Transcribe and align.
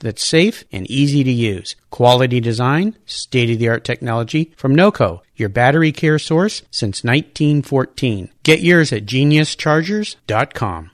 that's 0.00 0.24
safe 0.24 0.64
and 0.72 0.88
easy 0.90 1.24
to 1.24 1.30
use. 1.30 1.76
Quality 1.90 2.40
design, 2.40 2.96
state 3.06 3.50
of 3.50 3.58
the 3.58 3.68
art 3.68 3.84
technology 3.84 4.52
from 4.56 4.74
NOCO, 4.74 5.22
your 5.36 5.48
battery 5.48 5.92
care 5.92 6.18
source 6.18 6.62
since 6.70 7.04
1914. 7.04 8.30
Get 8.42 8.60
yours 8.60 8.92
at 8.92 9.06
geniuschargers.com. 9.06 10.90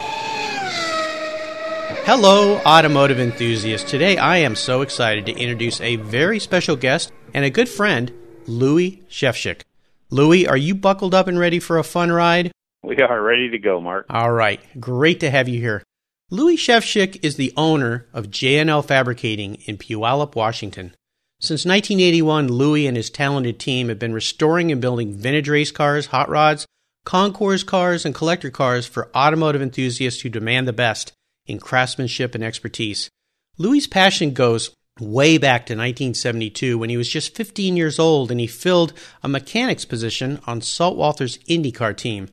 Hello, 2.07 2.59
automotive 2.67 3.19
enthusiasts. 3.19 3.91
Today 3.91 4.19
I 4.19 4.39
am 4.39 4.57
so 4.57 4.83
excited 4.83 5.25
to 5.27 5.33
introduce 5.33 5.81
a 5.81 5.97
very 5.97 6.39
special 6.39 6.77
guest 6.77 7.13
and 7.33 7.45
a 7.45 7.51
good 7.51 7.69
friend, 7.69 8.13
Louis 8.47 9.03
Shevchik. 9.09 9.63
Louis, 10.11 10.47
are 10.47 10.57
you 10.57 10.75
buckled 10.75 11.15
up 11.15 11.29
and 11.29 11.39
ready 11.39 11.59
for 11.59 11.79
a 11.79 11.83
fun 11.83 12.13
ride? 12.13 12.53
We 12.83 12.97
are 12.99 13.23
ready 13.23 13.49
to 13.51 13.59
go, 13.59 13.81
Mark. 13.81 14.07
All 14.11 14.31
right. 14.31 14.61
Great 14.79 15.21
to 15.21 15.31
have 15.31 15.49
you 15.49 15.59
here. 15.59 15.83
Louis 16.31 16.57
Shevchik 16.57 17.23
is 17.23 17.37
the 17.37 17.53
owner 17.55 18.07
of 18.15 18.31
J&L 18.31 18.81
Fabricating 18.81 19.57
in 19.67 19.77
Puyallup, 19.77 20.35
Washington. 20.35 20.95
Since 21.39 21.67
1981, 21.67 22.49
Louis 22.49 22.87
and 22.87 22.97
his 22.97 23.11
talented 23.11 23.61
team 23.61 23.91
have 23.91 23.99
been 23.99 24.15
restoring 24.15 24.73
and 24.73 24.81
building 24.81 25.13
vintage 25.13 25.51
race 25.51 25.71
cars, 25.71 26.07
hot 26.07 26.31
rods, 26.31 26.67
concours 27.05 27.63
cars, 27.63 28.07
and 28.07 28.15
collector 28.15 28.51
cars 28.51 28.87
for 28.87 29.15
automotive 29.15 29.61
enthusiasts 29.61 30.23
who 30.23 30.31
demand 30.31 30.67
the 30.67 30.73
best 30.73 31.13
in 31.45 31.59
craftsmanship 31.59 32.35
and 32.35 32.43
expertise. 32.43 33.11
Louis' 33.59 33.87
passion 33.87 34.33
goes 34.33 34.71
way 34.99 35.37
back 35.37 35.67
to 35.67 35.75
1972 35.75 36.79
when 36.79 36.89
he 36.89 36.97
was 36.97 37.09
just 37.11 37.35
15 37.35 37.77
years 37.77 37.99
old 37.99 38.31
and 38.31 38.41
he 38.41 38.47
filled 38.47 38.95
a 39.23 39.29
mechanic's 39.29 39.85
position 39.85 40.41
on 40.47 40.63
Salt 40.63 40.97
Walther's 40.97 41.37
IndyCar 41.41 41.95
team. 41.95 42.31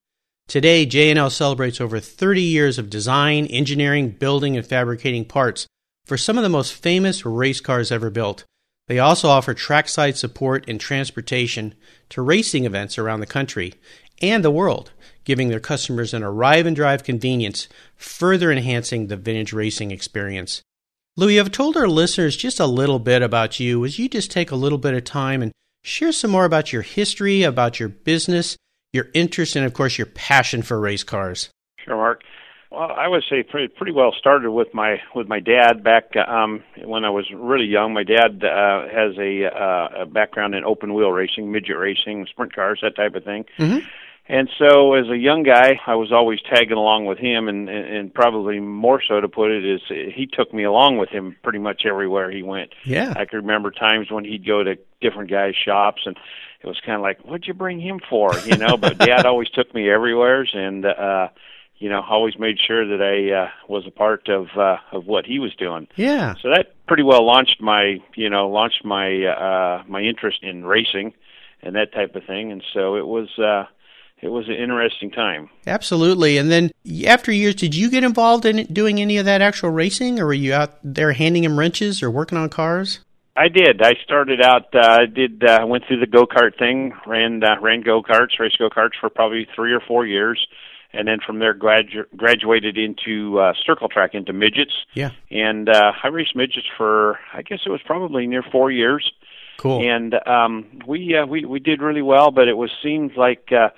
Today, 0.51 0.85
J&L 0.85 1.29
celebrates 1.29 1.79
over 1.79 2.01
30 2.01 2.41
years 2.41 2.77
of 2.77 2.89
design, 2.89 3.45
engineering, 3.45 4.09
building, 4.09 4.57
and 4.57 4.67
fabricating 4.67 5.23
parts 5.23 5.65
for 6.05 6.17
some 6.17 6.37
of 6.37 6.43
the 6.43 6.49
most 6.49 6.73
famous 6.73 7.25
race 7.25 7.61
cars 7.61 7.89
ever 7.89 8.09
built. 8.09 8.43
They 8.89 8.99
also 8.99 9.29
offer 9.29 9.53
trackside 9.53 10.17
support 10.17 10.65
and 10.67 10.77
transportation 10.77 11.73
to 12.09 12.21
racing 12.21 12.65
events 12.65 12.97
around 12.97 13.21
the 13.21 13.27
country 13.27 13.75
and 14.21 14.43
the 14.43 14.51
world, 14.51 14.91
giving 15.23 15.47
their 15.47 15.61
customers 15.61 16.13
an 16.13 16.21
arrive 16.21 16.65
and 16.65 16.75
drive 16.75 17.05
convenience, 17.05 17.69
further 17.95 18.51
enhancing 18.51 19.07
the 19.07 19.15
vintage 19.15 19.53
racing 19.53 19.91
experience. 19.91 20.61
Louis, 21.15 21.39
I've 21.39 21.51
told 21.51 21.77
our 21.77 21.87
listeners 21.87 22.35
just 22.35 22.59
a 22.59 22.65
little 22.65 22.99
bit 22.99 23.21
about 23.21 23.61
you. 23.61 23.79
Would 23.79 23.97
you 23.97 24.09
just 24.09 24.31
take 24.31 24.51
a 24.51 24.57
little 24.57 24.77
bit 24.77 24.95
of 24.95 25.05
time 25.05 25.41
and 25.41 25.53
share 25.81 26.11
some 26.11 26.31
more 26.31 26.43
about 26.43 26.73
your 26.73 26.81
history, 26.81 27.43
about 27.43 27.79
your 27.79 27.87
business, 27.87 28.57
your 28.93 29.07
interest, 29.13 29.55
and 29.55 29.65
of 29.65 29.73
course 29.73 29.97
your 29.97 30.07
passion 30.07 30.61
for 30.61 30.79
race 30.79 31.03
cars? 31.03 31.49
Sure, 31.83 31.95
Mark. 31.95 32.21
Well, 32.71 32.89
I 32.89 33.09
would 33.09 33.23
say 33.29 33.43
pretty 33.43 33.67
pretty 33.67 33.91
well 33.91 34.13
started 34.17 34.49
with 34.51 34.73
my 34.73 35.01
with 35.13 35.27
my 35.27 35.41
dad 35.41 35.83
back 35.83 36.15
um, 36.15 36.63
when 36.85 37.03
I 37.03 37.09
was 37.09 37.25
really 37.35 37.65
young. 37.65 37.93
My 37.93 38.03
dad 38.03 38.43
uh, 38.45 38.87
has 38.87 39.17
a, 39.17 39.45
uh, 39.45 40.03
a 40.03 40.05
background 40.05 40.55
in 40.55 40.63
open 40.63 40.93
wheel 40.93 41.11
racing, 41.11 41.51
midget 41.51 41.77
racing, 41.77 42.27
sprint 42.29 42.55
cars, 42.55 42.79
that 42.81 42.95
type 42.95 43.15
of 43.15 43.25
thing. 43.25 43.43
Mm-hmm. 43.59 43.85
And 44.27 44.49
so, 44.57 44.93
as 44.93 45.09
a 45.09 45.17
young 45.17 45.43
guy, 45.43 45.81
I 45.85 45.95
was 45.95 46.13
always 46.13 46.39
tagging 46.41 46.77
along 46.77 47.07
with 47.07 47.17
him, 47.17 47.49
and, 47.49 47.67
and 47.67 47.85
and 47.85 48.13
probably 48.13 48.61
more 48.61 49.01
so 49.05 49.19
to 49.19 49.27
put 49.27 49.51
it 49.51 49.65
is 49.65 49.81
he 49.89 50.25
took 50.31 50.53
me 50.53 50.63
along 50.63 50.99
with 50.99 51.09
him 51.09 51.35
pretty 51.43 51.59
much 51.59 51.81
everywhere 51.85 52.31
he 52.31 52.41
went. 52.41 52.71
Yeah, 52.85 53.13
I 53.17 53.25
can 53.25 53.39
remember 53.39 53.71
times 53.71 54.09
when 54.09 54.23
he'd 54.23 54.47
go 54.47 54.63
to 54.63 54.77
different 55.01 55.29
guys' 55.29 55.55
shops, 55.61 56.03
and 56.05 56.15
it 56.63 56.67
was 56.67 56.79
kind 56.85 56.95
of 56.95 57.01
like, 57.01 57.21
"What'd 57.21 57.47
you 57.47 57.53
bring 57.53 57.79
him 57.79 57.99
for?" 58.09 58.37
You 58.45 58.57
know. 58.57 58.77
but 58.77 58.97
Dad 58.97 59.25
always 59.25 59.49
took 59.49 59.73
me 59.73 59.89
everywheres, 59.89 60.51
and 60.53 60.85
uh, 60.85 61.29
you 61.77 61.89
know, 61.89 62.01
always 62.07 62.37
made 62.37 62.57
sure 62.59 62.85
that 62.85 63.01
I 63.01 63.33
uh, 63.33 63.49
was 63.67 63.87
a 63.87 63.91
part 63.91 64.29
of 64.29 64.47
uh, 64.55 64.77
of 64.91 65.07
what 65.07 65.25
he 65.25 65.39
was 65.39 65.55
doing. 65.55 65.87
Yeah. 65.95 66.35
So 66.41 66.49
that 66.49 66.75
pretty 66.87 67.03
well 67.03 67.25
launched 67.25 67.61
my, 67.61 67.97
you 68.15 68.29
know, 68.29 68.49
launched 68.49 68.85
my 68.85 69.25
uh, 69.25 69.83
my 69.87 70.01
interest 70.01 70.43
in 70.43 70.63
racing 70.63 71.13
and 71.63 71.75
that 71.75 71.93
type 71.93 72.15
of 72.15 72.23
thing, 72.25 72.51
and 72.51 72.63
so 72.73 72.95
it 72.95 73.05
was. 73.05 73.27
Uh, 73.37 73.65
it 74.21 74.29
was 74.29 74.47
an 74.47 74.53
interesting 74.53 75.09
time. 75.09 75.49
Absolutely. 75.65 76.37
And 76.37 76.51
then 76.51 76.69
after 77.07 77.31
years, 77.31 77.55
did 77.55 77.73
you 77.73 77.89
get 77.89 78.03
involved 78.03 78.45
in 78.45 78.67
doing 78.71 79.01
any 79.01 79.17
of 79.17 79.25
that 79.25 79.41
actual 79.41 79.71
racing, 79.71 80.19
or 80.19 80.27
were 80.27 80.33
you 80.33 80.53
out 80.53 80.77
there 80.83 81.13
handing 81.13 81.43
him 81.43 81.57
wrenches 81.57 82.03
or 82.03 82.11
working 82.11 82.37
on 82.37 82.47
cars? 82.49 82.99
I 83.41 83.47
did. 83.47 83.81
I 83.81 83.93
started 84.03 84.39
out. 84.39 84.67
Uh, 84.73 84.99
I 85.01 85.05
did. 85.07 85.43
uh, 85.43 85.65
went 85.65 85.85
through 85.87 85.99
the 85.99 86.05
go 86.05 86.27
kart 86.27 86.59
thing. 86.59 86.93
Ran 87.07 87.43
uh, 87.43 87.59
ran 87.59 87.81
go 87.81 88.03
karts, 88.03 88.37
race 88.39 88.55
go 88.59 88.69
karts 88.69 88.91
for 88.99 89.09
probably 89.09 89.47
three 89.55 89.73
or 89.73 89.79
four 89.79 90.05
years, 90.05 90.47
and 90.93 91.07
then 91.07 91.17
from 91.25 91.39
there 91.39 91.55
gradu- 91.55 92.05
graduated 92.15 92.77
into 92.77 93.39
uh, 93.39 93.53
circle 93.65 93.89
track 93.89 94.11
into 94.13 94.31
midgets. 94.31 94.73
Yeah. 94.93 95.09
And 95.31 95.69
uh, 95.69 95.93
I 96.03 96.09
raced 96.09 96.35
midgets 96.35 96.67
for 96.77 97.17
I 97.33 97.41
guess 97.41 97.61
it 97.65 97.69
was 97.69 97.81
probably 97.83 98.27
near 98.27 98.43
four 98.43 98.69
years. 98.69 99.11
Cool. 99.57 99.81
And 99.81 100.13
um, 100.27 100.79
we 100.85 101.17
uh, 101.17 101.25
we 101.25 101.43
we 101.43 101.59
did 101.59 101.81
really 101.81 102.03
well, 102.03 102.29
but 102.29 102.47
it 102.47 102.57
was 102.57 102.69
seemed 102.83 103.17
like. 103.17 103.49
Uh, 103.51 103.69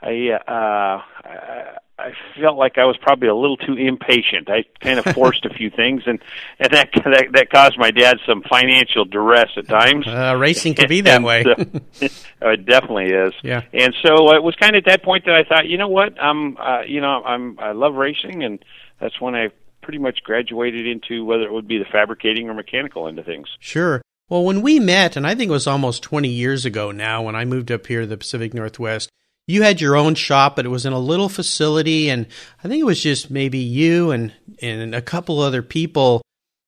I 0.00 0.30
uh 0.46 1.78
I 1.98 2.12
felt 2.40 2.56
like 2.56 2.78
I 2.78 2.84
was 2.84 2.96
probably 2.96 3.26
a 3.26 3.34
little 3.34 3.56
too 3.56 3.74
impatient. 3.74 4.48
I 4.48 4.64
kind 4.80 5.00
of 5.00 5.04
forced 5.14 5.44
a 5.44 5.50
few 5.50 5.68
things, 5.68 6.02
and 6.06 6.20
and 6.60 6.70
that 6.72 6.90
that, 6.94 7.28
that 7.32 7.50
caused 7.50 7.76
my 7.76 7.90
dad 7.90 8.18
some 8.24 8.42
financial 8.42 9.04
duress 9.04 9.50
at 9.56 9.66
times. 9.66 10.06
Uh, 10.06 10.36
racing 10.38 10.74
can 10.74 10.88
be 10.88 11.00
that 11.02 11.16
and, 11.16 11.24
way. 11.24 11.44
uh, 11.44 11.64
it 12.40 12.66
definitely 12.66 13.06
is. 13.06 13.34
Yeah. 13.42 13.62
And 13.72 13.94
so 14.02 14.32
it 14.34 14.42
was 14.42 14.54
kind 14.54 14.76
of 14.76 14.84
at 14.86 14.90
that 14.90 15.02
point 15.02 15.24
that 15.24 15.34
I 15.34 15.42
thought, 15.42 15.66
you 15.66 15.76
know 15.76 15.88
what, 15.88 16.20
I'm, 16.22 16.56
uh, 16.56 16.82
you 16.82 17.00
know, 17.00 17.22
I'm, 17.24 17.58
I 17.58 17.72
love 17.72 17.94
racing, 17.94 18.44
and 18.44 18.64
that's 19.00 19.20
when 19.20 19.34
I 19.34 19.48
pretty 19.82 19.98
much 19.98 20.22
graduated 20.22 20.86
into 20.86 21.24
whether 21.24 21.44
it 21.44 21.52
would 21.52 21.66
be 21.66 21.78
the 21.78 21.86
fabricating 21.90 22.48
or 22.48 22.54
mechanical 22.54 23.08
end 23.08 23.18
of 23.18 23.26
things. 23.26 23.48
Sure. 23.58 24.02
Well, 24.28 24.44
when 24.44 24.60
we 24.60 24.78
met, 24.78 25.16
and 25.16 25.26
I 25.26 25.34
think 25.34 25.48
it 25.48 25.52
was 25.52 25.66
almost 25.66 26.02
20 26.02 26.28
years 26.28 26.66
ago 26.66 26.92
now, 26.92 27.22
when 27.22 27.34
I 27.34 27.46
moved 27.46 27.72
up 27.72 27.86
here 27.86 28.02
to 28.02 28.06
the 28.06 28.18
Pacific 28.18 28.52
Northwest 28.52 29.08
you 29.48 29.62
had 29.62 29.80
your 29.80 29.96
own 29.96 30.14
shop, 30.14 30.54
but 30.54 30.66
it 30.66 30.68
was 30.68 30.84
in 30.86 30.92
a 30.92 30.98
little 30.98 31.30
facility, 31.30 32.10
and 32.10 32.26
I 32.62 32.68
think 32.68 32.80
it 32.80 32.84
was 32.84 33.02
just 33.02 33.30
maybe 33.30 33.58
you 33.58 34.12
and 34.12 34.32
and 34.60 34.94
a 34.94 35.02
couple 35.02 35.40
other 35.40 35.62
people. 35.62 36.22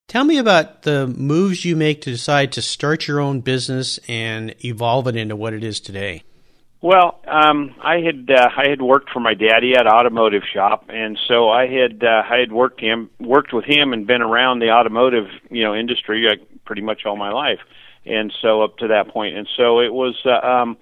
Tell 0.07 0.23
me 0.25 0.39
about 0.39 0.81
the 0.81 1.07
moves 1.07 1.63
you 1.63 1.75
make 1.75 2.01
to 2.01 2.09
decide 2.09 2.51
to 2.53 2.61
start 2.61 3.07
your 3.07 3.21
own 3.21 3.39
business 3.41 3.99
and 4.09 4.55
evolve 4.65 5.07
it 5.07 5.15
into 5.15 5.35
what 5.35 5.53
it 5.53 5.63
is 5.63 5.79
today. 5.79 6.23
Well, 6.81 7.19
um, 7.27 7.75
I 7.83 7.99
had 7.99 8.29
uh, 8.31 8.49
I 8.57 8.67
had 8.67 8.81
worked 8.81 9.11
for 9.11 9.19
my 9.19 9.35
daddy 9.35 9.75
at 9.75 9.85
automotive 9.85 10.41
shop, 10.51 10.85
and 10.89 11.19
so 11.27 11.49
I 11.49 11.67
had 11.67 12.03
uh, 12.03 12.23
I 12.27 12.39
had 12.39 12.51
worked 12.51 12.81
him 12.81 13.11
worked 13.19 13.53
with 13.53 13.65
him 13.65 13.93
and 13.93 14.07
been 14.07 14.23
around 14.23 14.57
the 14.57 14.71
automotive 14.71 15.27
you 15.51 15.63
know 15.63 15.75
industry 15.75 16.27
uh, 16.27 16.43
pretty 16.65 16.81
much 16.81 17.05
all 17.05 17.15
my 17.15 17.31
life, 17.31 17.59
and 18.07 18.33
so 18.41 18.63
up 18.63 18.79
to 18.79 18.87
that 18.87 19.09
point, 19.09 19.37
and 19.37 19.47
so 19.55 19.81
it 19.81 19.93
was. 19.93 20.19
Uh, 20.25 20.43
um, 20.45 20.77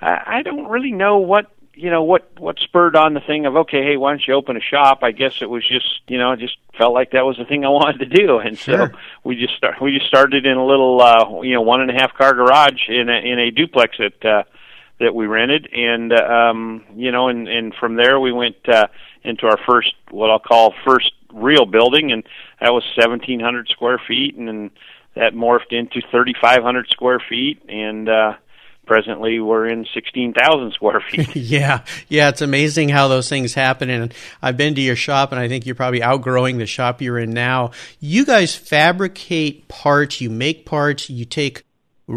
I, 0.00 0.38
I 0.38 0.42
don't 0.42 0.66
really 0.66 0.92
know 0.92 1.18
what 1.18 1.46
you 1.74 1.90
know 1.90 2.02
what 2.02 2.28
what 2.38 2.58
spurred 2.58 2.96
on 2.96 3.14
the 3.14 3.20
thing 3.20 3.46
of 3.46 3.56
okay, 3.56 3.82
hey, 3.84 3.96
why 3.96 4.10
don't 4.10 4.26
you 4.26 4.34
open 4.34 4.56
a 4.56 4.60
shop? 4.60 5.00
I 5.02 5.12
guess 5.12 5.40
it 5.40 5.48
was 5.48 5.66
just 5.66 6.00
you 6.08 6.18
know, 6.18 6.32
I 6.32 6.36
just 6.36 6.56
felt 6.76 6.92
like 6.92 7.12
that 7.12 7.24
was 7.24 7.36
the 7.36 7.44
thing 7.44 7.64
I 7.64 7.68
wanted 7.70 7.98
to 7.98 8.06
do, 8.06 8.38
and 8.38 8.58
sure. 8.58 8.88
so 8.88 8.98
we 9.24 9.36
just 9.36 9.54
start 9.56 9.80
we 9.80 9.96
just 9.96 10.08
started 10.08 10.46
in 10.46 10.56
a 10.56 10.66
little 10.66 11.00
uh, 11.00 11.42
you 11.42 11.54
know 11.54 11.62
one 11.62 11.80
and 11.80 11.90
a 11.90 11.94
half 11.94 12.14
car 12.14 12.34
garage 12.34 12.88
in 12.88 13.08
a 13.08 13.18
in 13.18 13.38
a 13.38 13.50
duplex 13.50 13.96
that 13.98 14.24
uh, 14.24 14.42
that 15.00 15.14
we 15.14 15.26
rented, 15.26 15.68
and 15.72 16.12
uh, 16.12 16.16
um, 16.16 16.84
you 16.96 17.12
know, 17.12 17.28
and 17.28 17.48
and 17.48 17.74
from 17.74 17.94
there 17.94 18.18
we 18.18 18.32
went 18.32 18.56
uh, 18.68 18.88
into 19.22 19.46
our 19.46 19.58
first 19.66 19.94
what 20.10 20.30
I'll 20.30 20.38
call 20.38 20.74
first 20.84 21.12
real 21.32 21.66
building, 21.66 22.10
and 22.10 22.24
that 22.60 22.72
was 22.72 22.82
1,700 22.96 23.68
square 23.68 24.00
feet, 24.08 24.36
and 24.36 24.48
then 24.48 24.70
that 25.14 25.34
morphed 25.34 25.72
into 25.72 26.00
3,500 26.10 26.88
square 26.88 27.20
feet, 27.20 27.62
and 27.68 28.08
uh, 28.08 28.34
presently 28.88 29.38
we're 29.38 29.68
in 29.68 29.86
16,000 29.94 30.72
square 30.72 31.00
feet. 31.10 31.36
yeah, 31.36 31.84
yeah, 32.08 32.30
it's 32.30 32.40
amazing 32.40 32.88
how 32.88 33.06
those 33.06 33.28
things 33.28 33.54
happen. 33.54 33.90
And 33.90 34.12
I've 34.42 34.56
been 34.56 34.74
to 34.74 34.80
your 34.80 34.96
shop, 34.96 35.30
and 35.30 35.40
I 35.40 35.46
think 35.46 35.66
you're 35.66 35.76
probably 35.76 36.02
outgrowing 36.02 36.58
the 36.58 36.66
shop 36.66 37.00
you're 37.00 37.18
in 37.18 37.30
now. 37.30 37.70
You 38.00 38.24
guys 38.24 38.56
fabricate 38.56 39.68
parts, 39.68 40.20
you 40.20 40.30
make 40.30 40.66
parts, 40.66 41.08
you 41.08 41.24
take 41.24 41.62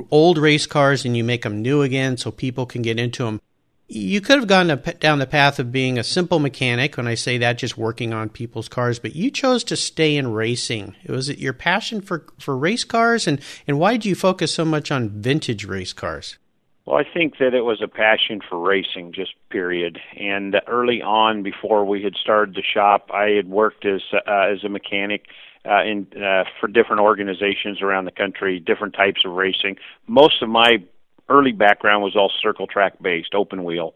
old 0.10 0.38
race 0.38 0.66
cars 0.66 1.06
and 1.06 1.16
you 1.16 1.24
make 1.24 1.44
them 1.44 1.62
new 1.62 1.82
again 1.82 2.18
so 2.18 2.32
people 2.32 2.66
can 2.66 2.82
get 2.82 2.98
into 2.98 3.26
them. 3.26 3.42
You 3.88 4.22
could 4.22 4.38
have 4.38 4.48
gone 4.48 4.68
down 5.02 5.20
the 5.20 5.28
path 5.28 5.60
of 5.60 5.74
being 5.74 6.00
a 6.00 6.04
simple 6.06 6.40
mechanic. 6.40 6.96
When 6.96 7.08
I 7.08 7.16
say 7.16 7.38
that, 7.40 7.58
just 7.58 7.78
working 7.78 8.14
on 8.14 8.30
people's 8.30 8.70
cars, 8.70 9.00
but 9.00 9.18
you 9.18 9.30
chose 9.30 9.66
to 9.66 9.76
stay 9.76 10.16
in 10.16 10.32
racing. 10.32 10.96
Was 11.10 11.28
it 11.28 11.40
your 11.40 11.52
passion 11.52 12.00
for, 12.00 12.26
for 12.40 12.58
race 12.58 12.86
cars, 12.86 13.28
and, 13.28 13.42
and 13.68 13.80
why 13.80 13.92
did 13.92 14.06
you 14.06 14.16
focus 14.16 14.54
so 14.54 14.64
much 14.64 14.92
on 14.92 15.10
vintage 15.10 15.66
race 15.66 15.92
cars? 15.92 16.38
Well, 16.86 16.98
I 16.98 17.04
think 17.04 17.38
that 17.38 17.54
it 17.54 17.62
was 17.62 17.82
a 17.82 17.88
passion 17.88 18.42
for 18.48 18.60
racing, 18.60 19.14
just 19.14 19.34
period. 19.50 20.00
And 20.18 20.60
early 20.68 21.02
on, 21.02 21.44
before 21.44 21.86
we 21.86 22.02
had 22.02 22.16
started 22.16 22.56
the 22.56 22.64
shop, 22.64 23.12
I 23.14 23.30
had 23.30 23.48
worked 23.48 23.86
as 23.86 24.02
uh, 24.14 24.48
as 24.52 24.64
a 24.64 24.70
mechanic 24.70 25.26
uh, 25.64 25.84
in 25.84 26.08
uh, 26.22 26.46
for 26.60 26.68
different 26.68 27.02
organizations 27.02 27.82
around 27.82 28.06
the 28.06 28.12
country, 28.12 28.60
different 28.60 28.96
types 28.96 29.22
of 29.26 29.34
racing. 29.34 29.78
Most 30.08 30.42
of 30.42 30.50
my 30.50 30.84
early 31.30 31.52
background 31.52 32.04
was 32.04 32.16
all 32.16 32.32
circle 32.42 32.66
track 32.66 32.94
based, 33.02 33.36
open 33.36 33.64
wheel. 33.64 33.94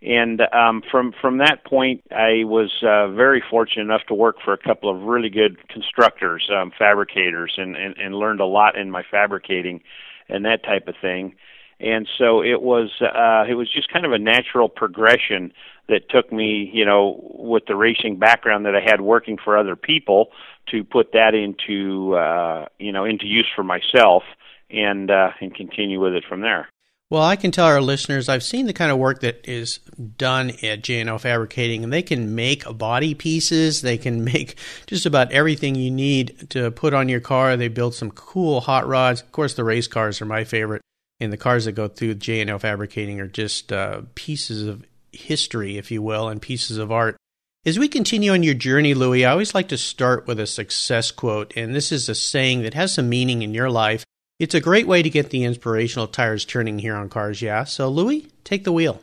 And 0.00 0.40
um, 0.52 0.82
from 0.88 1.12
from 1.20 1.38
that 1.38 1.64
point, 1.64 2.04
I 2.12 2.44
was 2.44 2.70
uh, 2.82 3.08
very 3.08 3.42
fortunate 3.50 3.82
enough 3.82 4.06
to 4.06 4.14
work 4.14 4.36
for 4.42 4.52
a 4.52 4.58
couple 4.58 4.88
of 4.88 5.02
really 5.02 5.30
good 5.30 5.58
constructors, 5.68 6.48
um, 6.50 6.70
fabricators, 6.78 7.54
and, 7.58 7.76
and 7.76 7.98
and 7.98 8.14
learned 8.14 8.40
a 8.40 8.46
lot 8.46 8.78
in 8.78 8.88
my 8.88 9.02
fabricating 9.10 9.82
and 10.28 10.44
that 10.44 10.62
type 10.62 10.86
of 10.86 10.94
thing 11.02 11.34
and 11.80 12.08
so 12.18 12.42
it 12.42 12.62
was 12.62 12.90
uh 13.00 13.44
it 13.48 13.54
was 13.54 13.72
just 13.72 13.92
kind 13.92 14.04
of 14.04 14.12
a 14.12 14.18
natural 14.18 14.68
progression 14.68 15.52
that 15.88 16.08
took 16.08 16.32
me 16.32 16.70
you 16.72 16.84
know 16.84 17.20
with 17.34 17.64
the 17.66 17.74
racing 17.74 18.18
background 18.18 18.66
that 18.66 18.76
I 18.76 18.80
had 18.80 19.00
working 19.00 19.38
for 19.42 19.56
other 19.56 19.76
people 19.76 20.28
to 20.70 20.84
put 20.84 21.12
that 21.12 21.34
into 21.34 22.14
uh 22.14 22.66
you 22.78 22.92
know 22.92 23.04
into 23.04 23.26
use 23.26 23.48
for 23.54 23.64
myself 23.64 24.22
and 24.70 25.10
uh 25.10 25.30
and 25.40 25.54
continue 25.54 26.00
with 26.00 26.14
it 26.14 26.24
from 26.28 26.40
there 26.40 26.68
well, 27.12 27.24
I 27.24 27.34
can 27.34 27.50
tell 27.50 27.66
our 27.66 27.80
listeners 27.80 28.28
I've 28.28 28.44
seen 28.44 28.66
the 28.66 28.72
kind 28.72 28.92
of 28.92 28.98
work 28.98 29.22
that 29.22 29.40
is 29.42 29.78
done 30.16 30.52
at 30.62 30.84
J&L 30.84 31.18
Fabricating, 31.18 31.82
and 31.82 31.92
they 31.92 32.04
can 32.04 32.36
make 32.36 32.62
body 32.78 33.14
pieces. 33.14 33.82
They 33.82 33.98
can 33.98 34.22
make 34.32 34.56
just 34.86 35.06
about 35.06 35.32
everything 35.32 35.74
you 35.74 35.90
need 35.90 36.48
to 36.50 36.70
put 36.70 36.94
on 36.94 37.08
your 37.08 37.18
car. 37.18 37.56
They 37.56 37.66
build 37.66 37.96
some 37.96 38.12
cool 38.12 38.60
hot 38.60 38.86
rods. 38.86 39.22
Of 39.22 39.32
course, 39.32 39.54
the 39.54 39.64
race 39.64 39.88
cars 39.88 40.22
are 40.22 40.24
my 40.24 40.44
favorite 40.44 40.82
and 41.20 41.32
the 41.32 41.36
cars 41.36 41.66
that 41.66 41.72
go 41.72 41.88
through 41.88 42.14
J&L 42.14 42.58
Fabricating 42.58 43.20
are 43.20 43.28
just 43.28 43.72
uh, 43.72 44.02
pieces 44.14 44.66
of 44.66 44.84
history, 45.12 45.76
if 45.76 45.90
you 45.90 46.02
will, 46.02 46.28
and 46.28 46.40
pieces 46.40 46.78
of 46.78 46.90
art. 46.90 47.16
As 47.66 47.78
we 47.78 47.88
continue 47.88 48.32
on 48.32 48.42
your 48.42 48.54
journey, 48.54 48.94
Louis, 48.94 49.24
I 49.24 49.32
always 49.32 49.54
like 49.54 49.68
to 49.68 49.76
start 49.76 50.26
with 50.26 50.40
a 50.40 50.46
success 50.46 51.10
quote, 51.10 51.52
and 51.56 51.74
this 51.74 51.92
is 51.92 52.08
a 52.08 52.14
saying 52.14 52.62
that 52.62 52.72
has 52.72 52.94
some 52.94 53.10
meaning 53.10 53.42
in 53.42 53.52
your 53.52 53.68
life. 53.68 54.04
It's 54.38 54.54
a 54.54 54.60
great 54.60 54.86
way 54.86 55.02
to 55.02 55.10
get 55.10 55.28
the 55.28 55.44
inspirational 55.44 56.06
tires 56.06 56.46
turning 56.46 56.78
here 56.78 56.96
on 56.96 57.10
Cars 57.10 57.42
Yeah. 57.42 57.64
So, 57.64 57.90
Louis, 57.90 58.26
take 58.44 58.64
the 58.64 58.72
wheel. 58.72 59.02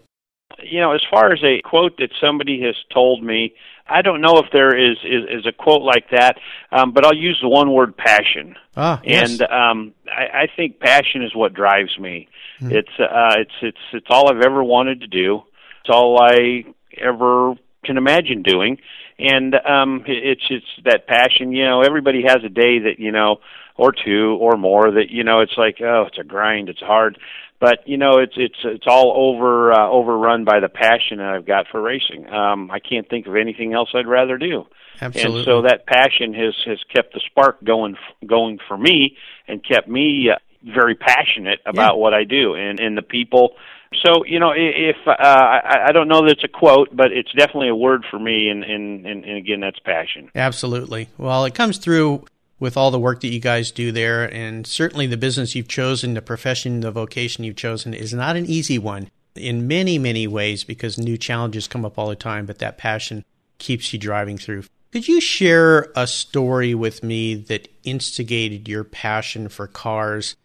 You 0.64 0.80
know, 0.80 0.94
as 0.94 1.04
far 1.12 1.32
as 1.32 1.44
a 1.44 1.62
quote 1.62 1.98
that 1.98 2.10
somebody 2.20 2.60
has 2.64 2.76
told 2.92 3.24
me, 3.24 3.54
I 3.90 4.02
don't 4.02 4.22
know 4.22 4.38
if 4.38 4.52
there 4.52 4.76
is 4.76 4.98
is, 5.04 5.40
is 5.40 5.46
a 5.46 5.52
quote 5.52 5.82
like 5.82 6.10
that, 6.12 6.38
um, 6.72 6.92
but 6.92 7.06
I'll 7.06 7.16
use 7.16 7.40
the 7.42 7.50
one 7.50 7.72
word 7.74 7.96
passion. 7.96 8.56
Ah, 8.76 9.02
yes. 9.04 9.32
And 9.32 9.42
um, 9.44 9.94
I, 10.08 10.44
I 10.44 10.48
think 10.56 10.80
passion 10.80 11.24
is 11.24 11.36
what 11.36 11.54
drives 11.54 11.98
me. 12.00 12.28
Mm. 12.62 12.72
It's 12.72 13.00
uh, 13.00 13.36
it's 13.40 13.52
it's 13.62 13.78
it's 13.94 14.08
all 14.10 14.30
I've 14.30 14.42
ever 14.42 14.64
wanted 14.64 15.02
to 15.02 15.08
do. 15.08 15.44
It's 15.82 15.90
all 15.90 16.22
I 16.22 16.64
ever 16.98 17.56
can 17.84 17.98
imagine 17.98 18.44
doing, 18.44 18.78
and 19.20 19.56
um, 19.56 20.04
it's 20.08 20.44
it's 20.50 20.66
that 20.86 21.08
passion. 21.08 21.52
You 21.52 21.66
know, 21.66 21.82
everybody 21.82 22.24
has 22.24 22.44
a 22.44 22.50
day 22.50 22.80
that 22.80 23.00
you 23.00 23.12
know, 23.12 23.38
or 23.78 23.92
two 23.92 24.38
or 24.40 24.58
more 24.58 24.92
that 24.92 25.10
you 25.10 25.24
know. 25.24 25.42
It's 25.42 25.58
like 25.58 25.78
oh, 25.82 26.06
it's 26.08 26.18
a 26.18 26.24
grind. 26.24 26.70
It's 26.70 26.82
hard 26.82 27.18
but 27.60 27.88
you 27.88 27.98
know 27.98 28.20
it's 28.20 28.34
it's 28.36 28.58
it's 28.64 28.86
all 28.88 29.14
over 29.16 29.74
uh, 29.74 29.90
overrun 29.90 30.46
by 30.46 30.60
the 30.60 30.70
passion 30.70 31.18
that 31.18 31.28
I've 31.28 31.46
got 31.46 31.68
for 31.72 31.82
racing. 31.82 32.28
Um, 32.30 32.70
I 32.72 32.80
can't 32.80 33.10
think 33.10 33.28
of 33.28 33.36
anything 33.36 33.74
else 33.74 33.90
I'd 33.94 34.08
rather 34.08 34.38
do. 34.38 34.66
Absolutely. 35.02 35.40
And 35.40 35.46
so 35.46 35.62
that 35.64 35.86
passion 35.86 36.34
has 36.34 36.56
has 36.66 36.80
kept 36.94 37.14
the 37.14 37.22
spark 37.26 37.64
going 37.64 37.96
going 38.26 38.60
for 38.68 38.78
me 38.78 39.18
and 39.48 39.64
kept 39.64 39.88
me 39.88 40.30
uh, 40.30 40.38
very 40.64 40.96
passionate 40.96 41.60
about 41.66 41.96
yeah. 41.96 42.02
what 42.02 42.14
I 42.14 42.24
do 42.24 42.54
and 42.56 42.80
and 42.80 42.98
the 42.98 43.02
people. 43.02 43.56
So 44.04 44.26
you 44.26 44.40
know, 44.40 44.52
if 44.56 44.98
uh, 45.08 45.14
I, 45.18 45.86
I 45.88 45.92
don't 45.94 46.10
know 46.10 46.22
that 46.26 46.32
it's 46.32 46.44
a 46.44 46.48
quote, 46.50 46.96
but 46.96 47.12
it's 47.12 47.32
definitely 47.32 47.70
a 47.70 47.76
word 47.76 48.06
for 48.10 48.20
me, 48.20 48.50
and, 48.50 48.64
and 48.64 49.06
and 49.06 49.26
and 49.26 49.38
again, 49.38 49.62
that's 49.62 49.80
passion. 49.80 50.30
Absolutely. 50.36 51.10
Well, 51.18 51.46
it 51.46 51.56
comes 51.56 51.78
through 51.78 52.26
with 52.60 52.78
all 52.78 52.92
the 52.92 53.00
work 53.00 53.22
that 53.22 53.30
you 53.30 53.40
guys 53.40 53.72
do 53.72 53.92
there. 53.92 54.24
And 54.24 54.66
certainly 54.66 55.08
the 55.08 55.18
business 55.18 55.56
you've 55.56 55.68
chosen, 55.68 56.14
the 56.14 56.22
profession, 56.22 56.80
the 56.80 56.92
vocation 56.92 57.44
you've 57.44 57.56
chosen 57.56 57.94
is 57.94 58.14
not 58.14 58.36
an 58.36 58.46
easy 58.46 58.80
one 58.80 59.10
in 59.36 59.68
many, 59.68 60.00
many 60.00 60.28
ways 60.28 60.64
because 60.64 60.98
new 60.98 61.18
challenges 61.18 61.68
come 61.68 61.86
up 61.86 61.98
all 61.98 62.10
the 62.10 62.16
time, 62.16 62.46
but 62.46 62.60
that 62.60 62.78
passion 62.78 63.24
keeps 63.60 63.94
you 63.94 64.00
driving 64.00 64.38
through. 64.38 64.64
Could 64.92 65.08
you 65.08 65.22
share 65.22 65.92
a 65.96 66.08
story 66.08 66.74
with 66.74 67.04
me 67.04 67.36
that 67.36 67.68
instigated 67.84 68.68
your 68.68 68.84
passion 68.84 69.50
for 69.50 69.68
cars? 69.68 70.36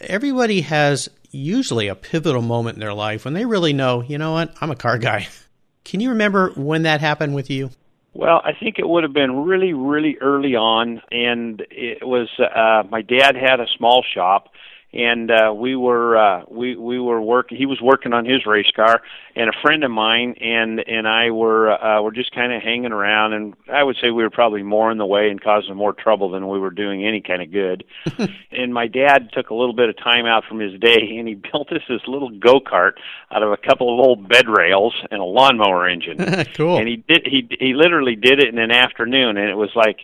Everybody 0.00 0.62
has 0.62 1.08
usually 1.30 1.88
a 1.88 1.94
pivotal 1.94 2.42
moment 2.42 2.76
in 2.76 2.80
their 2.80 2.94
life 2.94 3.24
when 3.24 3.34
they 3.34 3.44
really 3.44 3.72
know, 3.72 4.02
you 4.02 4.16
know 4.16 4.32
what, 4.32 4.54
I'm 4.60 4.70
a 4.70 4.76
car 4.76 4.98
guy. 4.98 5.28
Can 5.84 6.00
you 6.00 6.10
remember 6.10 6.50
when 6.50 6.82
that 6.82 7.00
happened 7.00 7.34
with 7.34 7.50
you? 7.50 7.70
Well, 8.18 8.42
I 8.44 8.50
think 8.52 8.80
it 8.80 8.88
would 8.88 9.04
have 9.04 9.12
been 9.12 9.44
really, 9.44 9.74
really 9.74 10.16
early 10.20 10.56
on, 10.56 11.00
and 11.12 11.64
it 11.70 12.04
was 12.04 12.28
uh, 12.40 12.82
my 12.90 13.00
dad 13.00 13.36
had 13.36 13.60
a 13.60 13.66
small 13.76 14.02
shop, 14.12 14.48
and 14.92 15.30
uh, 15.30 15.52
we 15.54 15.76
were 15.76 16.16
uh, 16.16 16.44
we 16.48 16.74
we 16.74 16.98
were 16.98 17.20
working. 17.20 17.58
He 17.58 17.66
was 17.66 17.80
working 17.80 18.14
on 18.14 18.24
his 18.24 18.46
race 18.46 18.70
car, 18.74 19.02
and 19.36 19.50
a 19.50 19.52
friend 19.60 19.84
of 19.84 19.90
mine 19.90 20.34
and 20.40 20.80
and 20.80 21.06
I 21.06 21.30
were 21.30 21.70
uh, 21.70 22.00
were 22.00 22.10
just 22.10 22.34
kind 22.34 22.52
of 22.52 22.62
hanging 22.62 22.92
around. 22.92 23.34
And 23.34 23.54
I 23.70 23.82
would 23.82 23.96
say 24.00 24.10
we 24.10 24.22
were 24.22 24.30
probably 24.30 24.62
more 24.62 24.90
in 24.90 24.96
the 24.96 25.04
way 25.04 25.28
and 25.28 25.40
causing 25.40 25.76
more 25.76 25.92
trouble 25.92 26.30
than 26.30 26.48
we 26.48 26.58
were 26.58 26.70
doing 26.70 27.04
any 27.06 27.20
kind 27.20 27.42
of 27.42 27.52
good. 27.52 27.84
and 28.50 28.72
my 28.72 28.86
dad 28.86 29.28
took 29.32 29.50
a 29.50 29.54
little 29.54 29.74
bit 29.74 29.90
of 29.90 29.96
time 29.98 30.24
out 30.24 30.44
from 30.48 30.58
his 30.58 30.80
day, 30.80 31.16
and 31.18 31.28
he 31.28 31.34
built 31.52 31.70
us 31.70 31.82
this 31.86 32.02
little 32.06 32.30
go 32.30 32.58
kart 32.58 32.92
out 33.30 33.42
of 33.42 33.52
a 33.52 33.58
couple 33.58 33.92
of 33.92 34.06
old 34.06 34.26
bed 34.26 34.48
rails 34.48 34.94
and 35.10 35.20
a 35.20 35.24
lawnmower 35.24 35.86
engine. 35.86 36.16
cool. 36.54 36.78
And 36.78 36.88
he 36.88 36.96
did 36.96 37.26
he 37.26 37.46
he 37.60 37.74
literally 37.74 38.16
did 38.16 38.42
it 38.42 38.48
in 38.48 38.58
an 38.58 38.70
afternoon, 38.70 39.36
and 39.36 39.50
it 39.50 39.56
was 39.56 39.70
like 39.74 39.98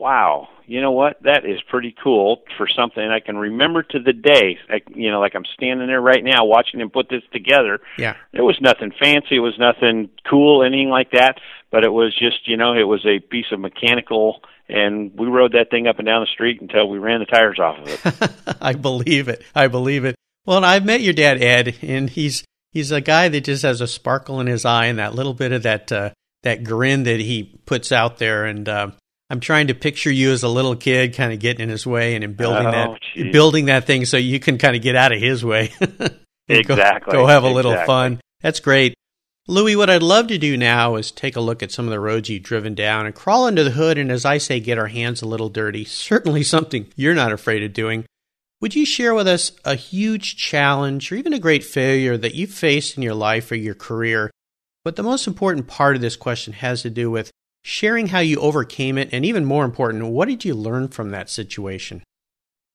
wow, 0.00 0.48
you 0.70 0.80
know 0.80 0.92
what? 0.92 1.20
That 1.24 1.44
is 1.44 1.60
pretty 1.68 1.96
cool 2.00 2.42
for 2.56 2.68
something 2.68 3.02
I 3.02 3.18
can 3.18 3.36
remember 3.36 3.82
to 3.82 3.98
the 3.98 4.12
day. 4.12 4.56
Like, 4.68 4.84
you 4.94 5.10
know, 5.10 5.18
like 5.18 5.34
I'm 5.34 5.44
standing 5.54 5.88
there 5.88 6.00
right 6.00 6.22
now 6.22 6.44
watching 6.44 6.80
him 6.80 6.90
put 6.90 7.08
this 7.08 7.24
together. 7.32 7.80
Yeah. 7.98 8.14
It 8.32 8.42
was 8.42 8.56
nothing 8.60 8.92
fancy. 8.92 9.36
It 9.36 9.40
was 9.40 9.58
nothing 9.58 10.10
cool, 10.28 10.62
anything 10.62 10.88
like 10.88 11.10
that. 11.10 11.38
But 11.72 11.82
it 11.82 11.92
was 11.92 12.16
just, 12.16 12.46
you 12.46 12.56
know, 12.56 12.74
it 12.74 12.84
was 12.84 13.04
a 13.04 13.18
piece 13.18 13.46
of 13.50 13.58
mechanical, 13.58 14.42
and 14.68 15.10
we 15.18 15.26
rode 15.26 15.54
that 15.54 15.70
thing 15.70 15.88
up 15.88 15.98
and 15.98 16.06
down 16.06 16.22
the 16.22 16.28
street 16.32 16.60
until 16.60 16.88
we 16.88 16.98
ran 16.98 17.18
the 17.18 17.26
tires 17.26 17.58
off 17.58 17.78
of 17.80 17.88
it. 17.88 18.56
I 18.60 18.74
believe 18.74 19.26
it. 19.26 19.42
I 19.56 19.66
believe 19.66 20.04
it. 20.04 20.14
Well, 20.46 20.58
and 20.58 20.66
I've 20.66 20.84
met 20.84 21.00
your 21.00 21.14
dad, 21.14 21.42
Ed, 21.42 21.78
and 21.82 22.08
he's 22.08 22.44
he's 22.70 22.92
a 22.92 23.00
guy 23.00 23.28
that 23.28 23.42
just 23.42 23.64
has 23.64 23.80
a 23.80 23.88
sparkle 23.88 24.38
in 24.38 24.46
his 24.46 24.64
eye 24.64 24.86
and 24.86 25.00
that 25.00 25.16
little 25.16 25.34
bit 25.34 25.50
of 25.50 25.64
that 25.64 25.90
uh, 25.90 26.10
that 26.44 26.62
grin 26.62 27.02
that 27.04 27.18
he 27.18 27.60
puts 27.66 27.90
out 27.90 28.18
there, 28.18 28.44
and. 28.44 28.68
Uh, 28.68 28.90
I'm 29.30 29.38
trying 29.38 29.68
to 29.68 29.74
picture 29.74 30.10
you 30.10 30.32
as 30.32 30.42
a 30.42 30.48
little 30.48 30.74
kid, 30.74 31.14
kind 31.14 31.32
of 31.32 31.38
getting 31.38 31.62
in 31.62 31.68
his 31.68 31.86
way 31.86 32.16
and 32.16 32.36
building 32.36 32.66
oh, 32.66 32.70
that 32.72 33.00
geez. 33.14 33.32
building 33.32 33.66
that 33.66 33.86
thing 33.86 34.04
so 34.04 34.16
you 34.16 34.40
can 34.40 34.58
kind 34.58 34.74
of 34.74 34.82
get 34.82 34.96
out 34.96 35.12
of 35.12 35.20
his 35.20 35.44
way. 35.44 35.72
exactly. 36.48 37.12
Go, 37.12 37.22
go 37.22 37.26
have 37.26 37.44
a 37.44 37.46
exactly. 37.46 37.54
little 37.54 37.76
fun. 37.86 38.20
That's 38.40 38.58
great. 38.58 38.94
Louis, 39.46 39.76
what 39.76 39.88
I'd 39.88 40.02
love 40.02 40.26
to 40.28 40.38
do 40.38 40.56
now 40.56 40.96
is 40.96 41.10
take 41.10 41.36
a 41.36 41.40
look 41.40 41.62
at 41.62 41.72
some 41.72 41.84
of 41.84 41.90
the 41.90 42.00
roads 42.00 42.28
you've 42.28 42.42
driven 42.42 42.74
down 42.74 43.06
and 43.06 43.14
crawl 43.14 43.46
under 43.46 43.64
the 43.64 43.70
hood 43.70 43.98
and, 43.98 44.10
as 44.10 44.24
I 44.24 44.38
say, 44.38 44.60
get 44.60 44.78
our 44.78 44.88
hands 44.88 45.22
a 45.22 45.28
little 45.28 45.48
dirty. 45.48 45.84
Certainly 45.86 46.42
something 46.42 46.88
you're 46.96 47.14
not 47.14 47.32
afraid 47.32 47.62
of 47.62 47.72
doing. 47.72 48.04
Would 48.60 48.74
you 48.74 48.84
share 48.84 49.14
with 49.14 49.26
us 49.26 49.52
a 49.64 49.74
huge 49.74 50.36
challenge 50.36 51.10
or 51.10 51.14
even 51.14 51.32
a 51.32 51.38
great 51.38 51.64
failure 51.64 52.18
that 52.18 52.34
you've 52.34 52.50
faced 52.50 52.96
in 52.96 53.02
your 53.02 53.14
life 53.14 53.50
or 53.50 53.56
your 53.56 53.74
career 53.74 54.30
But 54.84 54.96
the 54.96 55.02
most 55.02 55.26
important 55.26 55.66
part 55.66 55.96
of 55.96 56.02
this 56.02 56.16
question 56.16 56.52
has 56.54 56.82
to 56.82 56.90
do 56.90 57.10
with 57.10 57.30
sharing 57.62 58.08
how 58.08 58.20
you 58.20 58.38
overcame 58.38 58.98
it, 58.98 59.08
and 59.12 59.24
even 59.24 59.44
more 59.44 59.64
important, 59.64 60.06
what 60.06 60.28
did 60.28 60.44
you 60.44 60.54
learn 60.54 60.88
from 60.88 61.10
that 61.10 61.30
situation? 61.30 62.02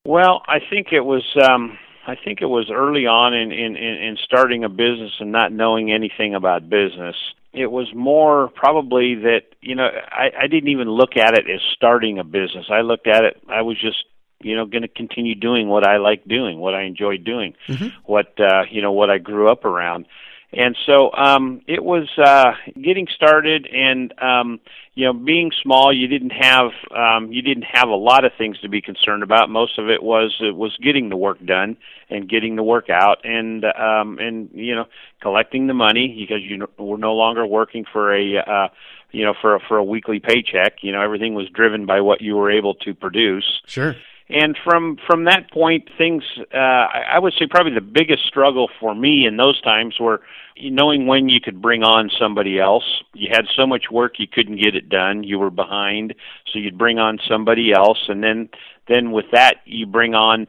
Well, 0.05 0.43
I 0.47 0.59
think 0.59 0.87
it 0.91 1.01
was. 1.01 1.23
Um, 1.41 1.77
I 2.07 2.15
think 2.15 2.41
it 2.41 2.45
was 2.45 2.69
early 2.71 3.07
on 3.07 3.33
in, 3.33 3.51
in, 3.51 3.75
in 3.75 4.17
starting 4.23 4.63
a 4.63 4.69
business 4.69 5.13
and 5.19 5.31
not 5.31 5.51
knowing 5.51 5.91
anything 5.91 6.35
about 6.35 6.69
business. 6.69 7.15
It 7.51 7.71
was 7.71 7.87
more 7.95 8.49
probably 8.49 9.15
that 9.15 9.43
you 9.61 9.75
know 9.75 9.87
I, 10.11 10.43
I 10.43 10.47
didn't 10.47 10.69
even 10.69 10.89
look 10.89 11.17
at 11.17 11.37
it 11.37 11.49
as 11.49 11.61
starting 11.73 12.19
a 12.19 12.23
business. 12.23 12.65
I 12.69 12.81
looked 12.81 13.07
at 13.07 13.23
it. 13.23 13.41
I 13.49 13.61
was 13.61 13.79
just 13.79 14.03
you 14.41 14.55
know 14.55 14.65
going 14.65 14.83
to 14.83 14.87
continue 14.87 15.33
doing 15.33 15.67
what 15.67 15.87
I 15.87 15.97
like 15.97 16.25
doing, 16.25 16.59
what 16.59 16.75
I 16.75 16.83
enjoyed 16.83 17.23
doing, 17.23 17.55
mm-hmm. 17.67 17.87
what 18.05 18.39
uh, 18.39 18.63
you 18.69 18.81
know 18.81 18.91
what 18.91 19.09
I 19.09 19.17
grew 19.17 19.49
up 19.49 19.65
around 19.65 20.05
and 20.55 20.75
so 20.85 21.11
um 21.13 21.61
it 21.67 21.83
was 21.83 22.07
uh 22.17 22.53
getting 22.81 23.07
started 23.13 23.67
and 23.67 24.13
um 24.21 24.59
you 24.93 25.05
know 25.05 25.13
being 25.13 25.51
small 25.61 25.93
you 25.93 26.07
didn't 26.07 26.31
have 26.31 26.71
um 26.95 27.31
you 27.31 27.41
didn't 27.41 27.65
have 27.69 27.89
a 27.89 27.95
lot 27.95 28.23
of 28.23 28.31
things 28.37 28.59
to 28.61 28.69
be 28.69 28.81
concerned 28.81 29.23
about. 29.23 29.49
Most 29.49 29.77
of 29.77 29.89
it 29.89 30.01
was 30.01 30.35
it 30.39 30.55
was 30.55 30.75
getting 30.81 31.09
the 31.09 31.17
work 31.17 31.43
done 31.45 31.77
and 32.09 32.29
getting 32.29 32.55
the 32.55 32.63
work 32.63 32.89
out 32.89 33.25
and 33.25 33.65
um 33.65 34.17
and 34.19 34.49
you 34.53 34.75
know 34.75 34.85
collecting 35.21 35.67
the 35.67 35.73
money 35.73 36.15
because 36.17 36.41
you 36.41 36.65
were 36.77 36.97
no 36.97 37.13
longer 37.13 37.45
working 37.45 37.85
for 37.91 38.15
a 38.15 38.37
uh 38.37 38.67
you 39.11 39.25
know 39.25 39.33
for 39.39 39.55
a, 39.55 39.59
for 39.59 39.77
a 39.77 39.83
weekly 39.83 40.19
paycheck. 40.19 40.77
You 40.81 40.93
know 40.93 41.01
everything 41.01 41.33
was 41.33 41.49
driven 41.49 41.85
by 41.85 42.01
what 42.01 42.21
you 42.21 42.35
were 42.35 42.51
able 42.51 42.75
to 42.75 42.93
produce. 42.93 43.61
Sure 43.65 43.95
and 44.29 44.57
from 44.63 44.97
from 45.07 45.25
that 45.25 45.51
point 45.51 45.89
things 45.97 46.23
uh 46.53 46.57
I, 46.57 47.03
I 47.13 47.19
would 47.19 47.33
say 47.37 47.47
probably 47.47 47.73
the 47.73 47.81
biggest 47.81 48.25
struggle 48.25 48.69
for 48.79 48.95
me 48.95 49.25
in 49.25 49.37
those 49.37 49.59
times 49.61 49.95
were 49.99 50.21
knowing 50.61 51.05
when 51.05 51.29
you 51.29 51.41
could 51.41 51.61
bring 51.61 51.83
on 51.83 52.09
somebody 52.17 52.59
else. 52.59 53.03
You 53.13 53.29
had 53.31 53.45
so 53.55 53.67
much 53.67 53.91
work 53.91 54.13
you 54.19 54.27
couldn't 54.27 54.61
get 54.61 54.73
it 54.75 54.87
done. 54.87 55.23
You 55.23 55.37
were 55.37 55.49
behind 55.51 56.15
so 56.51 56.59
you'd 56.59 56.77
bring 56.77 56.97
on 56.97 57.19
somebody 57.27 57.73
else. 57.73 58.05
And 58.07 58.23
then 58.23 58.49
then 58.87 59.11
with 59.11 59.25
that 59.31 59.55
you 59.65 59.85
bring 59.85 60.15
on 60.15 60.47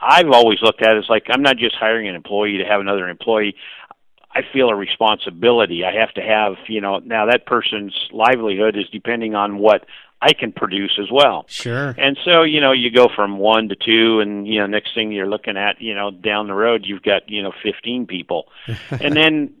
I've 0.00 0.30
always 0.30 0.60
looked 0.62 0.82
at 0.82 0.96
it 0.96 0.98
as 0.98 1.08
like 1.08 1.26
I'm 1.30 1.42
not 1.42 1.56
just 1.56 1.74
hiring 1.74 2.08
an 2.08 2.14
employee 2.14 2.58
to 2.58 2.64
have 2.64 2.80
another 2.80 3.08
employee. 3.08 3.56
I 4.36 4.42
feel 4.52 4.68
a 4.68 4.74
responsibility. 4.74 5.84
I 5.84 5.92
have 5.92 6.12
to 6.14 6.20
have, 6.20 6.54
you 6.66 6.80
know, 6.80 6.98
now 6.98 7.26
that 7.26 7.46
person's 7.46 7.94
livelihood 8.12 8.76
is 8.76 8.88
depending 8.90 9.36
on 9.36 9.58
what 9.58 9.86
I 10.20 10.32
can 10.32 10.52
produce 10.52 10.98
as 11.00 11.10
well. 11.12 11.44
Sure. 11.48 11.94
And 11.98 12.16
so, 12.24 12.42
you 12.42 12.60
know, 12.60 12.72
you 12.72 12.90
go 12.90 13.08
from 13.14 13.38
one 13.38 13.68
to 13.68 13.76
two, 13.76 14.20
and 14.20 14.46
you 14.46 14.58
know, 14.60 14.66
next 14.66 14.94
thing 14.94 15.12
you're 15.12 15.28
looking 15.28 15.56
at, 15.56 15.80
you 15.80 15.94
know, 15.94 16.10
down 16.10 16.46
the 16.46 16.54
road, 16.54 16.84
you've 16.86 17.02
got 17.02 17.28
you 17.28 17.42
know 17.42 17.52
15 17.62 18.06
people, 18.06 18.48
and 18.90 19.14
then 19.16 19.54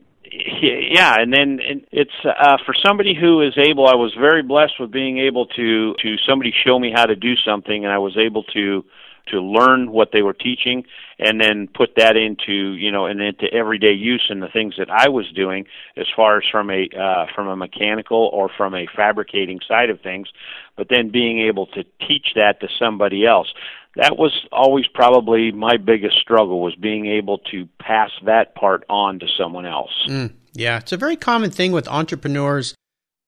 yeah 0.60 1.14
and 1.18 1.32
then 1.32 1.60
it's 1.92 2.10
uh 2.24 2.56
for 2.64 2.74
somebody 2.74 3.14
who 3.14 3.42
is 3.42 3.56
able 3.56 3.86
i 3.86 3.94
was 3.94 4.14
very 4.18 4.42
blessed 4.42 4.72
with 4.80 4.90
being 4.90 5.18
able 5.18 5.46
to 5.46 5.94
to 6.02 6.16
somebody 6.28 6.52
show 6.64 6.78
me 6.78 6.90
how 6.92 7.04
to 7.04 7.14
do 7.14 7.36
something 7.36 7.84
and 7.84 7.92
i 7.92 7.98
was 7.98 8.16
able 8.16 8.42
to 8.42 8.84
to 9.28 9.40
learn 9.40 9.90
what 9.90 10.10
they 10.12 10.22
were 10.22 10.32
teaching 10.32 10.84
and 11.18 11.40
then 11.40 11.68
put 11.68 11.90
that 11.96 12.16
into 12.16 12.72
you 12.72 12.90
know 12.90 13.06
and 13.06 13.20
into 13.20 13.46
everyday 13.52 13.92
use 13.92 14.26
in 14.30 14.40
the 14.40 14.48
things 14.48 14.74
that 14.78 14.90
I 14.90 15.08
was 15.08 15.30
doing 15.32 15.66
as 15.96 16.06
far 16.14 16.38
as 16.38 16.44
from 16.50 16.70
a 16.70 16.88
uh, 16.98 17.26
from 17.34 17.48
a 17.48 17.56
mechanical 17.56 18.30
or 18.32 18.50
from 18.56 18.74
a 18.74 18.86
fabricating 18.94 19.60
side 19.66 19.90
of 19.90 20.00
things, 20.00 20.28
but 20.76 20.88
then 20.88 21.10
being 21.10 21.40
able 21.40 21.66
to 21.68 21.84
teach 22.06 22.28
that 22.36 22.60
to 22.60 22.68
somebody 22.78 23.26
else. 23.26 23.52
That 23.96 24.16
was 24.18 24.32
always 24.50 24.88
probably 24.88 25.52
my 25.52 25.76
biggest 25.76 26.18
struggle 26.18 26.60
was 26.60 26.74
being 26.74 27.06
able 27.06 27.38
to 27.52 27.68
pass 27.78 28.10
that 28.24 28.56
part 28.56 28.84
on 28.88 29.20
to 29.20 29.26
someone 29.38 29.66
else. 29.66 29.92
Mm, 30.08 30.32
yeah, 30.52 30.78
it's 30.78 30.90
a 30.90 30.96
very 30.96 31.14
common 31.14 31.50
thing 31.50 31.70
with 31.70 31.86
entrepreneurs. 31.86 32.74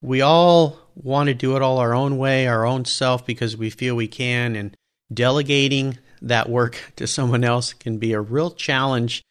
We 0.02 0.22
all 0.22 0.78
want 0.96 1.28
to 1.28 1.34
do 1.34 1.54
it 1.56 1.62
all 1.62 1.78
our 1.78 1.94
own 1.94 2.18
way, 2.18 2.48
our 2.48 2.66
own 2.66 2.84
self 2.84 3.24
because 3.24 3.56
we 3.56 3.70
feel 3.70 3.94
we 3.94 4.08
can 4.08 4.56
and 4.56 4.76
delegating 5.12 5.98
that 6.22 6.48
work 6.48 6.92
to 6.96 7.06
someone 7.06 7.44
else 7.44 7.72
can 7.72 7.98
be 7.98 8.12
a 8.12 8.20
real 8.20 8.50
challenge 8.50 9.22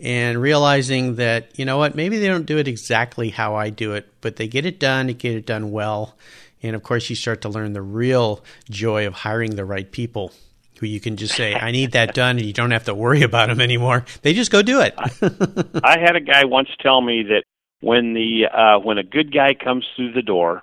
and 0.00 0.40
realizing 0.40 1.16
that 1.16 1.58
you 1.58 1.64
know 1.64 1.78
what 1.78 1.94
maybe 1.94 2.18
they 2.18 2.26
don't 2.26 2.46
do 2.46 2.58
it 2.58 2.68
exactly 2.68 3.30
how 3.30 3.54
I 3.54 3.70
do 3.70 3.94
it 3.94 4.08
but 4.20 4.36
they 4.36 4.48
get 4.48 4.66
it 4.66 4.80
done 4.80 5.06
they 5.06 5.14
get 5.14 5.36
it 5.36 5.46
done 5.46 5.70
well. 5.70 6.16
And 6.62 6.76
of 6.76 6.82
course 6.82 7.10
you 7.10 7.16
start 7.16 7.42
to 7.42 7.48
learn 7.48 7.72
the 7.72 7.82
real 7.82 8.44
joy 8.70 9.06
of 9.06 9.14
hiring 9.14 9.56
the 9.56 9.64
right 9.64 9.90
people 9.90 10.32
who 10.78 10.86
you 10.86 11.00
can 11.00 11.16
just 11.16 11.34
say 11.34 11.54
I 11.54 11.70
need 11.70 11.92
that 11.92 12.14
done 12.14 12.38
and 12.38 12.46
you 12.46 12.52
don't 12.52 12.70
have 12.70 12.84
to 12.84 12.94
worry 12.94 13.22
about 13.22 13.48
them 13.48 13.60
anymore. 13.60 14.04
They 14.22 14.34
just 14.34 14.50
go 14.50 14.62
do 14.62 14.80
it. 14.80 14.94
I, 14.96 15.80
I 15.84 15.98
had 16.00 16.16
a 16.16 16.20
guy 16.20 16.44
once 16.44 16.68
tell 16.80 17.00
me 17.00 17.24
that 17.24 17.44
when 17.80 18.14
the 18.14 18.46
uh 18.52 18.78
when 18.78 18.98
a 18.98 19.02
good 19.02 19.32
guy 19.32 19.54
comes 19.54 19.86
through 19.96 20.12
the 20.12 20.22
door 20.22 20.62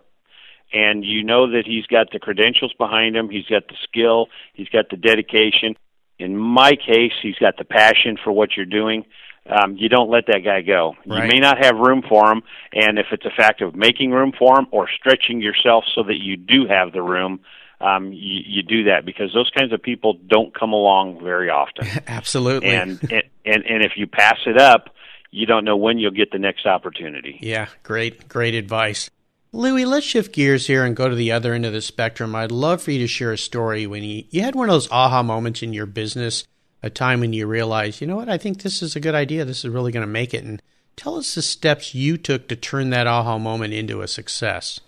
and 0.72 1.04
you 1.04 1.24
know 1.24 1.52
that 1.52 1.64
he's 1.66 1.86
got 1.86 2.12
the 2.12 2.20
credentials 2.20 2.74
behind 2.74 3.16
him, 3.16 3.30
he's 3.30 3.46
got 3.46 3.68
the 3.68 3.76
skill, 3.84 4.28
he's 4.54 4.70
got 4.70 4.90
the 4.90 4.98
dedication. 4.98 5.76
In 6.18 6.36
my 6.36 6.72
case, 6.72 7.14
he's 7.22 7.36
got 7.36 7.58
the 7.58 7.64
passion 7.64 8.18
for 8.22 8.32
what 8.32 8.58
you're 8.58 8.66
doing. 8.66 9.06
Um, 9.50 9.78
you 9.78 9.90
don't 9.90 10.10
let 10.10 10.28
that 10.28 10.42
guy 10.44 10.62
go. 10.62 10.96
Right. 11.06 11.24
You 11.24 11.30
may 11.30 11.40
not 11.40 11.64
have 11.64 11.78
room 11.78 12.04
for 12.08 12.32
him, 12.32 12.44
and 12.74 13.00
if 13.00 13.08
it's 13.12 13.26
a 13.26 13.32
fact 13.36 13.62
of 13.62 13.76
making 13.76 14.12
room 14.12 14.32
for 14.38 14.60
him 14.60 14.68
or 14.72 14.88
stretching 14.90 15.42
yourself 15.42 15.86
so 15.96 16.04
that 16.04 16.18
you 16.18 16.38
do 16.38 16.68
have 16.68 16.92
the 16.92 17.02
room, 17.02 17.40
um, 17.82 18.12
you, 18.12 18.42
you 18.46 18.64
do 18.64 18.84
that 18.84 19.06
because 19.06 19.34
those 19.34 19.50
kinds 19.58 19.72
of 19.74 19.82
people 19.82 20.18
don't 20.28 20.54
come 20.54 20.74
along 20.74 21.24
very 21.24 21.50
often. 21.50 21.88
Absolutely. 22.08 22.70
And, 22.70 23.00
and 23.12 23.24
and 23.46 23.64
and 23.66 23.84
if 23.84 23.94
you 23.96 24.06
pass 24.06 24.38
it 24.46 24.60
up, 24.60 24.90
you 25.32 25.46
don't 25.46 25.64
know 25.64 25.78
when 25.78 25.98
you'll 25.98 26.12
get 26.12 26.32
the 26.32 26.40
next 26.40 26.66
opportunity. 26.66 27.40
Yeah, 27.42 27.68
great, 27.84 28.28
great 28.28 28.54
advice. 28.54 29.10
Louis, 29.52 29.84
let's 29.84 30.06
shift 30.06 30.32
gears 30.32 30.68
here 30.68 30.86
and 30.86 30.96
go 30.96 31.10
to 31.10 31.16
the 31.16 31.32
other 31.32 31.56
end 31.56 31.66
of 31.66 31.74
the 31.74 31.82
spectrum. 31.82 32.36
I'd 32.36 32.52
love 32.52 32.84
for 32.84 32.92
you 32.92 33.00
to 33.00 33.08
share 33.08 33.32
a 33.32 33.38
story 33.38 33.88
when 33.88 34.04
you, 34.04 34.24
you 34.30 34.44
had 34.44 34.54
one 34.54 34.70
of 34.70 34.74
those 34.74 34.92
aha 34.92 35.24
moments 35.24 35.64
in 35.64 35.74
your 35.74 35.88
business, 35.88 36.44
a 36.84 36.92
time 36.92 37.20
when 37.20 37.34
you 37.34 37.48
realized, 37.48 38.00
you 38.00 38.06
know 38.06 38.16
what, 38.16 38.30
I 38.30 38.38
think 38.38 38.62
this 38.62 38.84
is 38.84 38.96
a 38.96 39.00
good 39.00 39.16
idea. 39.16 39.46
This 39.46 39.66
is 39.66 39.72
really 39.72 39.92
going 39.92 40.06
to 40.06 40.12
make 40.12 40.36
it. 40.36 40.44
And 40.44 40.62
tell 40.96 41.16
us 41.16 41.34
the 41.34 41.42
steps 41.42 41.96
you 41.96 42.16
took 42.16 42.48
to 42.48 42.56
turn 42.56 42.92
that 42.92 43.08
aha 43.08 43.40
moment 43.40 43.74
into 43.74 44.02
a 44.02 44.08
success. 44.08 44.82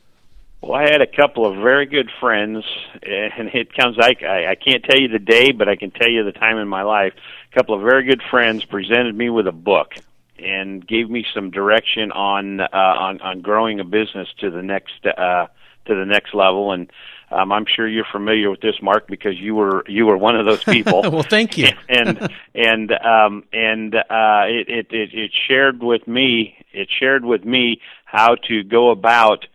Well, 0.62 0.74
I 0.74 0.84
had 0.84 1.02
a 1.02 1.08
couple 1.08 1.48
of 1.48 1.56
very 1.56 1.88
good 1.88 2.12
friends, 2.20 2.64
eh, 3.02 3.30
and 3.36 3.50
it 3.56 3.74
comes 3.74 3.98
like 3.98 4.22
I, 4.22 4.52
I 4.52 4.56
can't 4.56 4.84
tell 4.84 5.00
you 5.00 5.08
the 5.08 5.18
day, 5.18 5.54
but 5.54 5.70
I 5.70 5.76
can 5.76 5.90
tell 5.90 6.08
you 6.08 6.24
the 6.24 6.34
time 6.34 6.60
in 6.60 6.68
my 6.68 6.84
life. 6.84 7.14
A 7.52 7.56
couple 7.56 7.74
of 7.74 7.82
very 7.82 8.04
good 8.04 8.22
friends 8.30 8.64
presented 8.64 9.16
me 9.16 9.32
with 9.32 9.48
a 9.48 9.52
book 9.52 9.96
and 10.44 10.86
gave 10.86 11.10
me 11.10 11.26
some 11.34 11.52
direction 11.52 12.12
on 12.12 12.62
uh, 12.62 12.68
on 12.74 13.22
on 13.22 13.42
growing 13.42 13.80
a 13.80 13.84
business 13.84 14.28
to 14.40 14.50
the 14.50 14.62
next 14.62 15.06
uh, 15.06 15.48
to 15.86 15.96
the 15.96 16.06
next 16.06 16.34
level. 16.34 16.72
And 16.72 16.92
um, 17.32 17.52
I'm 17.52 17.66
sure 17.66 17.88
you're 17.88 18.06
familiar 18.12 18.50
with 18.50 18.62
this, 18.62 18.76
Mark, 18.82 19.08
because 19.08 19.40
you 19.40 19.56
were 19.56 19.84
you 19.88 20.06
were 20.06 20.18
one 20.18 20.36
of 20.36 20.46
those 20.46 20.64
people. 20.64 21.02
well, 21.12 21.24
thank 21.24 21.58
you. 21.58 21.70
and 21.90 22.30
and 22.54 22.92
um, 22.92 23.44
and 23.54 23.96
uh, 23.96 24.44
it, 24.48 24.70
it 24.70 24.88
it 24.92 25.10
it 25.14 25.32
shared 25.48 25.82
with 25.82 26.08
me 26.08 26.58
it 26.74 26.90
shared 27.00 27.26
with 27.26 27.46
me 27.46 27.82
how 28.06 28.36
to 28.48 28.64
go 28.64 28.92
about 28.92 29.46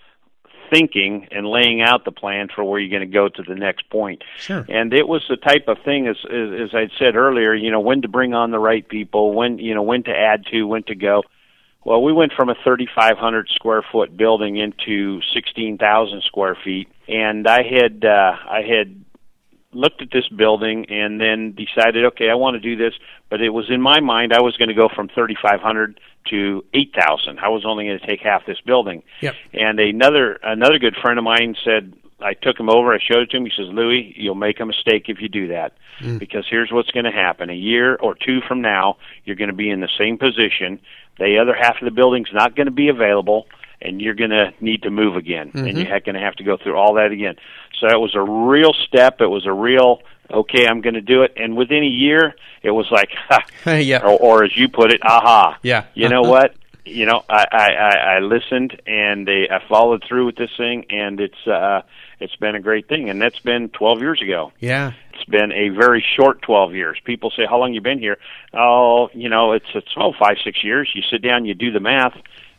thinking 0.71 1.29
and 1.31 1.47
laying 1.47 1.83
out 1.83 2.05
the 2.05 2.13
plan 2.13 2.49
for 2.55 2.65
where 2.65 2.81
you're 2.81 2.91
going 2.91 3.09
to 3.09 3.15
go 3.15 3.29
to 3.29 3.43
the 3.43 3.55
next 3.55 3.89
point. 3.91 4.23
Sure. 4.39 4.65
And 4.69 4.93
it 4.93 5.07
was 5.07 5.23
the 5.29 5.37
type 5.37 5.69
of 5.69 5.79
thing, 5.85 6.07
as, 6.07 6.17
as 6.25 6.69
as 6.69 6.75
I'd 6.75 6.91
said 6.99 7.17
earlier, 7.17 7.55
you 7.55 7.71
know, 7.71 7.81
when 7.81 8.03
to 8.03 8.09
bring 8.09 8.35
on 8.35 8.51
the 8.51 8.59
right 8.59 8.87
people, 8.87 9.35
when 9.35 9.59
you 9.59 9.75
know 9.75 9.83
when 9.83 10.03
to 10.05 10.11
add 10.11 10.47
to, 10.51 10.65
when 10.65 10.83
to 10.85 10.95
go. 10.95 11.23
Well, 11.85 12.03
we 12.03 12.13
went 12.13 12.33
from 12.33 12.49
a 12.49 12.57
3,500 12.65 13.49
square 13.55 13.85
foot 13.93 14.17
building 14.17 14.57
into 14.57 15.21
16,000 15.33 16.23
square 16.25 16.57
feet, 16.65 16.89
and 17.07 17.47
I 17.47 17.63
had 17.63 18.05
uh, 18.05 18.33
I 18.51 18.63
had 18.63 19.05
looked 19.73 20.03
at 20.03 20.09
this 20.11 20.27
building 20.29 20.87
and 20.89 21.21
then 21.21 21.55
decided, 21.55 22.07
okay, 22.07 22.29
I 22.31 22.35
want 22.35 22.55
to 22.55 22.61
do 22.61 22.77
this. 22.77 22.95
But 23.31 23.41
it 23.41 23.51
was 23.51 23.67
in 23.71 23.81
my 23.81 24.01
mind 24.01 24.33
I 24.33 24.41
was 24.41 24.57
going 24.57 24.69
to 24.69 24.75
go 24.75 24.89
from 24.95 25.09
3,500 25.09 26.01
to 26.31 26.65
8,000. 26.75 27.39
I 27.39 27.49
was 27.49 27.65
only 27.65 27.87
going 27.87 27.99
to 27.99 28.07
take 28.07 28.21
half 28.21 28.47
this 28.47 28.61
building. 28.65 29.03
Yep. 29.21 29.35
And 29.53 29.81
another 29.81 30.39
another 30.43 30.79
good 30.79 30.97
friend 30.97 31.19
of 31.19 31.25
mine 31.25 31.57
said, 31.65 31.95
I 32.21 32.35
took 32.35 32.59
him 32.59 32.71
over. 32.71 32.95
I 32.95 32.99
showed 32.99 33.23
it 33.23 33.31
to 33.31 33.37
him. 33.37 33.45
He 33.45 33.53
says, 33.57 33.67
Louis, 33.69 34.15
you'll 34.17 34.35
make 34.35 34.61
a 34.61 34.67
mistake 34.67 35.05
if 35.09 35.21
you 35.21 35.29
do 35.29 35.49
that, 35.49 35.75
mm. 36.01 36.19
because 36.19 36.47
here's 36.49 36.71
what's 36.73 36.91
going 36.91 37.05
to 37.05 37.13
happen: 37.13 37.51
a 37.51 37.55
year 37.55 37.97
or 37.97 38.15
two 38.15 38.41
from 38.47 38.61
now, 38.61 38.97
you're 39.25 39.37
going 39.37 39.51
to 39.51 39.57
be 39.57 39.71
in 39.71 39.81
the 39.81 39.91
same 39.99 40.19
position. 40.19 40.81
The 41.19 41.39
other 41.39 41.55
half 41.55 41.77
of 41.81 41.85
the 41.85 41.91
building's 41.91 42.29
not 42.33 42.57
going 42.57 42.67
to 42.67 42.73
be 42.73 42.89
available 42.89 43.47
and 43.81 44.01
you're 44.01 44.15
going 44.15 44.31
to 44.31 44.53
need 44.61 44.83
to 44.83 44.91
move 44.91 45.17
again, 45.17 45.49
mm-hmm. 45.49 45.67
and 45.67 45.79
you're 45.79 46.01
going 46.01 46.15
to 46.15 46.21
have 46.21 46.35
to 46.37 46.45
go 46.45 46.57
through 46.57 46.77
all 46.77 46.95
that 46.95 47.13
again. 47.13 47.37
So 47.79 47.87
it 47.89 48.01
was 48.01 48.15
a 48.15 48.23
real 48.23 48.73
step. 48.73 49.21
It 49.21 49.27
was 49.27 49.47
a 49.47 49.53
real 49.53 50.01
okay. 50.31 50.67
I'm 50.67 50.81
going 50.81 50.95
to 50.95 51.01
do 51.01 51.23
it, 51.23 51.33
and 51.37 51.57
within 51.57 51.83
a 51.83 51.87
year, 51.87 52.35
it 52.63 52.71
was 52.71 52.87
like, 52.91 53.11
ha, 53.29 53.41
yeah, 53.77 54.03
or, 54.03 54.19
or 54.19 54.45
as 54.45 54.57
you 54.57 54.69
put 54.69 54.93
it, 54.93 55.01
aha. 55.05 55.59
Yeah. 55.63 55.85
You 55.95 56.09
know 56.09 56.23
what? 56.23 56.55
You 56.85 57.05
know, 57.05 57.25
I, 57.29 57.45
I 57.51 57.69
I 57.73 57.97
I 58.15 58.19
listened 58.21 58.81
and 58.87 59.27
they 59.27 59.49
I 59.51 59.61
followed 59.69 60.05
through 60.07 60.27
with 60.27 60.37
this 60.37 60.51
thing, 60.57 60.87
and 60.91 61.21
it's 61.21 61.47
uh 61.47 61.83
it's 62.21 62.37
been 62.37 62.55
a 62.55 62.61
great 62.61 62.89
thing, 62.89 63.11
and 63.11 63.21
that's 63.21 63.41
been 63.41 63.69
12 63.71 64.01
years 64.01 64.23
ago. 64.23 64.53
Yeah. 64.61 64.93
It's 65.13 65.25
been 65.25 65.51
a 65.51 65.71
very 65.71 66.05
short 66.17 66.43
12 66.43 66.75
years. 66.75 66.99
People 67.05 67.33
say, 67.37 67.45
"How 67.45 67.59
long 67.59 67.75
you 67.75 67.81
been 67.81 67.99
here?" 67.99 68.19
Oh, 68.55 69.09
you 69.15 69.29
know, 69.29 69.53
it's 69.53 69.67
it's 69.75 69.89
oh 69.97 70.13
five 70.17 70.37
six 70.45 70.63
years. 70.63 70.89
You 70.95 71.03
sit 71.11 71.23
down, 71.23 71.45
you 71.45 71.55
do 71.55 71.73
the 71.73 71.81
math 71.81 72.17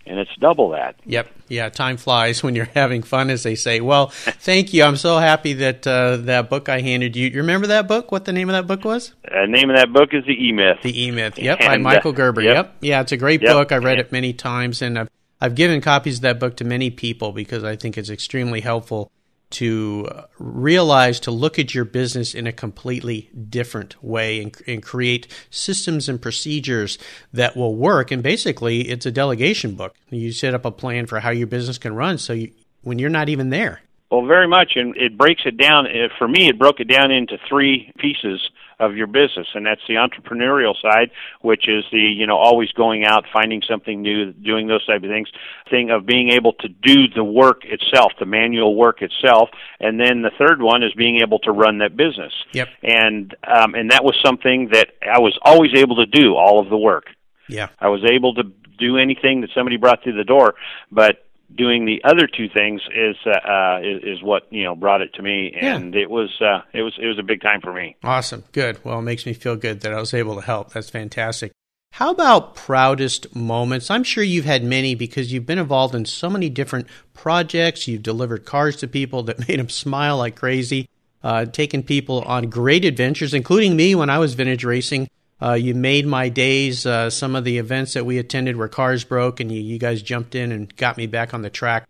and 0.09 0.19
it's 0.19 0.35
double 0.39 0.69
that. 0.69 0.95
Yep. 1.05 1.29
Yeah. 1.47 1.69
Time 1.69 1.97
flies 1.97 2.43
when 2.43 2.55
you're 2.55 2.65
having 2.73 3.03
fun, 3.03 3.29
as 3.29 3.43
they 3.43 3.55
say. 3.55 3.81
Well, 3.81 4.07
thank 4.07 4.73
you. 4.73 4.83
I'm 4.83 4.97
so 4.97 5.17
happy 5.17 5.53
that 5.53 5.85
uh, 5.85 6.17
that 6.17 6.49
book 6.49 6.69
I 6.69 6.81
handed 6.81 7.15
you. 7.15 7.27
You 7.29 7.37
remember 7.37 7.67
that 7.67 7.87
book? 7.87 8.11
What 8.11 8.25
the 8.25 8.33
name 8.33 8.49
of 8.49 8.53
that 8.53 8.67
book 8.67 8.85
was? 8.85 9.13
Uh, 9.29 9.45
name 9.45 9.69
of 9.69 9.75
that 9.75 9.91
book 9.93 10.09
is 10.13 10.25
The 10.25 10.33
E 10.33 10.51
Myth. 10.51 10.77
The 10.83 11.05
E 11.05 11.11
Myth. 11.11 11.37
Yep. 11.37 11.59
And, 11.61 11.67
by 11.67 11.77
Michael 11.77 12.13
Gerber. 12.13 12.41
Yep. 12.41 12.55
yep. 12.55 12.75
Yeah. 12.81 13.01
It's 13.01 13.11
a 13.11 13.17
great 13.17 13.41
Yep. 13.41 13.51
book. 13.53 13.71
I 13.71 13.77
read 13.77 13.99
it 13.99 14.11
many 14.11 14.33
times, 14.33 14.81
and 14.81 14.97
I've 14.99 15.09
I've 15.39 15.55
given 15.55 15.81
copies 15.81 16.17
of 16.17 16.21
that 16.23 16.39
book 16.39 16.57
to 16.57 16.63
many 16.63 16.89
people 16.89 17.31
because 17.31 17.63
I 17.63 17.75
think 17.75 17.97
it's 17.97 18.09
extremely 18.09 18.61
helpful 18.61 19.11
to 19.49 20.07
realize 20.39 21.19
to 21.21 21.31
look 21.31 21.57
at 21.57 21.73
your 21.73 21.85
business 21.85 22.35
in 22.35 22.47
a 22.47 22.51
completely 22.51 23.29
different 23.49 24.01
way 24.03 24.41
and, 24.41 24.55
and 24.67 24.83
create 24.83 25.27
systems 25.49 26.09
and 26.09 26.21
procedures 26.21 26.97
that 27.31 27.55
will 27.55 27.75
work. 27.75 28.11
And 28.11 28.21
basically, 28.21 28.89
it's 28.89 29.05
a 29.05 29.11
delegation 29.11 29.75
book. 29.75 29.95
You 30.09 30.31
set 30.31 30.53
up 30.53 30.65
a 30.65 30.71
plan 30.71 31.05
for 31.05 31.19
how 31.21 31.29
your 31.29 31.47
business 31.47 31.77
can 31.77 31.95
run. 31.95 32.17
So 32.17 32.33
you, 32.33 32.51
when 32.81 32.99
you're 32.99 33.09
not 33.09 33.29
even 33.29 33.49
there, 33.49 33.81
Well, 34.11 34.25
very 34.25 34.47
much, 34.47 34.73
and 34.75 34.95
it 34.97 35.17
breaks 35.17 35.41
it 35.45 35.57
down. 35.57 35.87
For 36.17 36.27
me, 36.27 36.47
it 36.49 36.57
broke 36.57 36.79
it 36.79 36.87
down 36.87 37.11
into 37.11 37.37
three 37.49 37.91
pieces 37.97 38.49
of 38.79 38.95
your 38.95 39.07
business, 39.07 39.47
and 39.55 39.65
that's 39.65 39.81
the 39.87 39.95
entrepreneurial 39.95 40.79
side, 40.81 41.09
which 41.41 41.67
is 41.67 41.83
the 41.91 41.99
you 41.99 42.27
know 42.27 42.37
always 42.37 42.71
going 42.71 43.05
out, 43.05 43.25
finding 43.33 43.61
something 43.67 44.01
new, 44.01 44.33
doing 44.33 44.67
those 44.67 44.85
type 44.85 45.03
of 45.03 45.09
things. 45.09 45.29
Thing 45.69 45.89
of 45.89 46.05
being 46.05 46.29
able 46.29 46.53
to 46.53 46.67
do 46.67 47.07
the 47.07 47.23
work 47.23 47.63
itself, 47.65 48.13
the 48.19 48.25
manual 48.25 48.75
work 48.75 49.01
itself, 49.01 49.49
and 49.79 49.99
then 49.99 50.21
the 50.21 50.31
third 50.37 50.61
one 50.61 50.83
is 50.83 50.93
being 50.93 51.21
able 51.21 51.39
to 51.39 51.51
run 51.51 51.79
that 51.79 51.97
business. 51.97 52.33
Yep. 52.53 52.67
And 52.83 53.35
um, 53.47 53.73
and 53.73 53.91
that 53.91 54.03
was 54.03 54.15
something 54.23 54.69
that 54.73 54.89
I 55.01 55.19
was 55.19 55.37
always 55.41 55.71
able 55.75 55.95
to 55.97 56.05
do 56.05 56.35
all 56.35 56.59
of 56.59 56.69
the 56.69 56.77
work. 56.77 57.05
yeah, 57.49 57.69
I 57.79 57.89
was 57.89 58.03
able 58.05 58.35
to 58.35 58.43
do 58.77 58.97
anything 58.97 59.41
that 59.41 59.49
somebody 59.55 59.77
brought 59.77 60.03
through 60.03 60.17
the 60.17 60.23
door, 60.23 60.53
but 60.91 61.26
doing 61.55 61.85
the 61.85 62.01
other 62.03 62.27
two 62.27 62.49
things 62.49 62.81
is 62.93 63.15
uh, 63.25 63.29
uh 63.29 63.79
is, 63.81 64.17
is 64.17 64.23
what 64.23 64.43
you 64.51 64.63
know 64.63 64.75
brought 64.75 65.01
it 65.01 65.13
to 65.13 65.21
me 65.21 65.55
and 65.59 65.95
it 65.95 66.09
was 66.09 66.29
uh 66.41 66.61
it 66.73 66.81
was 66.81 66.93
it 67.01 67.07
was 67.07 67.17
a 67.17 67.23
big 67.23 67.41
time 67.41 67.61
for 67.61 67.73
me 67.73 67.95
Awesome. 68.03 68.43
Good. 68.51 68.83
Well, 68.83 68.99
it 68.99 69.03
makes 69.03 69.25
me 69.25 69.33
feel 69.33 69.55
good 69.55 69.81
that 69.81 69.93
I 69.93 69.99
was 69.99 70.13
able 70.13 70.35
to 70.35 70.41
help. 70.41 70.71
That's 70.71 70.89
fantastic. 70.89 71.51
How 71.91 72.11
about 72.11 72.55
proudest 72.55 73.35
moments? 73.35 73.89
I'm 73.89 74.03
sure 74.03 74.23
you've 74.23 74.45
had 74.45 74.63
many 74.63 74.95
because 74.95 75.31
you've 75.31 75.45
been 75.45 75.59
involved 75.59 75.95
in 75.95 76.05
so 76.05 76.29
many 76.29 76.49
different 76.49 76.87
projects. 77.13 77.87
You've 77.87 78.03
delivered 78.03 78.45
cars 78.45 78.75
to 78.77 78.87
people 78.87 79.23
that 79.23 79.39
made 79.47 79.59
them 79.59 79.69
smile 79.69 80.17
like 80.17 80.35
crazy, 80.35 80.89
uh, 81.23 81.45
taken 81.45 81.83
people 81.83 82.21
on 82.21 82.49
great 82.49 82.85
adventures, 82.85 83.33
including 83.33 83.75
me 83.75 83.95
when 83.95 84.09
I 84.09 84.19
was 84.19 84.35
vintage 84.35 84.63
racing. 84.63 85.07
Uh, 85.41 85.53
you 85.53 85.75
made 85.75 86.05
my 86.07 86.29
days. 86.29 86.85
Uh, 86.85 87.09
some 87.09 87.35
of 87.35 87.43
the 87.43 87.57
events 87.57 87.93
that 87.93 88.05
we 88.05 88.17
attended 88.17 88.55
where 88.57 88.67
cars 88.67 89.03
broke, 89.03 89.39
and 89.39 89.51
you, 89.51 89.61
you 89.61 89.77
guys 89.77 90.01
jumped 90.01 90.33
in 90.35 90.51
and 90.51 90.75
got 90.77 90.97
me 90.97 91.05
back 91.07 91.33
on 91.33 91.41
the 91.41 91.49
track. 91.49 91.87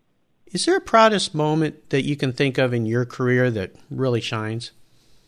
Is 0.47 0.65
there 0.65 0.75
a 0.77 0.81
proudest 0.81 1.35
moment 1.35 1.89
that 1.89 2.03
you 2.03 2.15
can 2.15 2.33
think 2.33 2.57
of 2.57 2.73
in 2.73 2.85
your 2.85 3.05
career 3.05 3.49
that 3.51 3.73
really 3.89 4.21
shines? 4.21 4.71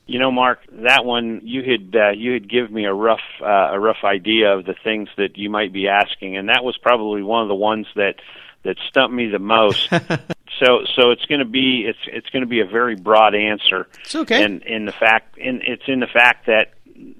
you 0.09 0.17
know 0.17 0.31
mark 0.31 0.59
that 0.71 1.05
one 1.05 1.39
you 1.43 1.61
had 1.61 1.95
uh, 1.95 2.09
you 2.09 2.33
had 2.33 2.49
given 2.49 2.73
me 2.73 2.85
a 2.85 2.93
rough 2.93 3.21
uh, 3.41 3.69
a 3.71 3.79
rough 3.79 4.03
idea 4.03 4.51
of 4.57 4.65
the 4.65 4.73
things 4.83 5.07
that 5.17 5.37
you 5.37 5.51
might 5.51 5.71
be 5.71 5.87
asking 5.87 6.35
and 6.35 6.49
that 6.49 6.63
was 6.63 6.75
probably 6.79 7.21
one 7.21 7.43
of 7.43 7.47
the 7.47 7.53
ones 7.53 7.85
that 7.95 8.15
that 8.63 8.75
stumped 8.89 9.13
me 9.13 9.27
the 9.27 9.37
most 9.37 9.87
so 10.59 10.79
so 10.95 11.11
it's 11.11 11.25
going 11.25 11.39
to 11.39 11.45
be 11.45 11.85
it's 11.87 11.99
it's 12.07 12.27
going 12.31 12.41
to 12.41 12.47
be 12.47 12.59
a 12.59 12.65
very 12.65 12.95
broad 12.95 13.35
answer 13.35 13.87
It's 14.01 14.15
okay. 14.15 14.43
and 14.43 14.63
in 14.63 14.85
the 14.85 14.91
fact 14.91 15.37
in 15.37 15.61
it's 15.63 15.83
in 15.87 15.99
the 15.99 16.07
fact 16.07 16.47
that 16.47 16.73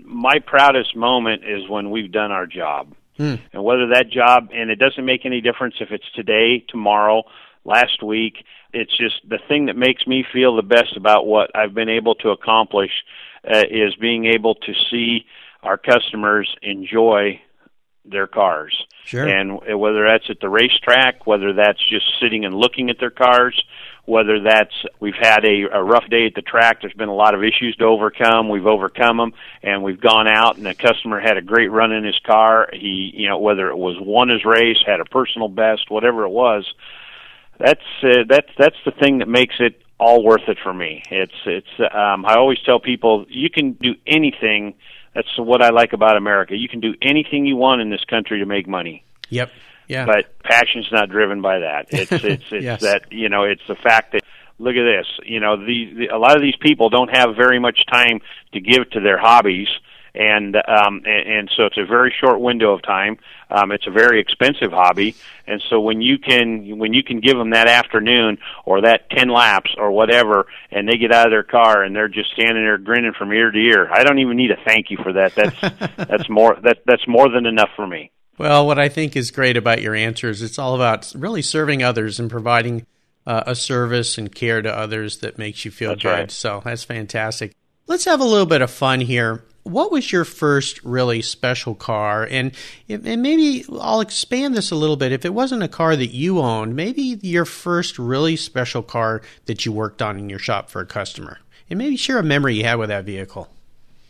my 0.09 0.39
proudest 0.39 0.95
moment 0.95 1.43
is 1.45 1.69
when 1.69 1.91
we've 1.91 2.11
done 2.11 2.31
our 2.31 2.47
job 2.47 2.95
Hmm. 3.17 3.35
and 3.51 3.63
whether 3.65 3.87
that 3.89 4.09
job 4.09 4.49
and 4.53 4.69
it 4.71 4.77
doesn't 4.79 5.03
make 5.05 5.25
any 5.25 5.41
difference 5.41 5.75
if 5.81 5.91
it's 5.91 6.09
today 6.15 6.63
tomorrow 6.69 7.23
last 7.65 8.01
week 8.01 8.45
it's 8.73 8.95
just 8.97 9.15
the 9.27 9.39
thing 9.49 9.65
that 9.65 9.75
makes 9.75 10.07
me 10.07 10.23
feel 10.31 10.55
the 10.55 10.61
best 10.63 10.95
about 10.95 11.27
what 11.27 11.51
i've 11.53 11.73
been 11.73 11.89
able 11.89 12.15
to 12.15 12.29
accomplish 12.29 12.91
uh, 13.45 13.63
is 13.69 13.93
being 13.95 14.25
able 14.25 14.55
to 14.55 14.74
see 14.89 15.25
our 15.63 15.77
customers 15.77 16.50
enjoy 16.61 17.39
their 18.05 18.25
cars 18.27 18.85
Sure. 19.03 19.27
and 19.27 19.59
uh, 19.69 19.77
whether 19.77 20.05
that's 20.07 20.29
at 20.29 20.39
the 20.39 20.48
racetrack 20.50 21.27
whether 21.27 21.51
that's 21.51 21.85
just 21.89 22.05
sitting 22.22 22.45
and 22.45 22.55
looking 22.55 22.89
at 22.89 23.00
their 23.01 23.11
cars 23.11 23.61
whether 24.05 24.42
that's 24.42 24.74
we've 25.00 25.16
had 25.20 25.46
a, 25.46 25.66
a 25.72 25.83
rough 25.83 26.09
day 26.09 26.25
at 26.25 26.33
the 26.35 26.42
track. 26.42 26.81
There's 26.81 26.94
been 26.94 27.09
a 27.09 27.16
lot 27.16 27.35
of 27.35 27.44
issues 27.44 27.75
to 27.77 27.85
overcome. 27.85 28.50
We've 28.50 28.66
overcome 28.66 29.18
them 29.18 29.33
and 29.62 29.83
we've 29.83 30.01
gone 30.01 30.27
out 30.27 30.57
and 30.57 30.66
the 30.66 30.74
customer 30.74 31.20
had 31.20 31.38
a 31.38 31.42
great 31.42 31.72
run 31.72 31.92
in 31.92 32.03
his 32.03 32.20
car. 32.25 32.70
He 32.74 33.12
you 33.14 33.29
know 33.29 33.38
whether 33.38 33.70
it 33.70 33.77
was 33.77 33.98
won 34.00 34.29
his 34.29 34.46
race 34.46 34.77
had 34.85 35.00
a 35.00 35.05
personal 35.05 35.48
best 35.48 35.90
whatever 35.90 36.24
it 36.24 36.29
was 36.29 36.66
that's 37.59 37.81
uh, 38.03 38.24
that's 38.27 38.50
that's 38.57 38.77
the 38.85 38.92
thing 38.92 39.20
that 39.20 39.27
makes 39.27 39.55
it 39.59 39.81
all 40.00 40.24
worth 40.24 40.48
it 40.48 40.57
for 40.64 40.74
me. 40.74 41.03
It's 41.12 41.33
it's 41.46 41.94
um 41.94 42.25
i 42.25 42.35
always 42.35 42.59
tell 42.66 42.79
people 42.79 43.25
you 43.29 43.50
can 43.50 43.74
do 43.74 43.96
anything. 44.07 44.75
That's 45.14 45.38
what 45.38 45.62
i 45.62 45.70
like 45.70 45.94
about 45.94 46.18
america. 46.18 46.55
You 46.55 46.70
can 46.70 46.79
do 46.79 46.96
anything 47.01 47.46
you 47.46 47.57
want 47.57 47.81
in 47.81 47.90
this 47.90 48.03
country 48.05 48.40
to 48.40 48.46
make 48.46 48.68
money. 48.68 49.03
Yep. 49.29 49.51
Yeah. 49.89 50.05
but 50.05 50.39
passion's 50.43 50.87
not 50.91 51.09
driven 51.09 51.41
by 51.41 51.59
that. 51.59 51.87
It's 51.89 52.11
it's 52.23 52.45
it's 52.51 52.63
Yes. 52.63 52.81
that 52.81 53.11
you 53.11 53.27
know 53.27 53.43
it's 53.43 53.61
the 53.67 53.75
fact 53.75 54.13
that 54.13 54.21
look 54.59 54.75
at 54.75 54.83
this. 54.83 55.07
You 55.25 55.39
know 55.41 55.57
the, 55.57 55.93
the 55.97 56.07
a 56.15 56.17
lot 56.17 56.37
of 56.37 56.41
these 56.41 56.55
people 56.61 56.89
don't 56.89 57.09
have 57.15 57.35
very 57.35 57.59
much 57.59 57.85
time 57.91 58.21
to 58.53 58.61
give 58.61 58.89
to 58.91 58.99
their 59.01 59.17
hobbies, 59.17 59.67
and 60.15 60.55
um 60.55 61.01
and, 61.05 61.27
and 61.33 61.51
so 61.57 61.65
it's 61.65 61.77
a 61.77 61.85
very 61.85 62.13
short 62.21 62.39
window 62.39 62.71
of 62.73 62.81
time. 62.83 63.17
Um, 63.51 63.71
it's 63.71 63.87
a 63.87 63.91
very 63.91 64.19
expensive 64.21 64.71
hobby, 64.71 65.15
and 65.47 65.59
so 65.71 65.79
when 65.81 66.01
you 66.03 66.19
can 66.19 66.77
when 66.77 66.93
you 66.93 67.01
can 67.03 67.19
give 67.19 67.35
them 67.35 67.49
that 67.49 67.67
afternoon 67.67 68.37
or 68.63 68.81
that 68.81 69.09
ten 69.09 69.29
laps 69.29 69.71
or 69.75 69.89
whatever, 69.91 70.45
and 70.69 70.87
they 70.87 70.97
get 70.97 71.11
out 71.11 71.25
of 71.25 71.31
their 71.31 71.41
car 71.41 71.81
and 71.81 71.95
they're 71.95 72.07
just 72.09 72.31
standing 72.33 72.63
there 72.63 72.77
grinning 72.77 73.13
from 73.17 73.33
ear 73.33 73.49
to 73.49 73.57
ear. 73.57 73.89
I 73.91 74.03
don't 74.03 74.19
even 74.19 74.37
need 74.37 74.51
a 74.51 74.57
thank 74.63 74.91
you 74.91 74.97
for 75.01 75.13
that. 75.13 75.33
That's 75.33 75.59
that's 75.97 76.29
more 76.29 76.57
that 76.61 76.83
that's 76.85 77.07
more 77.07 77.27
than 77.27 77.47
enough 77.47 77.69
for 77.75 77.87
me. 77.87 78.11
Well, 78.39 78.65
what 78.65 78.79
I 78.79 78.87
think 78.87 79.17
is 79.17 79.31
great 79.31 79.57
about 79.57 79.81
your 79.81 79.93
answers, 79.93 80.41
it's 80.41 80.57
all 80.57 80.73
about 80.73 81.11
really 81.13 81.41
serving 81.41 81.83
others 81.83 82.21
and 82.21 82.31
providing 82.31 82.87
uh, 83.27 83.43
a 83.45 83.53
service 83.53 84.17
and 84.17 84.33
care 84.33 84.61
to 84.61 84.73
others 84.73 85.17
that 85.17 85.37
makes 85.37 85.65
you 85.65 85.71
feel 85.71 85.89
That's 85.89 86.03
good. 86.03 86.09
right. 86.09 86.31
So 86.31 86.61
that's 86.63 86.85
fantastic. 86.85 87.53
Let's 87.85 88.05
have 88.05 88.21
a 88.21 88.25
little 88.25 88.45
bit 88.45 88.61
of 88.61 88.71
fun 88.71 89.01
here. 89.01 89.43
What 89.63 89.91
was 89.91 90.13
your 90.13 90.23
first 90.23 90.81
really 90.85 91.21
special 91.21 91.75
car? 91.75 92.25
And 92.31 92.53
and 92.87 93.21
maybe 93.21 93.65
I'll 93.77 93.99
expand 93.99 94.55
this 94.55 94.71
a 94.71 94.75
little 94.75 94.95
bit. 94.95 95.11
If 95.11 95.25
it 95.25 95.33
wasn't 95.33 95.63
a 95.63 95.67
car 95.67 95.97
that 95.97 96.07
you 96.07 96.39
owned, 96.39 96.77
maybe 96.77 97.19
your 97.21 97.43
first 97.43 97.99
really 97.99 98.37
special 98.37 98.81
car 98.81 99.21
that 99.47 99.65
you 99.65 99.73
worked 99.73 100.01
on 100.01 100.17
in 100.17 100.29
your 100.29 100.39
shop 100.39 100.69
for 100.69 100.79
a 100.79 100.85
customer. 100.85 101.39
And 101.69 101.77
maybe 101.77 101.97
share 101.97 102.19
a 102.19 102.23
memory 102.23 102.55
you 102.55 102.63
had 102.63 102.75
with 102.75 102.87
that 102.87 103.03
vehicle. 103.03 103.49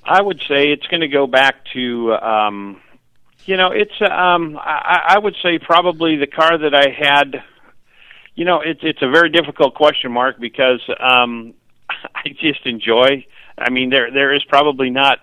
I 0.04 0.22
would 0.22 0.40
say 0.48 0.68
it's 0.68 0.86
going 0.88 1.02
to 1.02 1.08
go 1.08 1.26
back 1.28 1.66
to, 1.74 2.14
um, 2.14 2.82
you 3.50 3.58
know, 3.58 3.72
it's. 3.72 4.00
Um, 4.00 4.60
I, 4.62 5.16
I 5.16 5.18
would 5.18 5.36
say 5.42 5.58
probably 5.58 6.18
the 6.18 6.28
car 6.28 6.56
that 6.56 6.76
I 6.76 6.90
had. 6.92 7.44
You 8.36 8.46
know, 8.46 8.62
it's 8.62 8.82
it's 8.84 9.02
a 9.02 9.10
very 9.10 9.32
difficult 9.32 9.74
question, 9.74 10.12
Mark, 10.12 10.40
because 10.40 10.82
um, 11.00 11.56
I 11.90 12.30
just 12.40 12.64
enjoy. 12.66 13.26
I 13.58 13.72
mean, 13.72 13.90
there 13.90 14.12
there 14.12 14.36
is 14.36 14.44
probably 14.44 14.92
not 14.92 15.18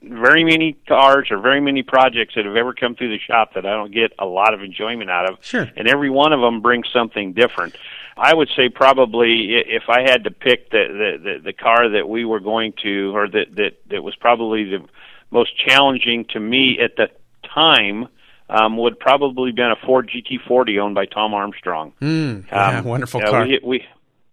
very 0.00 0.44
many 0.44 0.78
cars 0.88 1.28
or 1.30 1.40
very 1.40 1.60
many 1.60 1.82
projects 1.82 2.36
that 2.36 2.46
have 2.46 2.56
ever 2.56 2.72
come 2.72 2.94
through 2.94 3.10
the 3.10 3.18
shop 3.18 3.52
that 3.54 3.66
I 3.66 3.70
don't 3.74 3.92
get 3.92 4.12
a 4.18 4.24
lot 4.24 4.54
of 4.54 4.62
enjoyment 4.62 5.10
out 5.10 5.30
of. 5.30 5.38
Sure. 5.42 5.68
And 5.76 5.88
every 5.88 6.08
one 6.08 6.32
of 6.32 6.40
them 6.40 6.62
brings 6.62 6.86
something 6.90 7.34
different. 7.34 7.76
I 8.16 8.32
would 8.32 8.48
say 8.56 8.70
probably 8.70 9.56
if 9.66 9.90
I 9.90 10.08
had 10.08 10.24
to 10.24 10.30
pick 10.30 10.70
the 10.70 10.86
the 10.88 11.22
the, 11.22 11.38
the 11.44 11.52
car 11.52 11.90
that 11.90 12.08
we 12.08 12.24
were 12.24 12.40
going 12.40 12.72
to 12.82 13.14
or 13.14 13.28
that 13.28 13.56
that 13.56 13.72
that 13.90 14.02
was 14.02 14.16
probably 14.16 14.64
the 14.64 14.88
most 15.30 15.52
challenging 15.58 16.24
to 16.30 16.40
me 16.40 16.78
at 16.82 16.96
the 16.96 17.10
time 17.58 18.08
um, 18.48 18.76
would 18.76 18.98
probably 18.98 19.52
been 19.52 19.70
a 19.70 19.76
Ford 19.86 20.10
GT40 20.10 20.80
owned 20.80 20.94
by 20.94 21.06
Tom 21.06 21.34
Armstrong. 21.34 21.92
Mm, 22.00 22.46
yeah, 22.46 22.78
Um, 22.78 22.84
wonderful 22.84 23.20
uh, 23.22 23.30
car. 23.30 23.46
We, 23.46 23.60
we 23.62 23.84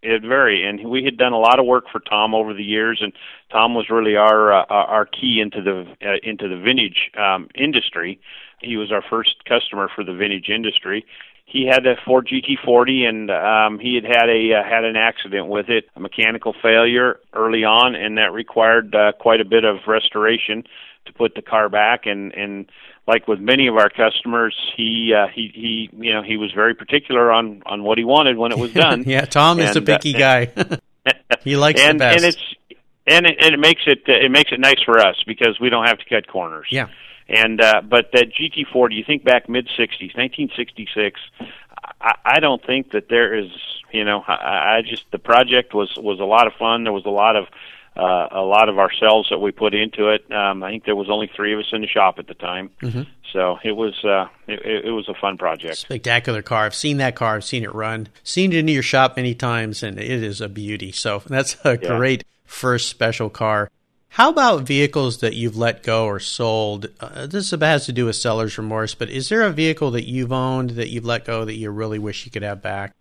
it 0.06 0.22
very, 0.22 0.64
and 0.64 0.88
we 0.88 1.04
had 1.04 1.18
done 1.18 1.34
a 1.34 1.40
lot 1.40 1.60
of 1.60 1.66
work 1.66 1.86
for 1.92 2.00
Tom 2.00 2.36
over 2.36 2.54
the 2.54 2.64
years, 2.64 3.00
and 3.02 3.12
Tom 3.52 3.74
was 3.74 3.90
really 3.90 4.16
our 4.16 4.54
uh, 4.54 4.66
our 4.70 5.06
key 5.06 5.40
into 5.42 5.62
the 5.62 5.86
uh, 6.08 6.18
into 6.24 6.48
the 6.48 6.58
vintage 6.58 7.12
um, 7.18 7.50
industry. 7.56 8.20
He 8.62 8.78
was 8.78 8.92
our 8.92 9.02
first 9.02 9.44
customer 9.46 9.90
for 9.94 10.04
the 10.04 10.14
vintage 10.14 10.50
industry. 10.50 11.06
He 11.46 11.68
had 11.68 11.86
a 11.86 11.96
Ford 12.06 12.28
GT40, 12.28 13.08
and 13.08 13.32
um, 13.32 13.80
he 13.80 13.96
had 13.96 14.04
had 14.04 14.30
a 14.30 14.54
uh, 14.54 14.64
had 14.64 14.84
an 14.84 14.96
accident 14.96 15.48
with 15.48 15.70
it, 15.70 15.86
a 15.96 16.00
mechanical 16.00 16.54
failure 16.62 17.20
early 17.34 17.64
on, 17.64 17.96
and 17.96 18.18
that 18.18 18.32
required 18.32 18.94
uh, 18.94 19.12
quite 19.20 19.42
a 19.42 19.46
bit 19.46 19.64
of 19.64 19.78
restoration 19.88 20.64
to 21.06 21.14
put 21.14 21.36
the 21.36 21.42
car 21.42 21.70
back. 21.70 22.06
And 22.06 22.34
and 22.34 22.70
like 23.08 23.28
with 23.28 23.40
many 23.40 23.68
of 23.68 23.76
our 23.78 23.90
customers, 23.90 24.56
he 24.76 25.14
uh, 25.14 25.28
he 25.28 25.52
he 25.54 25.90
you 26.06 26.14
know 26.14 26.22
he 26.24 26.38
was 26.38 26.52
very 26.54 26.74
particular 26.74 27.32
on 27.32 27.62
on 27.66 27.84
what 27.84 27.98
he 27.98 28.04
wanted 28.04 28.38
when 28.38 28.52
it 28.52 28.58
was 28.58 28.74
done. 28.74 29.04
yeah, 29.08 29.26
Tom 29.26 29.60
is 29.60 29.76
a 29.76 29.80
And, 29.80 29.90
uh, 29.90 29.98
picky 29.98 30.14
guy. 30.14 30.52
he 31.44 31.56
likes 31.56 31.82
and 31.82 32.00
the 32.00 32.04
best. 32.04 32.18
and 32.18 32.26
it's 32.26 32.56
and 33.08 33.26
it, 33.28 33.38
and 33.40 33.54
it 33.54 33.60
makes 33.60 33.82
it 33.86 34.04
uh, 34.08 34.14
it 34.14 34.32
makes 34.32 34.52
it 34.52 34.60
nice 34.60 34.82
for 34.84 35.00
us 35.00 35.16
because 35.28 35.60
we 35.60 35.70
don't 35.70 35.86
have 35.86 36.00
to 36.00 36.06
cut 36.10 36.28
corners. 36.28 36.68
yeah. 36.72 36.88
And 37.28 37.60
uh, 37.60 37.82
but 37.82 38.12
that 38.14 38.28
GT40, 38.34 38.94
you 38.98 39.04
think 39.04 39.24
back 39.24 39.50
mid 39.50 39.68
'60s, 39.68 40.16
1966. 40.16 41.20
I, 42.02 42.14
I 42.24 42.40
don't 42.40 42.64
think 42.64 42.92
that 42.92 43.10
there 43.10 43.34
is, 43.36 43.50
you 43.92 44.04
know, 44.06 44.24
I, 44.28 44.78
I 44.78 44.82
just 44.88 45.06
the 45.12 45.18
project 45.18 45.74
was 45.74 45.96
was 45.98 46.20
a 46.20 46.24
lot 46.24 46.46
of 46.46 46.54
fun. 46.54 46.84
There 46.84 46.94
was 46.94 47.06
a 47.06 47.10
lot 47.10 47.36
of 47.36 47.46
uh, 47.98 48.28
a 48.32 48.42
lot 48.42 48.68
of 48.68 48.78
ourselves 48.78 49.30
that 49.30 49.40
we 49.40 49.52
put 49.52 49.74
into 49.74 50.10
it. 50.10 50.30
Um, 50.32 50.64
I 50.64 50.72
think 50.72 50.86
there 50.86 50.96
was 50.96 51.10
only 51.10 51.32
three 51.34 51.54
of 51.54 51.60
us 51.60 51.68
in 51.72 51.82
the 51.82 51.88
shop 51.88 52.20
at 52.20 52.28
the 52.28 52.34
time, 52.34 52.70
mm-hmm. 52.82 53.04
so 53.32 53.58
it 53.64 53.72
was 53.72 53.94
uh, 54.04 54.28
it, 54.48 54.86
it 54.86 54.92
was 54.92 55.08
a 55.08 55.14
fun 55.14 55.38
project. 55.38 55.78
Spectacular 55.78 56.42
car. 56.42 56.66
I've 56.66 56.76
seen 56.76 56.98
that 56.98 57.16
car. 57.16 57.36
I've 57.36 57.46
seen 57.46 57.64
it 57.64 57.74
run. 57.74 58.10
Seen 58.24 58.52
it 58.52 58.58
in 58.58 58.68
your 58.68 58.84
shop 58.84 59.16
many 59.16 59.34
times, 59.34 59.82
and 59.82 59.98
it 59.98 60.24
is 60.24 60.42
a 60.42 60.50
beauty. 60.50 60.92
So 60.92 61.24
that's 61.28 61.58
a 61.64 61.80
yeah. 61.82 61.98
great 61.98 62.24
first 62.44 62.90
special 62.90 63.30
car. 63.30 63.72
How 64.10 64.30
about 64.30 64.64
vehicles 64.64 65.20
that 65.20 65.34
you've 65.34 65.58
let 65.58 65.84
go 65.84 66.06
or 66.06 66.22
sold? 66.22 66.88
Uh, 67.02 67.28
this 67.28 67.52
has 67.52 67.86
to 67.86 67.94
do 67.94 68.06
with 68.06 68.16
seller's 68.16 68.58
remorse, 68.58 68.96
but 68.96 69.10
is 69.10 69.28
there 69.28 69.42
a 69.42 69.52
vehicle 69.52 69.92
that 69.92 70.08
you've 70.08 70.32
owned 70.32 70.72
that 70.72 70.90
you've 70.90 71.04
let 71.04 71.26
go 71.26 71.44
that 71.44 71.56
you 71.56 71.70
really 71.70 72.00
wish 72.00 72.26
you 72.26 72.32
could 72.32 72.44
have 72.44 72.62
back? 72.62 72.94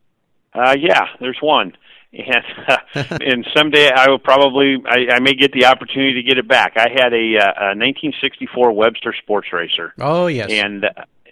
Uh, 0.55 0.75
yeah, 0.79 1.07
there's 1.21 1.39
one 1.41 1.73
and 2.14 2.44
uh, 2.68 2.79
and 3.20 3.46
someday 3.57 3.90
I 3.90 4.09
will 4.09 4.18
probably 4.18 4.77
I, 4.87 5.16
I 5.16 5.20
may 5.20 5.35
get 5.35 5.53
the 5.53 5.66
opportunity 5.66 6.14
to 6.14 6.22
get 6.22 6.38
it 6.38 6.48
back. 6.48 6.74
I 6.77 6.88
had 6.90 7.12
a, 7.12 7.38
uh, 7.38 7.72
a 7.72 7.77
1964 7.77 8.72
Webster 8.72 9.14
Sports 9.22 9.48
Racer. 9.53 9.92
Oh 9.98 10.27
yes, 10.27 10.50
and 10.50 10.87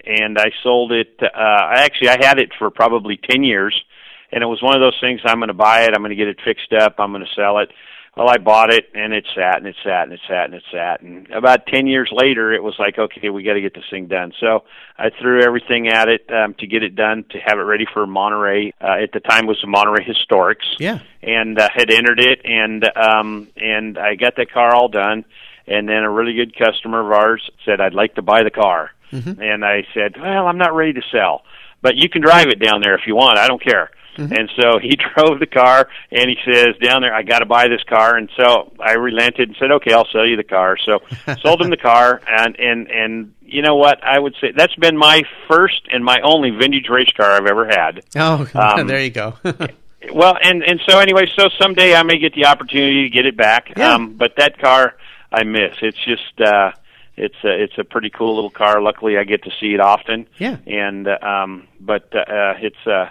and 0.04 0.38
I 0.38 0.50
sold 0.62 0.92
it. 0.92 1.20
Uh, 1.22 1.68
actually, 1.74 2.08
I 2.08 2.24
had 2.24 2.38
it 2.38 2.50
for 2.58 2.70
probably 2.70 3.18
10 3.30 3.44
years, 3.44 3.80
and 4.32 4.42
it 4.42 4.46
was 4.46 4.62
one 4.62 4.74
of 4.74 4.80
those 4.80 4.98
things. 5.00 5.20
I'm 5.24 5.38
going 5.38 5.48
to 5.48 5.54
buy 5.54 5.82
it. 5.82 5.90
I'm 5.94 6.00
going 6.02 6.10
to 6.10 6.16
get 6.16 6.28
it 6.28 6.38
fixed 6.44 6.72
up. 6.72 6.96
I'm 6.98 7.12
going 7.12 7.24
to 7.24 7.34
sell 7.34 7.58
it. 7.58 7.70
Well, 8.16 8.28
I 8.28 8.36
bought 8.36 8.70
it 8.70 8.90
and 8.94 9.14
it 9.14 9.26
sat 9.34 9.56
and 9.56 9.66
it 9.66 9.76
sat 9.82 10.02
and 10.02 10.12
it 10.12 10.20
sat 10.28 10.44
and 10.44 10.54
it 10.54 10.62
sat. 10.70 11.00
And 11.00 11.30
about 11.30 11.66
10 11.66 11.86
years 11.86 12.10
later, 12.12 12.52
it 12.52 12.62
was 12.62 12.74
like, 12.78 12.98
okay, 12.98 13.30
we 13.30 13.42
got 13.42 13.54
to 13.54 13.62
get 13.62 13.72
this 13.72 13.88
thing 13.88 14.06
done. 14.06 14.34
So 14.38 14.64
I 14.98 15.08
threw 15.08 15.42
everything 15.42 15.88
at 15.88 16.08
it 16.08 16.30
um, 16.30 16.52
to 16.58 16.66
get 16.66 16.82
it 16.82 16.94
done, 16.94 17.24
to 17.30 17.38
have 17.38 17.58
it 17.58 17.62
ready 17.62 17.86
for 17.90 18.06
Monterey. 18.06 18.74
Uh, 18.82 19.02
at 19.02 19.12
the 19.12 19.20
time 19.20 19.46
was 19.46 19.58
the 19.62 19.66
Monterey 19.66 20.04
Historics. 20.04 20.76
Yeah. 20.78 20.98
And 21.22 21.58
uh, 21.58 21.70
had 21.74 21.90
entered 21.90 22.20
it 22.20 22.42
and, 22.44 22.84
um, 22.96 23.48
and 23.56 23.96
I 23.96 24.16
got 24.16 24.36
that 24.36 24.52
car 24.52 24.74
all 24.74 24.88
done. 24.88 25.24
And 25.66 25.88
then 25.88 26.04
a 26.04 26.10
really 26.10 26.34
good 26.34 26.54
customer 26.58 27.00
of 27.00 27.18
ours 27.18 27.50
said, 27.64 27.80
I'd 27.80 27.94
like 27.94 28.16
to 28.16 28.22
buy 28.22 28.42
the 28.42 28.50
car. 28.50 28.90
Mm-hmm. 29.10 29.40
And 29.40 29.64
I 29.64 29.86
said, 29.94 30.16
well, 30.20 30.48
I'm 30.48 30.58
not 30.58 30.74
ready 30.74 30.92
to 30.94 31.02
sell, 31.10 31.44
but 31.80 31.96
you 31.96 32.10
can 32.10 32.20
drive 32.20 32.48
it 32.48 32.58
down 32.58 32.82
there 32.82 32.94
if 32.94 33.06
you 33.06 33.14
want. 33.14 33.38
I 33.38 33.48
don't 33.48 33.62
care. 33.62 33.90
Mm-hmm. 34.16 34.32
And 34.32 34.50
so 34.60 34.78
he 34.78 34.96
drove 35.14 35.40
the 35.40 35.46
car 35.46 35.88
and 36.10 36.28
he 36.28 36.36
says 36.44 36.76
down 36.82 37.02
there, 37.02 37.14
I 37.14 37.22
got 37.22 37.40
to 37.40 37.46
buy 37.46 37.68
this 37.68 37.82
car. 37.84 38.16
And 38.16 38.30
so 38.36 38.72
I 38.80 38.92
relented 38.92 39.48
and 39.48 39.56
said, 39.58 39.70
okay, 39.72 39.92
I'll 39.92 40.08
sell 40.12 40.26
you 40.26 40.36
the 40.36 40.44
car. 40.44 40.76
So 40.78 41.00
sold 41.40 41.60
him 41.62 41.70
the 41.70 41.76
car 41.76 42.20
and, 42.26 42.58
and, 42.58 42.90
and 42.90 43.34
you 43.42 43.62
know 43.62 43.76
what? 43.76 44.02
I 44.02 44.18
would 44.18 44.34
say 44.40 44.52
that's 44.56 44.74
been 44.76 44.96
my 44.96 45.22
first 45.48 45.82
and 45.90 46.04
my 46.04 46.20
only 46.22 46.50
vintage 46.50 46.88
race 46.88 47.12
car 47.16 47.32
I've 47.32 47.46
ever 47.46 47.66
had. 47.66 48.04
Oh, 48.16 48.48
um, 48.54 48.86
there 48.86 49.02
you 49.02 49.10
go. 49.10 49.36
well, 50.12 50.36
and, 50.42 50.62
and 50.62 50.80
so 50.88 50.98
anyway, 50.98 51.26
so 51.36 51.48
someday 51.60 51.94
I 51.94 52.02
may 52.02 52.18
get 52.18 52.34
the 52.34 52.46
opportunity 52.46 53.04
to 53.04 53.10
get 53.10 53.26
it 53.26 53.36
back. 53.36 53.72
Yeah. 53.76 53.94
Um, 53.94 54.14
but 54.14 54.36
that 54.36 54.58
car 54.58 54.96
I 55.30 55.44
miss. 55.44 55.76
It's 55.82 55.98
just, 56.04 56.40
uh, 56.40 56.72
it's 57.16 57.36
a, 57.44 57.62
it's 57.62 57.78
a 57.78 57.84
pretty 57.84 58.10
cool 58.10 58.34
little 58.34 58.50
car. 58.50 58.80
Luckily, 58.80 59.18
I 59.18 59.24
get 59.24 59.44
to 59.44 59.50
see 59.60 59.74
it 59.74 59.80
often. 59.80 60.26
Yeah. 60.38 60.56
And 60.66 61.06
um, 61.08 61.68
but 61.80 62.04
uh, 62.14 62.54
it's 62.58 62.86
uh, 62.86 63.10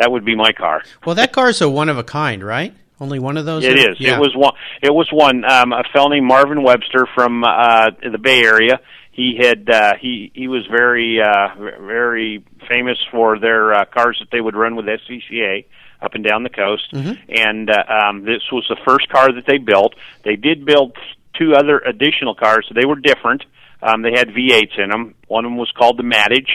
that 0.00 0.10
would 0.10 0.24
be 0.24 0.34
my 0.34 0.52
car. 0.52 0.82
Well, 1.04 1.14
that 1.14 1.32
car 1.32 1.48
is 1.48 1.60
a 1.60 1.68
one 1.68 1.88
of 1.88 1.98
a 1.98 2.04
kind, 2.04 2.42
right? 2.42 2.74
Only 3.00 3.18
one 3.18 3.36
of 3.36 3.46
those. 3.46 3.64
It 3.64 3.78
are? 3.78 3.90
is. 3.92 4.00
Yeah. 4.00 4.16
It 4.16 4.20
was 4.20 4.34
one. 4.34 4.54
It 4.82 4.92
was 4.92 5.08
one. 5.12 5.44
Um, 5.44 5.72
a 5.72 5.84
fellow 5.92 6.08
named 6.10 6.26
Marvin 6.26 6.62
Webster 6.62 7.06
from 7.14 7.44
uh, 7.44 7.90
the 8.02 8.18
Bay 8.18 8.42
Area. 8.42 8.80
He 9.12 9.38
had 9.40 9.68
uh, 9.70 9.92
he 10.00 10.30
he 10.34 10.48
was 10.48 10.66
very 10.66 11.20
uh, 11.20 11.54
very 11.58 12.44
famous 12.68 12.98
for 13.10 13.38
their 13.38 13.72
uh, 13.72 13.84
cars 13.86 14.18
that 14.20 14.30
they 14.30 14.40
would 14.40 14.54
run 14.54 14.76
with 14.76 14.86
SCCA 14.86 15.64
up 16.02 16.14
and 16.14 16.24
down 16.24 16.42
the 16.42 16.50
coast. 16.50 16.92
Mm-hmm. 16.92 17.12
And 17.28 17.70
uh, 17.70 17.82
um, 17.88 18.24
this 18.24 18.42
was 18.52 18.64
the 18.68 18.76
first 18.86 19.08
car 19.08 19.32
that 19.32 19.44
they 19.46 19.58
built. 19.58 19.94
They 20.24 20.36
did 20.36 20.64
build 20.64 20.96
two 21.38 21.52
other 21.54 21.78
additional 21.78 22.34
cars. 22.34 22.66
So 22.68 22.74
they 22.78 22.86
were 22.86 22.96
different. 22.96 23.44
Um, 23.82 24.02
they 24.02 24.12
had 24.14 24.28
V8s 24.28 24.78
in 24.78 24.90
them. 24.90 25.14
One 25.28 25.44
of 25.44 25.50
them 25.50 25.58
was 25.58 25.72
called 25.76 25.98
the 25.98 26.02
Maddich, 26.02 26.50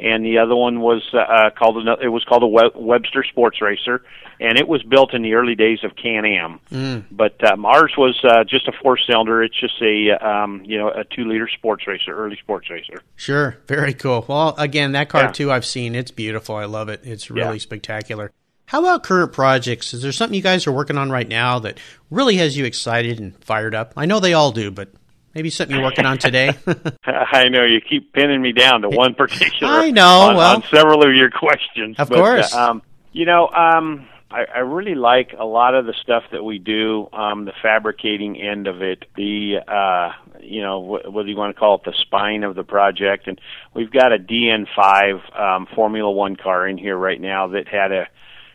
and 0.00 0.24
the 0.24 0.38
other 0.38 0.56
one 0.56 0.80
was 0.80 1.02
uh, 1.12 1.18
uh 1.18 1.50
called 1.50 1.76
it 2.02 2.08
was 2.08 2.24
called 2.24 2.42
a 2.42 2.78
Webster 2.78 3.24
Sports 3.24 3.60
Racer, 3.60 4.02
and 4.40 4.58
it 4.58 4.66
was 4.66 4.82
built 4.82 5.14
in 5.14 5.22
the 5.22 5.34
early 5.34 5.54
days 5.54 5.80
of 5.84 5.96
Can-Am. 5.96 6.60
Mm. 6.72 7.04
But 7.10 7.42
um, 7.50 7.64
ours 7.64 7.92
was 7.96 8.18
uh, 8.24 8.44
just 8.44 8.66
a 8.68 8.72
four-cylinder. 8.82 9.42
It's 9.42 9.58
just 9.58 9.80
a 9.82 10.10
um, 10.26 10.62
you 10.64 10.78
know 10.78 10.88
a 10.88 11.04
two-liter 11.04 11.48
sports 11.48 11.86
racer, 11.86 12.12
early 12.12 12.36
sports 12.36 12.70
racer. 12.70 13.02
Sure, 13.16 13.56
very 13.66 13.94
cool. 13.94 14.24
Well, 14.26 14.54
again, 14.56 14.92
that 14.92 15.08
car 15.08 15.24
yeah. 15.24 15.32
too, 15.32 15.52
I've 15.52 15.66
seen. 15.66 15.94
It's 15.94 16.10
beautiful. 16.10 16.56
I 16.56 16.64
love 16.64 16.88
it. 16.88 17.00
It's 17.04 17.30
really 17.30 17.56
yeah. 17.56 17.60
spectacular. 17.60 18.32
How 18.70 18.78
about 18.78 19.02
current 19.02 19.32
projects? 19.32 19.92
Is 19.94 20.02
there 20.02 20.12
something 20.12 20.36
you 20.36 20.42
guys 20.42 20.68
are 20.68 20.72
working 20.72 20.96
on 20.96 21.10
right 21.10 21.26
now 21.26 21.58
that 21.58 21.78
really 22.08 22.36
has 22.36 22.56
you 22.56 22.64
excited 22.64 23.18
and 23.18 23.36
fired 23.44 23.74
up? 23.74 23.94
I 23.96 24.06
know 24.06 24.20
they 24.20 24.32
all 24.32 24.52
do, 24.52 24.70
but 24.70 24.90
maybe 25.34 25.50
something 25.50 25.76
you're 25.76 25.84
working 25.84 26.06
on 26.06 26.18
today. 26.18 26.52
I 27.04 27.48
know 27.48 27.64
you 27.64 27.80
keep 27.80 28.12
pinning 28.12 28.42
me 28.42 28.52
down 28.52 28.82
to 28.82 28.88
one 28.88 29.14
particular. 29.14 29.72
I 29.72 29.90
know. 29.90 30.20
On, 30.20 30.36
well, 30.36 30.56
on 30.56 30.62
several 30.64 31.02
of 31.02 31.14
your 31.14 31.30
questions. 31.30 31.96
Of 31.98 32.08
but, 32.08 32.16
course. 32.16 32.54
Uh, 32.54 32.70
um, 32.70 32.82
you 33.12 33.26
know, 33.26 33.48
um, 33.48 34.06
I, 34.30 34.44
I 34.54 34.58
really 34.60 34.94
like 34.94 35.34
a 35.38 35.44
lot 35.44 35.74
of 35.74 35.86
the 35.86 35.94
stuff 36.00 36.22
that 36.32 36.44
we 36.44 36.58
do. 36.58 37.08
Um, 37.12 37.44
the 37.44 37.52
fabricating 37.62 38.40
end 38.40 38.68
of 38.68 38.82
it, 38.82 39.04
the 39.16 39.56
uh, 39.66 40.12
you 40.40 40.62
know 40.62 40.80
wh- 40.84 41.12
whether 41.12 41.28
you 41.28 41.36
want 41.36 41.54
to 41.54 41.58
call 41.58 41.76
it 41.76 41.82
the 41.84 41.94
spine 42.00 42.44
of 42.44 42.54
the 42.54 42.62
project, 42.62 43.26
and 43.26 43.40
we've 43.74 43.90
got 43.90 44.12
a 44.12 44.18
DN5 44.18 45.38
um, 45.38 45.66
Formula 45.74 46.10
One 46.10 46.36
car 46.36 46.68
in 46.68 46.78
here 46.78 46.96
right 46.96 47.20
now 47.20 47.48
that 47.48 47.66
had 47.66 47.90
a 47.90 48.06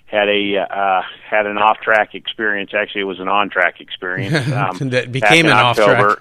had 0.06 0.30
a 0.30 0.58
uh, 0.58 1.02
had 1.30 1.46
an 1.46 1.58
off 1.58 1.80
track 1.80 2.14
experience. 2.14 2.72
Actually, 2.74 3.02
it 3.02 3.06
was 3.06 3.20
an 3.20 3.28
on 3.28 3.50
track 3.50 3.82
experience. 3.82 4.34
Um, 4.56 4.90
that 4.90 5.12
became 5.12 5.48
an 5.48 5.52
off 5.52 5.76
track. 5.76 6.18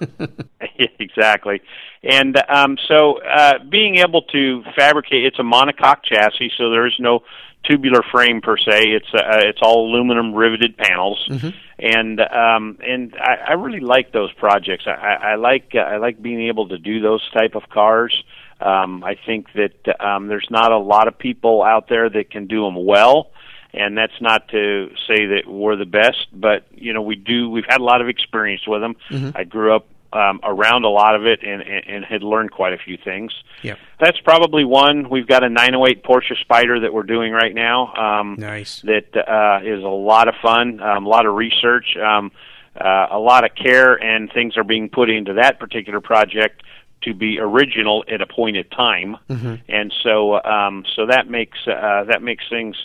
exactly, 0.99 1.61
and 2.03 2.35
um, 2.49 2.77
so 2.87 3.21
uh, 3.21 3.59
being 3.69 3.97
able 3.97 4.23
to 4.23 4.63
fabricate 4.75 5.25
it's 5.25 5.39
a 5.39 5.43
monocoque 5.43 6.03
chassis, 6.03 6.51
so 6.57 6.69
there 6.69 6.85
is 6.85 6.93
no 6.99 7.23
tubular 7.63 8.01
frame 8.11 8.41
per 8.41 8.57
se. 8.57 8.83
It's 8.83 9.13
uh, 9.13 9.41
it's 9.43 9.59
all 9.61 9.89
aluminum 9.89 10.33
riveted 10.33 10.75
panels, 10.77 11.23
mm-hmm. 11.29 11.49
and 11.79 12.19
um, 12.19 12.77
and 12.85 13.15
I, 13.15 13.51
I 13.51 13.53
really 13.53 13.79
like 13.79 14.11
those 14.11 14.33
projects. 14.33 14.85
I, 14.87 15.31
I 15.31 15.35
like 15.35 15.71
uh, 15.75 15.79
I 15.79 15.97
like 15.97 16.21
being 16.21 16.47
able 16.47 16.67
to 16.69 16.77
do 16.77 16.99
those 16.99 17.27
type 17.31 17.55
of 17.55 17.69
cars. 17.69 18.23
Um, 18.59 19.03
I 19.03 19.15
think 19.25 19.47
that 19.53 20.03
um, 20.03 20.27
there's 20.27 20.47
not 20.49 20.71
a 20.71 20.77
lot 20.77 21.07
of 21.07 21.17
people 21.17 21.61
out 21.61 21.89
there 21.89 22.09
that 22.09 22.31
can 22.31 22.47
do 22.47 22.63
them 22.63 22.85
well 22.85 23.31
and 23.75 23.97
that's 23.97 24.19
not 24.21 24.47
to 24.49 24.89
say 25.07 25.25
that 25.25 25.43
we're 25.47 25.75
the 25.75 25.85
best, 25.85 26.27
but 26.33 26.65
you 26.73 26.93
know 26.93 27.01
we 27.01 27.15
do. 27.15 27.49
We've 27.49 27.65
had 27.67 27.81
a 27.81 27.83
lot 27.83 28.01
of 28.01 28.07
experience 28.07 28.67
with 28.67 28.81
them. 28.81 28.95
Mm-hmm. 29.09 29.37
I 29.37 29.43
grew 29.43 29.75
up 29.75 29.87
um, 30.13 30.39
around 30.43 30.85
a 30.85 30.89
lot 30.89 31.15
of 31.15 31.25
it 31.25 31.43
and, 31.43 31.61
and, 31.61 31.87
and 31.87 32.05
had 32.05 32.23
learned 32.23 32.51
quite 32.51 32.73
a 32.73 32.77
few 32.77 32.97
things. 32.97 33.33
Yeah, 33.61 33.75
that's 33.99 34.19
probably 34.21 34.63
one. 34.63 35.09
We've 35.09 35.27
got 35.27 35.43
a 35.43 35.49
908 35.49 36.03
Porsche 36.03 36.39
Spider 36.39 36.79
that 36.81 36.93
we're 36.93 37.03
doing 37.03 37.31
right 37.33 37.53
now. 37.53 37.93
Um, 37.93 38.35
nice. 38.39 38.81
That 38.81 39.15
uh, 39.15 39.59
is 39.63 39.83
a 39.83 39.87
lot 39.87 40.27
of 40.27 40.35
fun, 40.41 40.79
um, 40.79 41.05
a 41.05 41.09
lot 41.09 41.25
of 41.25 41.35
research, 41.35 41.97
um, 41.97 42.31
uh, 42.79 43.07
a 43.11 43.19
lot 43.19 43.43
of 43.43 43.55
care, 43.55 43.93
and 43.93 44.31
things 44.31 44.57
are 44.57 44.63
being 44.63 44.89
put 44.89 45.09
into 45.09 45.33
that 45.33 45.59
particular 45.59 45.99
project 46.01 46.63
to 47.01 47.13
be 47.13 47.39
original 47.39 48.03
at 48.07 48.21
a 48.21 48.25
point 48.25 48.57
in 48.57 48.63
time. 48.65 49.17
Mm-hmm. 49.29 49.55
And 49.69 49.93
so, 50.03 50.41
um, 50.43 50.85
so 50.95 51.05
that 51.07 51.29
makes 51.29 51.57
uh, 51.67 52.05
that 52.05 52.21
makes 52.21 52.43
things 52.49 52.75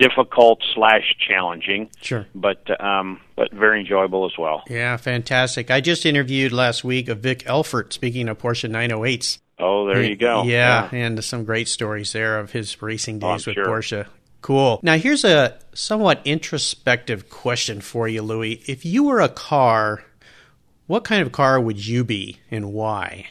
difficult 0.00 0.62
slash 0.74 1.14
challenging. 1.28 1.90
Sure, 2.00 2.26
but 2.34 2.80
um, 2.82 3.20
but 3.36 3.52
very 3.52 3.80
enjoyable 3.80 4.26
as 4.26 4.32
well. 4.38 4.62
Yeah, 4.68 4.96
fantastic. 4.96 5.70
I 5.70 5.80
just 5.80 6.06
interviewed 6.06 6.52
last 6.52 6.82
week 6.82 7.08
of 7.08 7.20
Vic 7.20 7.44
Elford. 7.46 7.92
Speaking 7.92 8.28
of 8.28 8.38
Porsche 8.38 8.70
908s. 8.70 9.38
Oh, 9.58 9.86
there 9.86 10.02
you 10.02 10.16
go. 10.16 10.44
Yeah, 10.44 10.88
yeah, 10.90 10.98
and 10.98 11.22
some 11.22 11.44
great 11.44 11.68
stories 11.68 12.12
there 12.12 12.38
of 12.38 12.50
his 12.50 12.80
racing 12.80 13.22
oh, 13.22 13.32
days 13.32 13.46
oh, 13.46 13.50
with 13.50 13.54
sure. 13.56 13.66
Porsche. 13.66 14.06
Cool. 14.42 14.80
Now, 14.82 14.96
here's 14.96 15.24
a 15.24 15.58
somewhat 15.74 16.22
introspective 16.24 17.28
question 17.28 17.82
for 17.82 18.08
you, 18.08 18.22
Louis. 18.22 18.62
If 18.66 18.86
you 18.86 19.04
were 19.04 19.20
a 19.20 19.28
car, 19.28 20.02
what 20.86 21.04
kind 21.04 21.22
of 21.22 21.30
car 21.30 21.60
would 21.60 21.86
you 21.86 22.04
be 22.04 22.38
and 22.50 22.72
why? 22.72 23.26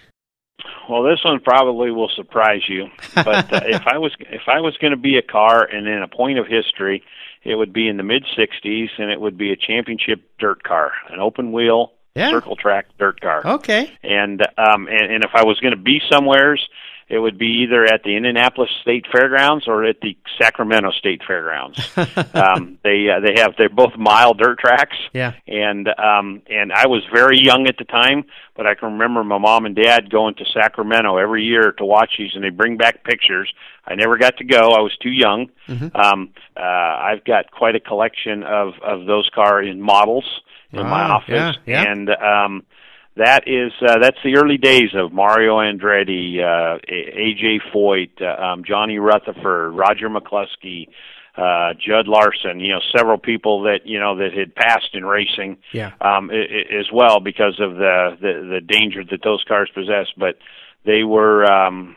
Well, 0.90 1.04
this 1.04 1.24
one 1.24 1.40
probably 1.40 1.92
will 1.92 2.10
surprise 2.16 2.62
you, 2.68 2.88
but 3.14 3.54
uh, 3.54 3.62
if 3.66 3.86
I 3.86 4.00
was 4.00 4.12
if 4.20 4.48
I 4.48 4.60
was 4.60 4.76
going 4.78 4.92
to 4.92 4.98
be 4.98 5.18
a 5.18 5.22
car 5.22 5.64
and 5.64 5.88
in 5.88 6.02
a 6.02 6.08
point 6.08 6.40
of 6.40 6.48
history, 6.48 7.04
it 7.44 7.56
would 7.56 7.72
be 7.72 7.88
in 7.88 7.98
the 7.98 8.04
mid 8.04 8.26
'60s, 8.38 8.90
and 8.98 9.12
it 9.12 9.22
would 9.22 9.38
be 9.38 9.52
a 9.52 9.56
championship 9.56 10.22
dirt 10.40 10.64
car, 10.64 10.92
an 11.10 11.20
open 11.20 11.52
wheel 11.52 11.94
yeah. 12.16 12.32
circle 12.32 12.56
track 12.56 12.88
dirt 12.98 13.22
car. 13.22 13.46
Okay. 13.46 13.92
And 14.04 14.42
um 14.58 14.88
and, 14.88 15.14
and 15.14 15.24
if 15.24 15.32
I 15.34 15.44
was 15.44 15.60
going 15.60 15.76
to 15.76 15.82
be 15.82 16.02
somewheres, 16.12 16.68
it 17.10 17.18
would 17.18 17.40
be 17.40 17.64
either 17.64 17.86
at 17.86 18.04
the 18.04 18.16
Indianapolis 18.16 18.70
State 18.84 19.06
Fairgrounds 19.12 19.68
or 19.68 19.84
at 19.84 20.00
the 20.00 20.16
Sacramento 20.40 20.92
State 20.92 21.22
Fairgrounds. 21.26 21.80
um, 22.36 22.78
they 22.84 23.08
uh, 23.10 23.20
they 23.20 23.42
have 23.42 23.56
they're 23.58 23.68
both 23.68 23.98
mile 23.98 24.36
dirt 24.36 24.60
tracks. 24.60 24.96
Yeah. 25.12 25.34
And 25.48 25.88
um, 25.88 26.44
and 26.48 26.72
I 26.72 26.86
was 26.86 27.02
very 27.12 27.40
young 27.42 27.68
at 27.68 27.78
the 27.78 27.86
time, 27.86 28.26
but 28.56 28.68
I 28.68 28.76
can 28.76 28.94
remember 28.94 29.24
my 29.24 29.40
mom 29.40 29.66
and 29.66 29.76
dad 29.76 30.12
going 30.12 30.36
to 30.36 30.46
Sacramento 30.54 31.18
every 31.18 31.44
year 31.44 31.72
to 31.80 31.86
watch 31.86 32.12
these, 32.20 32.32
and 32.36 32.44
they 32.44 32.52
bring 32.52 32.78
back 32.78 33.04
pictures. 33.04 33.52
I 33.88 33.96
never 33.96 34.18
got 34.18 34.38
to 34.38 34.44
go; 34.44 34.74
I 34.74 34.82
was 34.82 34.96
too 35.02 35.10
young. 35.10 35.50
Mm-hmm. 35.68 35.96
Um, 35.98 36.30
uh, 36.56 36.62
I've 36.62 37.26
got 37.26 37.50
quite 37.50 37.76
a 37.76 37.80
collection 37.80 38.44
of 38.44 38.74
of 38.84 39.08
those 39.08 39.30
car 39.34 39.64
in 39.64 39.82
models 39.82 40.26
in 40.72 40.86
my 40.86 41.02
office, 41.02 41.58
yeah, 41.66 41.84
yeah. 41.84 41.92
and 41.92 42.10
um, 42.12 42.64
that 43.20 43.44
is 43.48 43.72
uh, 43.88 44.00
that's 44.02 44.18
the 44.24 44.36
early 44.38 44.58
days 44.58 44.90
of 44.96 45.14
Mario 45.14 45.58
Andretti, 45.60 46.40
uh, 46.40 46.80
AJ 46.90 47.60
Foyt, 47.74 48.10
uh, 48.22 48.42
um, 48.44 48.64
Johnny 48.66 48.98
Rutherford, 48.98 49.74
Roger 49.74 50.10
McCluskey, 50.10 50.88
uh, 51.38 51.74
Jud 51.74 52.08
Larson. 52.08 52.60
You 52.60 52.74
know, 52.74 52.80
several 52.98 53.18
people 53.18 53.64
that 53.64 53.82
you 53.86 54.00
know 54.00 54.16
that 54.18 54.34
had 54.34 54.56
passed 54.56 54.90
in 54.94 55.06
racing 55.06 55.58
Yeah. 55.74 55.92
um, 56.02 56.32
i- 56.32 56.36
i- 56.36 56.76
as 56.80 56.88
well 56.92 57.20
because 57.20 57.60
of 57.60 57.76
the, 57.76 58.18
the 58.20 58.34
the 58.60 58.62
danger 58.62 59.04
that 59.12 59.22
those 59.24 59.44
cars 59.48 59.70
possess. 59.74 60.08
But 60.18 60.38
they 60.86 61.04
were 61.04 61.46
um, 61.46 61.96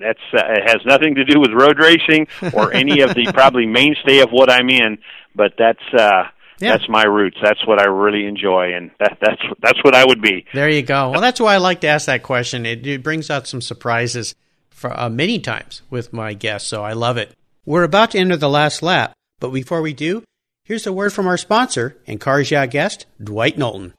that's 0.00 0.18
uh, 0.32 0.42
it 0.48 0.68
has 0.68 0.84
nothing 0.84 1.14
to 1.14 1.24
do 1.24 1.40
with 1.40 1.52
road 1.52 1.78
racing 1.78 2.26
or 2.52 2.72
any 2.74 3.00
of 3.00 3.14
the 3.14 3.30
probably 3.34 3.66
mainstay 3.66 4.18
of 4.20 4.30
what 4.30 4.50
I'm 4.50 4.68
in. 4.68 4.98
But 5.36 5.54
that's 5.58 5.82
uh, 5.96 6.24
Yeah. 6.60 6.76
that's 6.76 6.88
my 6.88 7.04
roots. 7.04 7.36
That's 7.42 7.66
what 7.66 7.80
I 7.80 7.86
really 7.86 8.26
enjoy, 8.26 8.74
and 8.74 8.90
that 9.00 9.18
that's 9.20 9.42
that's 9.60 9.82
what 9.82 9.94
I 9.94 10.04
would 10.04 10.22
be. 10.22 10.46
There 10.54 10.68
you 10.68 10.82
go. 10.82 11.10
Well, 11.10 11.20
that's 11.20 11.40
why 11.40 11.54
I 11.54 11.58
like 11.58 11.80
to 11.80 11.88
ask 11.88 12.06
that 12.06 12.22
question. 12.22 12.64
It, 12.64 12.86
it 12.86 13.02
brings 13.02 13.30
out 13.30 13.46
some 13.46 13.60
surprises 13.60 14.34
for 14.70 14.98
uh, 14.98 15.08
many 15.08 15.38
times 15.38 15.82
with 15.90 16.12
my 16.12 16.34
guests, 16.34 16.68
so 16.68 16.82
I 16.84 16.92
love 16.92 17.16
it. 17.16 17.34
We're 17.66 17.82
about 17.84 18.12
to 18.12 18.18
enter 18.18 18.36
the 18.36 18.48
last 18.50 18.82
lap, 18.82 19.12
but 19.40 19.50
before 19.50 19.80
we 19.82 19.94
do, 19.94 20.22
here's 20.64 20.86
a 20.86 20.92
word 20.92 21.12
from 21.12 21.26
our 21.26 21.38
sponsor 21.38 21.96
and 22.06 22.20
Cars 22.20 22.50
Yeah 22.50 22.66
guest, 22.66 23.06
Dwight 23.22 23.56
Knowlton. 23.58 23.94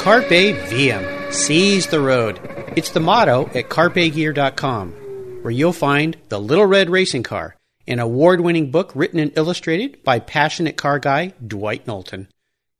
Carpe 0.00 0.28
Diem, 0.68 1.32
seize 1.32 1.86
the 1.86 2.00
road. 2.00 2.40
It's 2.76 2.90
the 2.90 3.00
motto 3.00 3.46
at 3.54 3.68
carpegear.com, 3.68 4.90
where 5.42 5.50
you'll 5.52 5.72
find 5.72 6.16
The 6.28 6.40
Little 6.40 6.66
Red 6.66 6.90
Racing 6.90 7.22
Car, 7.22 7.54
an 7.86 7.98
award 7.98 8.40
winning 8.40 8.70
book 8.70 8.92
written 8.94 9.18
and 9.18 9.32
illustrated 9.36 10.02
by 10.04 10.18
passionate 10.18 10.76
car 10.76 10.98
guy 10.98 11.32
Dwight 11.44 11.86
Knowlton. 11.86 12.28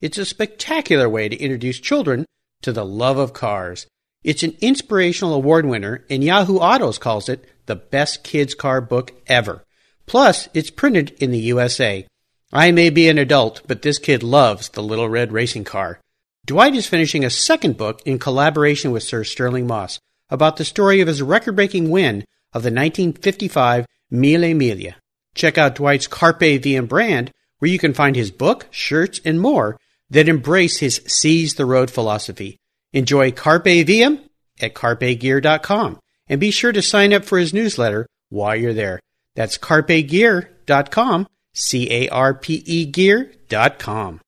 It's 0.01 0.19
a 0.19 0.25
spectacular 0.25 1.09
way 1.09 1.29
to 1.29 1.37
introduce 1.37 1.79
children 1.79 2.27
to 2.63 2.73
the 2.73 2.85
love 2.85 3.19
of 3.19 3.33
cars. 3.33 3.87
It's 4.25 4.43
an 4.43 4.57
inspirational 4.61 5.35
award 5.35 5.67
winner, 5.67 6.05
and 6.09 6.23
Yahoo 6.23 6.59
Autos 6.59 6.99
calls 6.99 7.29
it 7.29 7.45
the 7.67 7.77
best 7.77 8.23
kids' 8.23 8.55
car 8.55 8.81
book 8.81 9.13
ever. 9.27 9.65
Plus, 10.07 10.49
it's 10.55 10.71
printed 10.71 11.11
in 11.21 11.31
the 11.31 11.39
USA. 11.39 12.07
I 12.53 12.71
may 12.71 12.91
be 12.91 13.09
an 13.09 13.19
adult, 13.19 13.63
but 13.67 13.83
this 13.83 13.99
kid 13.99 14.23
loves 14.23 14.69
the 14.69 14.83
little 14.83 15.09
red 15.09 15.33
racing 15.33 15.65
car. 15.65 16.01
Dwight 16.45 16.75
is 16.75 16.87
finishing 16.87 17.25
a 17.25 17.31
second 17.31 17.77
book 17.77 18.03
in 18.05 18.19
collaboration 18.19 18.91
with 18.91 19.03
Sir 19.03 19.25
Stirling 19.25 19.67
Moss 19.67 19.99
about 20.29 20.57
the 20.57 20.65
story 20.65 21.01
of 21.01 21.09
his 21.09 21.23
record 21.23 21.57
breaking 21.57 21.91
win 21.91 22.25
of 22.53 22.63
the 22.63 22.71
1955 22.71 23.87
Mille 24.13 24.55
Miglia. 24.55 24.95
Check 25.35 25.59
out 25.59 25.75
Dwight's 25.75 26.07
Carpe 26.07 26.61
Diem 26.61 26.87
brand, 26.87 27.33
where 27.59 27.71
you 27.71 27.79
can 27.79 27.95
find 27.95 28.15
his 28.15 28.31
book, 28.31 28.67
shirts, 28.71 29.21
and 29.25 29.41
more 29.41 29.79
that 30.11 30.29
embrace 30.29 30.79
his 30.79 31.01
Seize 31.07 31.55
the 31.55 31.65
Road 31.65 31.91
philosophy. 31.91 32.59
Enjoy 32.93 33.33
Carpe 33.33 33.65
Diem 33.65 34.21
at 34.61 34.75
carpegear.com 34.75 35.99
and 36.29 36.41
be 36.41 36.51
sure 36.51 36.73
to 36.73 36.83
sign 36.83 37.13
up 37.13 37.25
for 37.25 37.39
his 37.39 37.55
newsletter 37.55 38.07
while 38.29 38.55
you're 38.55 38.75
there. 38.75 39.01
That's 39.35 39.57
carpegear.com, 39.57 41.27
C 41.55 41.91
A 41.91 42.09
R 42.11 42.35
P 42.35 42.63
E 42.67 42.85
gear.com. 42.85 44.21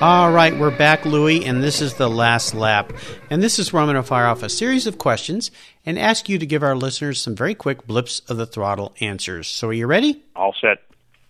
All 0.00 0.32
right, 0.32 0.58
we're 0.58 0.76
back, 0.76 1.06
Louie, 1.06 1.44
and 1.44 1.62
this 1.62 1.80
is 1.80 1.94
the 1.94 2.10
last 2.10 2.52
lap. 2.52 2.92
And 3.30 3.40
this 3.40 3.60
is 3.60 3.72
where 3.72 3.80
I'm 3.80 3.86
going 3.86 3.94
to 3.94 4.02
fire 4.02 4.26
off 4.26 4.42
a 4.42 4.48
series 4.48 4.88
of 4.88 4.98
questions 4.98 5.52
and 5.86 6.00
ask 6.00 6.28
you 6.28 6.36
to 6.36 6.44
give 6.44 6.64
our 6.64 6.74
listeners 6.74 7.20
some 7.20 7.36
very 7.36 7.54
quick 7.54 7.86
blips 7.86 8.18
of 8.28 8.36
the 8.36 8.44
throttle 8.44 8.92
answers. 9.00 9.46
So, 9.46 9.68
are 9.68 9.72
you 9.72 9.86
ready? 9.86 10.20
All 10.34 10.52
set. 10.60 10.78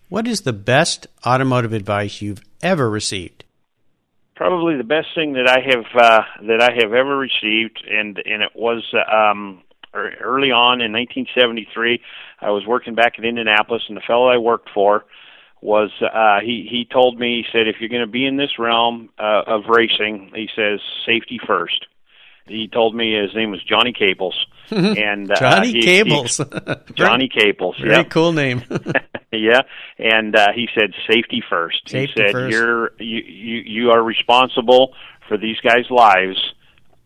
What 0.09 0.27
is 0.27 0.41
the 0.41 0.51
best 0.51 1.05
automotive 1.23 1.73
advice 1.73 2.23
you've 2.23 2.41
ever 2.63 2.89
received? 2.89 3.43
Probably 4.35 4.77
the 4.77 4.83
best 4.83 5.09
thing 5.13 5.33
that 5.33 5.47
I 5.47 5.59
have 5.59 5.85
uh, 5.95 6.21
that 6.47 6.61
I 6.61 6.73
have 6.73 6.91
ever 6.91 7.15
received, 7.15 7.83
and 7.87 8.17
and 8.17 8.41
it 8.41 8.51
was 8.55 8.83
um, 8.93 9.61
early 9.93 10.49
on 10.49 10.81
in 10.81 10.91
1973. 10.91 12.01
I 12.41 12.49
was 12.49 12.65
working 12.65 12.95
back 12.95 13.19
in 13.19 13.25
Indianapolis, 13.25 13.83
and 13.87 13.95
the 13.95 14.01
fellow 14.05 14.27
I 14.27 14.37
worked 14.37 14.69
for 14.73 15.05
was 15.61 15.89
uh, 16.01 16.39
he 16.41 16.67
he 16.69 16.85
told 16.85 17.19
me 17.19 17.43
he 17.43 17.45
said 17.51 17.67
if 17.67 17.77
you're 17.79 17.89
going 17.89 18.01
to 18.05 18.07
be 18.11 18.25
in 18.25 18.37
this 18.37 18.59
realm 18.59 19.09
uh, 19.17 19.41
of 19.47 19.63
racing, 19.67 20.31
he 20.35 20.47
says 20.55 20.79
safety 21.05 21.39
first. 21.45 21.85
He 22.47 22.67
told 22.67 22.93
me 22.93 23.13
his 23.19 23.33
name 23.33 23.49
was 23.49 23.63
Johnny 23.63 23.91
Cables, 23.91 24.45
and 24.69 25.31
uh, 25.31 25.35
Johnny 25.39 25.67
he- 25.69 25.73
he- 25.79 25.81
Cables. 25.81 26.39
Johnny 26.95 27.27
Caples. 27.27 27.75
Very 27.81 27.95
yep. 27.95 28.09
cool 28.11 28.33
name. 28.33 28.61
yeah, 29.31 29.61
and 29.97 30.35
uh, 30.35 30.49
he 30.53 30.67
said 30.77 30.91
safety 31.11 31.41
first. 31.49 31.89
Safety 31.89 32.13
he 32.21 32.21
said 32.27 32.31
first. 32.33 32.51
you're 32.51 32.91
you, 32.99 33.21
you 33.25 33.55
you 33.65 33.91
are 33.91 34.03
responsible 34.03 34.93
for 35.27 35.37
these 35.37 35.57
guys' 35.61 35.89
lives 35.89 36.53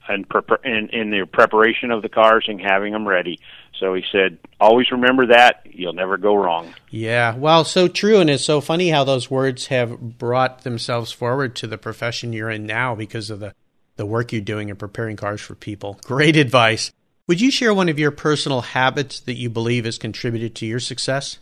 and 0.10 0.28
prep- 0.28 0.66
in 0.66 0.90
in 0.92 1.12
the 1.12 1.26
preparation 1.26 1.92
of 1.92 2.02
the 2.02 2.10
cars 2.10 2.46
and 2.48 2.60
having 2.60 2.92
them 2.92 3.08
ready. 3.08 3.40
So 3.80 3.94
he 3.94 4.04
said, 4.12 4.38
always 4.60 4.92
remember 4.92 5.28
that. 5.28 5.62
You'll 5.66 5.94
never 5.94 6.18
go 6.18 6.36
wrong. 6.36 6.74
yeah, 6.90 7.36
well, 7.36 7.64
so 7.64 7.88
true, 7.88 8.18
and 8.20 8.30
it's 8.30 8.44
so 8.44 8.60
funny 8.60 8.90
how 8.90 9.06
those 9.06 9.32
words 9.32 9.68
have 9.68 10.18
brought 10.18 10.64
themselves 10.64 11.14
forward 11.14 11.56
to 11.58 11.68
the 11.68 11.78
profession 11.78 12.34
you're 12.34 12.50
in 12.50 12.66
now 12.66 12.96
because 12.96 13.30
of 13.30 13.40
the, 13.40 13.54
the 13.96 14.06
work 14.06 14.34
you're 14.34 14.42
doing 14.42 14.68
in 14.68 14.76
preparing 14.76 15.16
cars 15.16 15.40
for 15.40 15.56
people. 15.56 15.98
Great 16.04 16.36
advice. 16.36 16.92
Would 17.28 17.40
you 17.40 17.52
share 17.52 17.74
one 17.74 17.90
of 17.90 18.00
your 18.00 18.12
personal 18.12 18.62
habits 18.62 19.20
that 19.22 19.36
you 19.36 19.50
believe 19.50 19.86
has 19.86 19.98
contributed 19.98 20.56
to 20.56 20.66
your 20.66 20.80
success? 20.80 21.38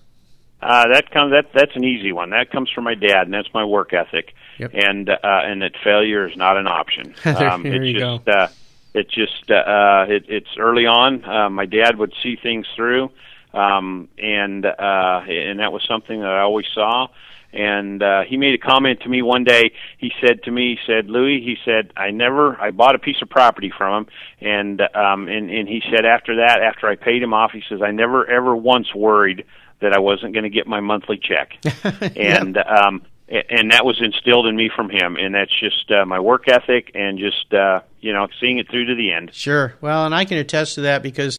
Uh, 0.62 0.88
that 0.92 1.10
comes 1.12 1.32
that 1.32 1.46
that's 1.54 1.76
an 1.76 1.84
easy 1.84 2.12
one. 2.12 2.32
That 2.32 2.52
comes 2.52 2.70
from 2.70 2.84
my 2.84 2.96
dad, 2.96 3.24
and 3.24 3.34
that's 3.34 3.54
my 3.54 3.64
work 3.64 3.94
ethic. 3.94 4.34
Yep. 4.58 4.72
And 4.74 5.10
uh, 5.10 5.18
and 5.24 5.62
that 5.62 5.74
failure 5.84 6.28
is 6.28 6.36
not 6.36 6.58
an 6.58 6.68
option. 6.68 7.14
Um, 7.26 7.64
there 7.64 7.84
it's 7.84 7.86
you 7.86 8.00
just 8.00 8.28
uh, 8.28 8.48
it 8.94 9.10
just 9.10 9.52
uh, 9.52 10.06
it, 10.10 10.26
it's 10.28 10.58
early 10.58 10.86
on. 10.86 11.24
Uh, 11.24 11.50
my 11.50 11.66
dad 11.66 11.98
would 11.98 12.14
see 12.24 12.36
things 12.36 12.66
through, 12.76 13.12
um, 13.54 14.10
and 14.18 14.66
uh, 14.66 15.22
and 15.28 15.60
that 15.60 15.72
was 15.72 15.84
something 15.88 16.20
that 16.22 16.30
I 16.30 16.42
always 16.42 16.66
saw. 16.74 17.08
And 17.54 18.04
uh, 18.04 18.24
he 18.24 18.38
made 18.38 18.56
a 18.56 18.58
comment 18.58 19.02
to 19.02 19.10
me 19.10 19.22
one 19.22 19.44
day. 19.44 19.72
He 19.98 20.12
said 20.20 20.44
to 20.44 20.52
me, 20.52 20.76
he 20.76 20.80
said, 20.86 21.10
Louis, 21.10 21.40
he 21.40 21.58
said, 21.64 21.94
I 21.96 22.12
never, 22.12 22.60
I 22.60 22.72
bought 22.72 22.96
a 22.96 23.00
piece 23.00 23.22
of 23.22 23.30
property 23.30 23.72
from 23.76 24.04
him, 24.04 24.08
and 24.42 24.82
um, 24.96 25.28
and 25.28 25.50
and 25.50 25.68
he 25.68 25.82
said 25.90 26.06
after 26.06 26.38
that, 26.38 26.62
after 26.62 26.88
I 26.88 26.96
paid 26.96 27.24
him 27.24 27.34
off, 27.34 27.52
he 27.52 27.64
says, 27.70 27.82
I 27.82 27.92
never 27.92 28.30
ever 28.30 28.56
once 28.56 28.94
worried 28.94 29.46
that 29.80 29.94
I 29.94 30.00
wasn't 30.00 30.34
going 30.34 30.44
to 30.44 30.50
get 30.50 30.68
my 30.68 30.80
monthly 30.80 31.20
check, 31.20 31.54
and 32.18 32.58
um, 32.58 33.04
and 33.30 33.72
that 33.72 33.86
was 33.86 34.02
instilled 34.02 34.48
in 34.48 34.56
me 34.56 34.70
from 34.74 34.90
him, 34.90 35.18
and 35.18 35.36
that's 35.36 35.52
just 35.60 35.92
uh, 35.92 36.06
my 36.06 36.20
work 36.20 36.48
ethic 36.48 36.92
and 36.96 37.20
just 37.20 37.54
uh, 37.54 37.82
you 38.00 38.14
know 38.14 38.28
seeing 38.40 38.58
it 38.58 38.70
through 38.70 38.86
to 38.86 38.96
the 38.96 39.12
end. 39.12 39.34
Sure. 39.34 39.76
Well, 39.82 40.06
and 40.06 40.16
I 40.16 40.26
can 40.26 40.38
attest 40.38 40.76
to 40.76 40.82
that 40.82 41.04
because 41.04 41.38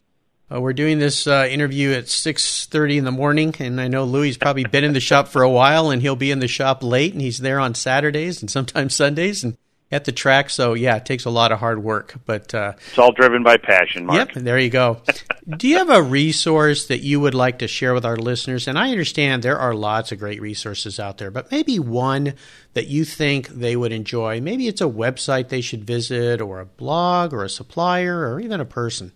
uh, 0.51 0.61
we're 0.61 0.73
doing 0.73 0.99
this 0.99 1.25
uh, 1.27 1.47
interview 1.49 1.91
at 1.91 2.07
six 2.07 2.65
thirty 2.65 2.97
in 2.97 3.05
the 3.05 3.11
morning, 3.11 3.55
and 3.59 3.81
I 3.81 3.87
know 3.87 4.03
Louis 4.03 4.37
probably 4.37 4.65
been 4.65 4.83
in 4.83 4.93
the 4.93 4.99
shop 4.99 5.27
for 5.27 5.41
a 5.41 5.49
while, 5.49 5.89
and 5.89 6.01
he'll 6.01 6.15
be 6.15 6.31
in 6.31 6.39
the 6.39 6.47
shop 6.47 6.83
late, 6.83 7.13
and 7.13 7.21
he's 7.21 7.39
there 7.39 7.59
on 7.59 7.73
Saturdays 7.73 8.41
and 8.41 8.51
sometimes 8.51 8.95
Sundays, 8.95 9.43
and 9.43 9.57
at 9.91 10.05
the 10.05 10.11
track. 10.11 10.49
So 10.49 10.73
yeah, 10.73 10.97
it 10.97 11.05
takes 11.05 11.25
a 11.25 11.29
lot 11.29 11.51
of 11.51 11.59
hard 11.59 11.83
work, 11.83 12.15
but 12.25 12.53
uh, 12.53 12.73
It's 12.87 12.97
all 12.97 13.11
driven 13.11 13.43
by 13.43 13.57
passion, 13.57 14.05
Mark. 14.05 14.35
Yep, 14.35 14.43
there 14.43 14.59
you 14.59 14.69
go. 14.69 15.01
Do 15.57 15.67
you 15.67 15.77
have 15.77 15.89
a 15.89 16.01
resource 16.01 16.85
that 16.87 16.99
you 16.99 17.19
would 17.19 17.33
like 17.33 17.59
to 17.59 17.67
share 17.67 17.93
with 17.93 18.05
our 18.05 18.17
listeners? 18.17 18.67
And 18.67 18.77
I 18.77 18.91
understand 18.91 19.41
there 19.43 19.57
are 19.57 19.73
lots 19.73 20.11
of 20.11 20.19
great 20.19 20.41
resources 20.41 20.99
out 20.99 21.17
there, 21.17 21.31
but 21.31 21.51
maybe 21.51 21.79
one 21.79 22.35
that 22.73 22.87
you 22.87 23.03
think 23.03 23.47
they 23.47 23.75
would 23.75 23.91
enjoy. 23.91 24.39
Maybe 24.41 24.67
it's 24.67 24.81
a 24.81 24.85
website 24.85 25.49
they 25.49 25.61
should 25.61 25.83
visit, 25.85 26.39
or 26.39 26.59
a 26.59 26.65
blog, 26.65 27.33
or 27.33 27.43
a 27.43 27.49
supplier, 27.49 28.31
or 28.31 28.39
even 28.39 28.59
a 28.61 28.65
person. 28.65 29.11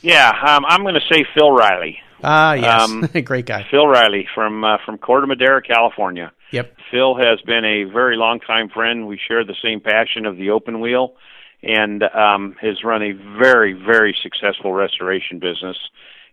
Yeah, 0.00 0.30
um, 0.46 0.64
I'm 0.66 0.82
going 0.82 0.94
to 0.94 1.14
say 1.14 1.24
Phil 1.34 1.52
Reilly. 1.52 1.98
Ah, 2.24 2.54
yes, 2.54 2.88
Um, 2.88 3.08
great 3.24 3.46
guy. 3.46 3.66
Phil 3.70 3.86
Reilly 3.86 4.26
from 4.34 4.64
uh, 4.64 4.78
from 4.86 4.96
Corte 4.98 5.28
Madera, 5.28 5.60
California. 5.60 6.32
Yep. 6.52 6.76
Phil 6.90 7.16
has 7.16 7.40
been 7.42 7.64
a 7.64 7.84
very 7.84 8.16
long 8.16 8.38
time 8.40 8.68
friend. 8.68 9.06
We 9.08 9.18
share 9.28 9.44
the 9.44 9.56
same 9.62 9.80
passion 9.80 10.26
of 10.26 10.36
the 10.36 10.50
open 10.50 10.80
wheel, 10.80 11.14
and 11.62 12.02
um, 12.02 12.54
has 12.60 12.84
run 12.84 13.02
a 13.02 13.12
very 13.38 13.72
very 13.72 14.16
successful 14.22 14.72
restoration 14.72 15.38
business, 15.40 15.76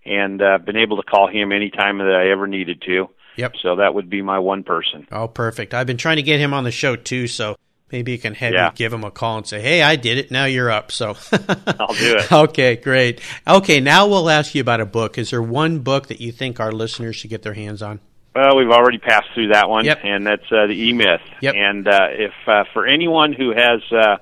and 0.06 0.42
uh, 0.42 0.58
been 0.60 0.78
able 0.78 0.98
to 0.98 1.04
call 1.04 1.28
him 1.28 1.52
anytime 1.52 1.98
that 2.00 2.14
I 2.16 2.30
ever 2.32 2.46
needed 2.48 2.82
to. 2.86 3.08
Yep. 3.38 3.54
So 3.62 3.78
that 3.78 3.94
would 3.94 4.10
be 4.10 4.22
my 4.22 4.40
one 4.40 4.64
person. 4.64 5.08
Oh, 5.12 5.28
perfect. 5.30 5.74
I've 5.74 5.88
been 5.88 5.98
trying 5.98 6.18
to 6.18 6.24
get 6.24 6.40
him 6.40 6.54
on 6.54 6.66
the 6.66 6.72
show 6.72 6.96
too, 6.96 7.28
so 7.28 7.56
Maybe 7.92 8.12
you 8.12 8.20
can 8.20 8.36
have 8.36 8.54
Yeah. 8.54 8.72
give 8.76 8.94
him 8.94 9.04
a 9.04 9.10
call 9.10 9.38
and 9.38 9.48
say, 9.48 9.62
"Hey, 9.62 9.82
I 9.82 9.96
did 9.96 10.20
it. 10.20 10.30
Now 10.30 10.46
you're 10.46 10.70
up." 10.70 10.92
So 10.92 11.16
I'll 11.80 11.94
do 11.94 12.18
it. 12.18 12.32
Okay, 12.32 12.76
great. 12.76 13.20
Okay, 13.48 13.80
now 13.80 14.06
we'll 14.08 14.30
ask 14.30 14.54
you 14.54 14.62
about 14.62 14.80
a 14.80 14.86
book. 14.86 15.18
Is 15.18 15.32
there 15.32 15.42
one 15.42 15.80
book 15.80 16.08
that 16.08 16.22
you 16.22 16.32
think 16.32 16.60
our 16.60 16.72
listeners 16.72 17.16
should 17.16 17.32
get 17.32 17.42
their 17.42 17.56
hands 17.56 17.82
on? 17.82 18.00
Well, 18.36 18.56
we've 18.58 18.70
already 18.70 19.00
passed 19.00 19.28
through 19.34 19.50
that 19.50 19.70
one, 19.70 19.86
Yep. 19.86 20.00
and 20.04 20.26
that's 20.26 20.52
uh, 20.52 20.68
the 20.68 20.90
E 20.90 20.94
Myth. 20.94 21.22
Yep. 21.42 21.56
And 21.56 21.88
uh, 21.88 22.08
if 22.12 22.34
uh, 22.48 22.64
for 22.74 22.86
anyone 22.86 23.34
who 23.34 23.52
has, 23.56 23.82
uh, 23.92 24.18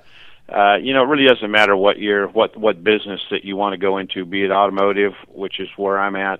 uh, 0.49 0.77
you 0.77 0.93
know, 0.93 1.03
it 1.03 1.07
really 1.07 1.27
doesn't 1.27 1.51
matter 1.51 1.75
what 1.75 1.99
your 1.99 2.27
what 2.27 2.55
what 2.55 2.83
business 2.83 3.21
that 3.31 3.43
you 3.43 3.55
want 3.57 3.73
to 3.73 3.77
go 3.77 3.97
into, 3.97 4.25
be 4.25 4.43
it 4.43 4.51
automotive, 4.51 5.13
which 5.27 5.59
is 5.59 5.67
where 5.75 5.99
I'm 5.99 6.15
at, 6.15 6.39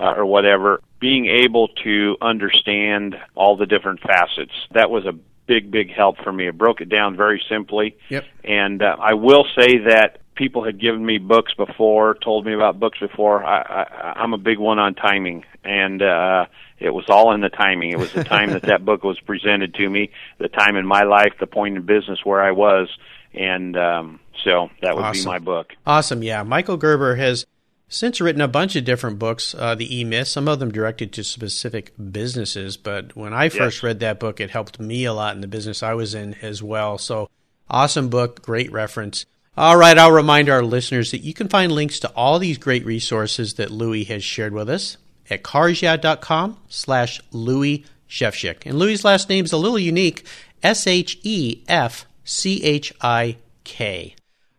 uh, 0.00 0.14
or 0.16 0.26
whatever. 0.26 0.80
Being 0.98 1.26
able 1.26 1.68
to 1.84 2.16
understand 2.20 3.16
all 3.34 3.56
the 3.56 3.66
different 3.66 4.00
facets 4.00 4.52
that 4.72 4.90
was 4.90 5.06
a 5.06 5.12
big 5.46 5.70
big 5.70 5.92
help 5.92 6.16
for 6.18 6.32
me. 6.32 6.48
It 6.48 6.58
broke 6.58 6.80
it 6.80 6.88
down 6.88 7.16
very 7.16 7.42
simply. 7.48 7.96
Yep. 8.08 8.24
And 8.42 8.82
uh, 8.82 8.96
I 8.98 9.14
will 9.14 9.46
say 9.56 9.78
that 9.86 10.18
people 10.34 10.64
had 10.64 10.80
given 10.80 11.04
me 11.04 11.18
books 11.18 11.54
before, 11.54 12.14
told 12.14 12.44
me 12.44 12.54
about 12.54 12.80
books 12.80 12.98
before. 12.98 13.44
I, 13.44 13.60
I, 13.60 14.12
I'm 14.16 14.32
a 14.32 14.38
big 14.38 14.58
one 14.58 14.80
on 14.80 14.94
timing, 14.94 15.44
and 15.62 16.02
uh, 16.02 16.46
it 16.78 16.90
was 16.90 17.04
all 17.08 17.32
in 17.34 17.40
the 17.40 17.48
timing. 17.48 17.90
It 17.90 17.98
was 17.98 18.12
the 18.12 18.24
time 18.24 18.50
that 18.50 18.62
that 18.62 18.84
book 18.84 19.04
was 19.04 19.18
presented 19.20 19.74
to 19.74 19.88
me, 19.88 20.10
the 20.38 20.48
time 20.48 20.76
in 20.76 20.86
my 20.86 21.02
life, 21.04 21.34
the 21.40 21.46
point 21.46 21.76
in 21.76 21.82
business 21.86 22.20
where 22.24 22.42
I 22.42 22.50
was, 22.52 22.88
and 23.32 23.76
um, 23.76 24.20
so 24.44 24.70
that 24.82 24.94
would 24.94 25.04
Awesome. 25.04 25.24
be 25.24 25.28
my 25.30 25.38
book. 25.38 25.72
Awesome. 25.86 26.22
Yeah, 26.22 26.42
Michael 26.42 26.76
Gerber 26.76 27.16
has 27.16 27.46
since 27.88 28.20
written 28.20 28.40
a 28.40 28.48
bunch 28.48 28.74
of 28.76 28.84
different 28.84 29.18
books. 29.18 29.54
Uh, 29.56 29.74
the 29.74 29.98
E 30.00 30.04
Myth, 30.04 30.26
some 30.28 30.48
of 30.48 30.58
them 30.58 30.72
directed 30.72 31.12
to 31.12 31.22
specific 31.24 31.92
businesses. 32.12 32.76
But 32.76 33.14
when 33.16 33.32
I 33.32 33.48
first 33.48 33.78
Yes. 33.78 33.82
read 33.82 34.00
that 34.00 34.18
book, 34.18 34.40
it 34.40 34.50
helped 34.50 34.80
me 34.80 35.04
a 35.04 35.12
lot 35.12 35.34
in 35.34 35.40
the 35.42 35.46
business 35.46 35.82
I 35.82 35.94
was 35.94 36.14
in 36.14 36.34
as 36.42 36.62
well. 36.62 36.98
So 36.98 37.28
awesome 37.70 38.08
book, 38.08 38.42
great 38.42 38.72
reference. 38.72 39.26
All 39.56 39.76
right, 39.76 39.96
I'll 39.96 40.10
remind 40.10 40.48
our 40.48 40.64
listeners 40.64 41.12
that 41.12 41.20
you 41.22 41.32
can 41.32 41.48
find 41.48 41.70
links 41.70 42.00
to 42.00 42.08
all 42.16 42.40
these 42.40 42.58
great 42.58 42.84
resources 42.84 43.54
that 43.54 43.70
Louis 43.70 44.02
has 44.04 44.24
shared 44.24 44.52
with 44.52 44.68
us 44.68 44.96
at 45.30 45.42
carsyeah.com 45.42 46.58
slash 46.68 47.20
Louis 47.32 47.84
Shefchik. 48.08 48.66
And 48.66 48.78
Louis' 48.78 49.04
last 49.04 49.28
name 49.28 49.44
is 49.44 49.52
a 49.52 49.56
little 49.56 49.78
unique, 49.78 50.26
S-H-E-F-C-H-I-K. 50.62 51.64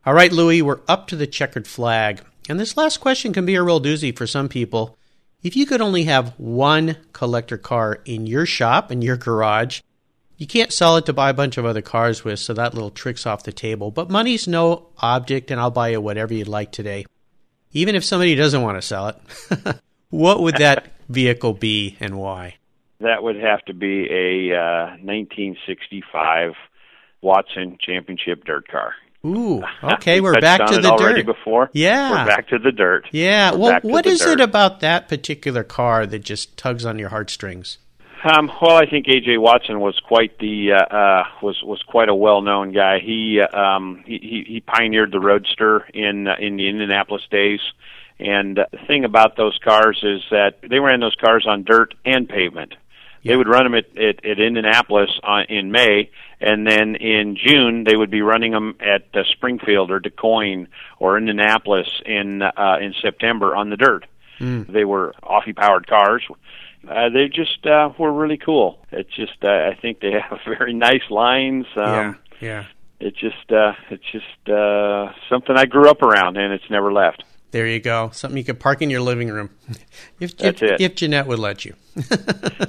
All 0.06 0.14
right, 0.14 0.32
Louis, 0.32 0.62
we're 0.62 0.82
up 0.88 1.08
to 1.08 1.16
the 1.16 1.26
checkered 1.28 1.68
flag. 1.68 2.22
And 2.48 2.60
this 2.60 2.78
last 2.78 2.98
question 2.98 3.34
can 3.34 3.46
be 3.46 3.56
a 3.56 3.64
real 3.64 3.82
doozy 3.82 4.16
for 4.16 4.28
some 4.28 4.50
people. 4.50 4.98
If 5.42 5.56
you 5.56 5.66
could 5.66 5.82
only 5.82 6.04
have 6.04 6.34
one 6.38 6.98
collector 7.14 7.58
car 7.58 8.00
in 8.06 8.28
your 8.28 8.46
shop, 8.46 8.92
in 8.92 9.02
your 9.02 9.18
garage, 9.18 9.82
you 10.38 10.48
can't 10.48 10.74
sell 10.74 10.98
it 10.98 11.06
to 11.06 11.14
buy 11.14 11.30
a 11.30 11.34
bunch 11.34 11.58
of 11.58 11.66
other 11.66 11.82
cars 11.82 12.24
with, 12.24 12.40
so 12.40 12.54
that 12.54 12.74
little 12.74 12.92
trick's 12.92 13.26
off 13.26 13.44
the 13.44 13.54
table. 13.54 13.90
But 13.90 14.10
money's 14.10 14.48
no 14.48 14.88
object, 14.98 15.50
and 15.50 15.60
I'll 15.60 15.72
buy 15.72 15.90
you 15.90 16.02
whatever 16.02 16.34
you'd 16.34 16.48
like 16.48 16.72
today. 16.72 17.06
Even 17.72 17.96
if 17.96 18.04
somebody 18.04 18.36
doesn't 18.36 18.62
want 18.62 18.78
to 18.78 18.82
sell 18.82 19.08
it, 19.08 19.18
what 20.16 20.42
would 20.42 20.56
that 20.58 20.92
vehicle 21.10 21.54
be 21.54 21.98
and 22.00 22.18
why? 22.18 22.56
That 23.00 23.22
would 23.24 23.36
have 23.36 23.64
to 23.66 23.74
be 23.74 24.08
a 24.10 24.56
uh, 24.56 24.86
1965 25.04 26.54
Watson 27.22 27.78
Championship 27.80 28.46
dirt 28.46 28.68
car. 28.68 28.94
Ooh, 29.26 29.64
okay, 29.84 30.22
We 30.22 30.30
we're 30.30 30.40
back 30.40 30.66
to 30.68 30.80
the 30.80 30.92
already 30.92 31.24
dirt. 31.24 31.36
before. 31.36 31.70
Yeah. 31.74 32.12
we're 32.12 32.28
back 32.28 32.48
to 32.50 32.60
the 32.60 32.72
dirt. 32.72 33.08
Yeah, 33.12 33.52
We're 33.52 33.58
well, 33.60 33.80
what 33.84 34.06
is 34.06 34.22
it 34.26 34.40
about 34.40 34.80
that 34.82 35.08
particular 35.08 35.64
car 35.64 36.06
that 36.06 36.20
just 36.20 36.58
tugs 36.58 36.86
on 36.86 37.00
your 37.00 37.10
heartstrings? 37.10 37.80
Um, 38.24 38.52
well, 38.60 38.76
I 38.76 38.86
think 38.90 39.06
AJ 39.06 39.40
Watson 39.40 39.80
was 39.80 40.00
quite 40.08 40.40
the 40.40 40.72
uh, 40.74 40.96
uh, 40.96 41.24
was 41.44 41.62
was 41.64 41.84
quite 41.84 42.10
a 42.10 42.16
well-known 42.16 42.72
guy. 42.72 42.98
He 43.00 43.40
uh, 43.40 43.56
um, 43.56 44.04
he, 44.08 44.18
he 44.18 44.54
he 44.54 44.60
pioneered 44.62 45.12
the 45.12 45.20
Roadster 45.20 45.86
in 45.94 46.28
uh, 46.28 46.34
in 46.40 46.56
the 46.58 46.68
Indianapolis 46.68 47.22
days, 47.30 47.60
and 48.20 48.60
uh, 48.60 48.66
the 48.72 48.78
thing 48.88 49.06
about 49.06 49.36
those 49.36 49.58
cars 49.64 50.00
is 50.04 50.22
that 50.32 50.60
they 50.62 50.80
ran 50.80 51.00
those 51.00 51.16
cars 51.16 51.46
on 51.48 51.64
dirt 51.64 51.94
and 52.06 52.28
pavement. 52.28 52.76
Yeah. 53.22 53.34
They 53.34 53.38
would 53.38 53.48
run 53.48 53.64
them 53.64 53.76
at, 53.76 53.98
at, 53.98 54.24
at 54.24 54.40
Indianapolis 54.40 55.10
on, 55.24 55.46
in 55.46 55.72
May, 55.72 56.12
and 56.40 56.66
then 56.66 56.96
in 56.96 57.36
June 57.36 57.84
they 57.84 57.96
would 57.96 58.12
be 58.12 58.22
running 58.22 58.52
them 58.52 58.78
at 58.80 59.08
uh, 59.16 59.24
Springfield 59.32 59.92
or 59.92 60.00
Du 60.00 60.12
Quoin 60.12 60.68
or 61.00 61.18
Indianapolis 61.18 61.88
in 62.06 62.42
uh, 62.42 62.78
in 62.80 62.94
September 63.02 63.56
on 63.56 63.70
the 63.70 63.78
dirt. 63.78 64.06
They 64.72 64.86
were 64.86 65.14
Offie 65.24 65.56
powered 65.56 65.88
cars. 65.88 66.24
Uh, 66.88 67.10
they 67.10 67.28
just 67.28 67.66
uh, 67.66 67.90
were 67.98 68.12
really 68.12 68.38
cool. 68.38 68.80
It's 68.92 69.14
just 69.16 69.44
uh, 69.44 69.50
I 69.72 69.78
think 69.82 70.02
they 70.02 70.12
have 70.30 70.40
very 70.46 70.74
nice 70.74 71.10
lines. 71.10 71.66
Um, 71.76 72.18
yeah. 72.40 72.66
It's 73.00 73.18
just 73.18 73.52
uh, 73.52 73.74
it's 73.90 74.04
just 74.12 74.50
uh, 74.50 75.12
something 75.30 75.56
I 75.56 75.66
grew 75.66 75.90
up 75.90 76.02
around, 76.02 76.38
and 76.38 76.54
it's 76.54 76.70
never 76.70 76.94
left. 76.94 77.24
There 77.56 77.68
you 77.68 77.80
go. 77.80 78.10
Something 78.12 78.38
you 78.38 78.44
could 78.44 78.60
park 78.60 78.82
in 78.82 78.90
your 78.90 79.00
living 79.00 79.30
room. 79.30 79.50
If, 80.20 80.36
That's 80.36 80.62
if, 80.62 80.72
it. 80.72 80.82
if 80.82 80.96
Jeanette 80.96 81.26
would 81.26 81.40
let 81.40 81.64
you. 81.64 81.74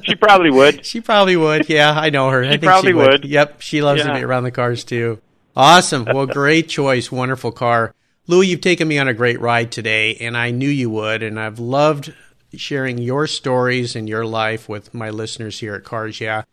She 0.04 0.14
probably 0.14 0.50
would. 0.50 0.86
She 0.86 1.00
probably 1.00 1.36
would. 1.36 1.68
Yeah, 1.68 1.90
I 1.90 2.10
know 2.10 2.30
her. 2.30 2.44
I 2.44 2.50
think 2.50 2.62
probably 2.62 2.90
she 2.90 2.94
would. 2.94 3.10
would. 3.10 3.24
Yep, 3.24 3.62
she 3.62 3.82
loves 3.82 4.04
to 4.04 4.14
be 4.14 4.22
around 4.22 4.44
the 4.44 4.52
cars 4.52 4.84
too. 4.84 5.20
Awesome. 5.56 6.04
Well, 6.04 6.26
great 6.26 6.68
choice. 6.78 7.10
Wonderful 7.10 7.50
car. 7.50 7.96
Louis, 8.28 8.46
you've 8.46 8.60
taken 8.60 8.86
me 8.86 8.96
on 8.98 9.08
a 9.08 9.14
great 9.14 9.40
ride 9.40 9.72
today, 9.72 10.14
and 10.20 10.36
I 10.36 10.52
knew 10.52 10.68
you 10.68 10.88
would, 10.90 11.24
and 11.24 11.40
I've 11.40 11.58
loved 11.58 12.14
sharing 12.54 12.98
your 12.98 13.26
stories 13.26 13.96
and 13.96 14.08
your 14.08 14.24
life 14.24 14.68
with 14.68 14.94
my 14.94 15.10
listeners 15.10 15.58
here 15.58 15.74
at 15.74 15.82
Cars 15.82 16.20
Yeah. 16.20 16.44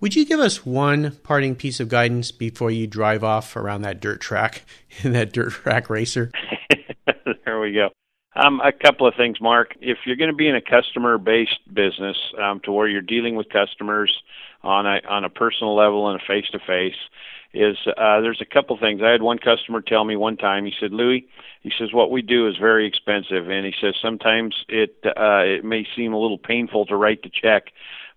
Would 0.00 0.16
you 0.16 0.26
give 0.26 0.40
us 0.40 0.66
one 0.66 1.12
parting 1.22 1.54
piece 1.54 1.78
of 1.78 1.88
guidance 1.88 2.32
before 2.32 2.72
you 2.72 2.88
drive 2.88 3.22
off 3.22 3.54
around 3.54 3.82
that 3.82 4.00
dirt 4.00 4.20
track 4.20 4.64
in 5.04 5.12
that 5.12 5.32
dirt 5.32 5.52
track 5.52 5.88
racer? 5.88 6.32
there 7.44 7.60
we 7.60 7.72
go. 7.72 7.90
Um, 8.34 8.60
a 8.60 8.72
couple 8.72 9.06
of 9.06 9.14
things, 9.16 9.40
Mark. 9.40 9.74
If 9.80 9.98
you're 10.04 10.16
going 10.16 10.30
to 10.30 10.36
be 10.36 10.48
in 10.48 10.56
a 10.56 10.60
customer-based 10.60 11.72
business, 11.72 12.16
um, 12.40 12.60
to 12.64 12.72
where 12.72 12.86
you're 12.86 13.00
dealing 13.00 13.34
with 13.34 13.48
customers 13.48 14.12
on 14.62 14.86
a 14.86 15.00
on 15.08 15.24
a 15.24 15.30
personal 15.30 15.74
level 15.74 16.10
and 16.10 16.20
a 16.20 16.24
face-to-face, 16.26 16.96
is 17.54 17.76
uh, 17.86 18.20
there's 18.20 18.42
a 18.42 18.54
couple 18.54 18.76
things. 18.78 19.00
I 19.02 19.10
had 19.10 19.22
one 19.22 19.38
customer 19.38 19.80
tell 19.80 20.04
me 20.04 20.16
one 20.16 20.36
time. 20.36 20.66
He 20.66 20.74
said, 20.78 20.92
"Louis," 20.92 21.26
he 21.62 21.72
says, 21.78 21.94
"what 21.94 22.10
we 22.10 22.20
do 22.20 22.46
is 22.46 22.56
very 22.58 22.86
expensive," 22.86 23.48
and 23.48 23.64
he 23.64 23.72
says 23.80 23.94
sometimes 24.02 24.54
it 24.68 24.96
uh, 25.04 25.44
it 25.44 25.64
may 25.64 25.86
seem 25.96 26.12
a 26.12 26.18
little 26.18 26.38
painful 26.38 26.84
to 26.86 26.96
write 26.96 27.22
the 27.22 27.30
check, 27.30 27.72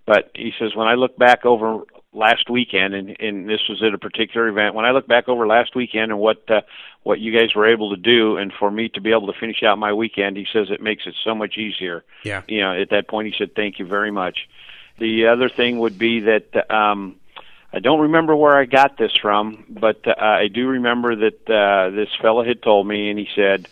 but 0.06 0.32
he 0.36 0.52
says 0.60 0.76
when 0.76 0.88
I 0.88 0.96
look 0.96 1.18
back 1.18 1.46
over 1.46 1.84
last 2.20 2.50
weekend, 2.50 2.94
and, 2.94 3.16
and 3.20 3.50
this 3.50 3.62
was 3.70 3.82
at 3.82 3.94
a 3.94 3.98
particular 3.98 4.50
event, 4.50 4.76
when 4.76 4.86
I 4.86 4.92
look 4.92 5.08
back 5.08 5.30
over 5.30 5.48
last 5.48 5.76
weekend 5.76 6.12
and 6.12 6.20
what 6.20 6.50
uh, 6.52 6.62
what 7.04 7.20
you 7.20 7.32
guys 7.32 7.56
were 7.56 7.66
able 7.66 7.96
to 7.96 8.02
do, 8.02 8.38
and 8.38 8.52
for 8.52 8.70
me 8.70 8.90
to 8.90 9.02
be 9.02 9.12
able 9.12 9.32
to 9.32 9.40
finish 9.40 9.64
out 9.64 9.78
my 9.78 9.94
weekend, 9.94 10.36
he 10.36 10.46
says 10.52 10.68
it 10.70 10.82
makes 10.82 11.08
it 11.08 11.16
so 11.24 11.34
much 11.34 11.58
easier. 11.58 12.04
Yeah. 12.24 12.44
You 12.48 12.60
know, 12.62 12.80
at 12.80 12.90
that 12.90 13.08
point, 13.08 13.28
he 13.28 13.34
said, 13.38 13.56
"Thank 13.56 13.80
you 13.80 13.86
very 13.86 14.12
much." 14.12 14.50
The 15.00 15.28
other 15.28 15.50
thing 15.50 15.80
would 15.80 15.98
be 15.98 16.20
that 16.22 16.70
um, 16.70 17.16
I 17.72 17.80
don't 17.80 18.02
remember 18.02 18.36
where 18.36 18.58
I 18.58 18.66
got 18.66 18.98
this 18.98 19.16
from, 19.16 19.64
but 19.70 20.06
uh, 20.06 20.14
I 20.20 20.50
do 20.50 20.68
remember 20.68 21.16
that 21.16 21.50
uh, 21.50 21.90
this 21.96 22.10
fellow 22.22 22.44
had 22.44 22.62
told 22.62 22.86
me, 22.86 23.10
and 23.10 23.18
he 23.18 23.30
said, 23.34 23.68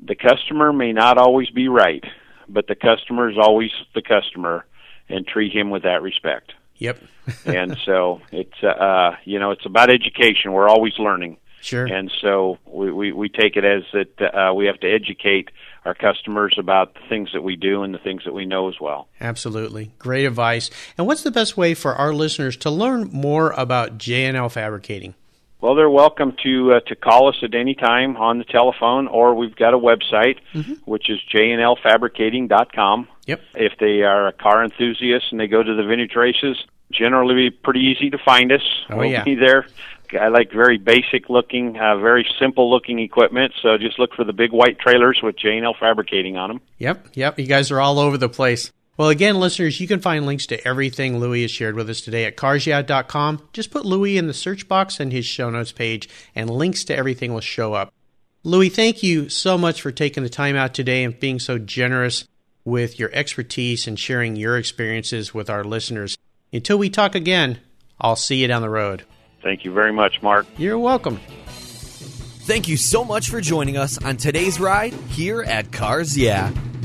"The 0.00 0.14
customer 0.14 0.72
may 0.72 0.92
not 0.92 1.18
always 1.18 1.50
be 1.50 1.66
right, 1.66 2.04
but 2.48 2.68
the 2.68 2.76
customer 2.76 3.28
is 3.28 3.36
always 3.36 3.72
the 3.94 4.02
customer, 4.02 4.64
and 5.08 5.26
treat 5.26 5.52
him 5.52 5.70
with 5.70 5.82
that 5.82 6.00
respect." 6.00 6.52
Yep. 6.80 6.98
and 7.44 7.76
so 7.86 8.20
it's 8.32 8.56
uh, 8.62 8.66
uh, 8.66 9.16
you 9.24 9.38
know 9.38 9.52
it's 9.52 9.64
about 9.64 9.90
education. 9.90 10.52
We're 10.52 10.68
always 10.68 10.94
learning. 10.98 11.36
Sure. 11.62 11.84
And 11.84 12.10
so 12.22 12.58
we, 12.64 12.90
we, 12.90 13.12
we 13.12 13.28
take 13.28 13.54
it 13.56 13.64
as 13.66 13.82
that 13.92 14.34
uh, 14.34 14.54
we 14.54 14.64
have 14.64 14.80
to 14.80 14.90
educate 14.90 15.50
our 15.84 15.94
customers 15.94 16.56
about 16.58 16.94
the 16.94 17.00
things 17.08 17.30
that 17.34 17.42
we 17.42 17.54
do 17.54 17.82
and 17.82 17.92
the 17.92 17.98
things 17.98 18.24
that 18.24 18.32
we 18.32 18.46
know 18.46 18.68
as 18.68 18.80
well. 18.80 19.08
Absolutely. 19.20 19.92
Great 19.98 20.24
advice. 20.24 20.70
And 20.96 21.06
what's 21.06 21.22
the 21.22 21.30
best 21.30 21.58
way 21.58 21.74
for 21.74 21.94
our 21.94 22.14
listeners 22.14 22.56
to 22.58 22.70
learn 22.70 23.10
more 23.12 23.50
about 23.50 23.98
J&L 23.98 24.48
Fabricating? 24.48 25.14
Well, 25.60 25.74
they're 25.74 25.90
welcome 25.90 26.34
to 26.42 26.74
uh, 26.74 26.80
to 26.86 26.96
call 26.96 27.28
us 27.28 27.36
at 27.42 27.54
any 27.54 27.74
time 27.74 28.16
on 28.16 28.38
the 28.38 28.44
telephone, 28.44 29.08
or 29.08 29.34
we've 29.34 29.54
got 29.54 29.74
a 29.74 29.78
website, 29.78 30.38
which 30.86 31.10
is 31.10 31.18
jnlfabricating.com. 31.32 33.08
Yep. 33.26 33.40
If 33.54 33.72
they 33.78 34.02
are 34.02 34.28
a 34.28 34.32
car 34.32 34.64
enthusiast 34.64 35.26
and 35.30 35.38
they 35.38 35.46
go 35.48 35.62
to 35.62 35.74
the 35.74 35.82
vintage 35.82 36.16
races, 36.16 36.56
generally 36.90 37.50
pretty 37.50 37.80
easy 37.80 38.10
to 38.10 38.18
find 38.18 38.52
us. 38.52 38.62
Oh, 38.88 38.96
we'll 38.96 39.10
yeah. 39.10 39.24
be 39.24 39.34
there. 39.34 39.66
I 40.18 40.28
like 40.28 40.50
very 40.50 40.78
basic 40.78 41.28
looking, 41.28 41.78
uh, 41.78 41.96
very 41.98 42.26
simple 42.38 42.70
looking 42.70 42.98
equipment. 42.98 43.52
So 43.62 43.78
just 43.78 43.98
look 43.98 44.14
for 44.14 44.24
the 44.24 44.32
big 44.32 44.50
white 44.52 44.78
trailers 44.78 45.20
with 45.22 45.36
J&L 45.36 45.76
Fabricating 45.78 46.36
on 46.36 46.48
them. 46.48 46.60
Yep. 46.78 47.08
Yep. 47.14 47.38
You 47.38 47.46
guys 47.46 47.70
are 47.70 47.80
all 47.80 47.98
over 47.98 48.18
the 48.18 48.28
place. 48.28 48.72
Well, 49.00 49.08
again, 49.08 49.40
listeners, 49.40 49.80
you 49.80 49.88
can 49.88 50.00
find 50.00 50.26
links 50.26 50.44
to 50.48 50.68
everything 50.68 51.18
Louis 51.18 51.40
has 51.40 51.50
shared 51.50 51.74
with 51.74 51.88
us 51.88 52.02
today 52.02 52.26
at 52.26 52.36
carsyeah.com. 52.36 53.48
Just 53.54 53.70
put 53.70 53.86
Louis 53.86 54.18
in 54.18 54.26
the 54.26 54.34
search 54.34 54.68
box 54.68 55.00
and 55.00 55.10
his 55.10 55.24
show 55.24 55.48
notes 55.48 55.72
page, 55.72 56.06
and 56.34 56.50
links 56.50 56.84
to 56.84 56.94
everything 56.94 57.32
will 57.32 57.40
show 57.40 57.72
up. 57.72 57.94
Louis, 58.44 58.68
thank 58.68 59.02
you 59.02 59.30
so 59.30 59.56
much 59.56 59.80
for 59.80 59.90
taking 59.90 60.22
the 60.22 60.28
time 60.28 60.54
out 60.54 60.74
today 60.74 61.02
and 61.02 61.18
being 61.18 61.38
so 61.38 61.56
generous 61.56 62.28
with 62.66 62.98
your 62.98 63.08
expertise 63.14 63.86
and 63.86 63.98
sharing 63.98 64.36
your 64.36 64.58
experiences 64.58 65.32
with 65.32 65.48
our 65.48 65.64
listeners. 65.64 66.18
Until 66.52 66.76
we 66.76 66.90
talk 66.90 67.14
again, 67.14 67.58
I'll 67.98 68.16
see 68.16 68.42
you 68.42 68.48
down 68.48 68.60
the 68.60 68.68
road. 68.68 69.06
Thank 69.42 69.64
you 69.64 69.72
very 69.72 69.94
much, 69.94 70.20
Mark. 70.20 70.44
You're 70.58 70.78
welcome. 70.78 71.18
Thank 71.46 72.68
you 72.68 72.76
so 72.76 73.02
much 73.02 73.30
for 73.30 73.40
joining 73.40 73.78
us 73.78 73.96
on 74.04 74.18
today's 74.18 74.60
ride 74.60 74.92
here 74.92 75.40
at 75.40 75.72
Cars 75.72 76.18
Yeah. 76.18 76.52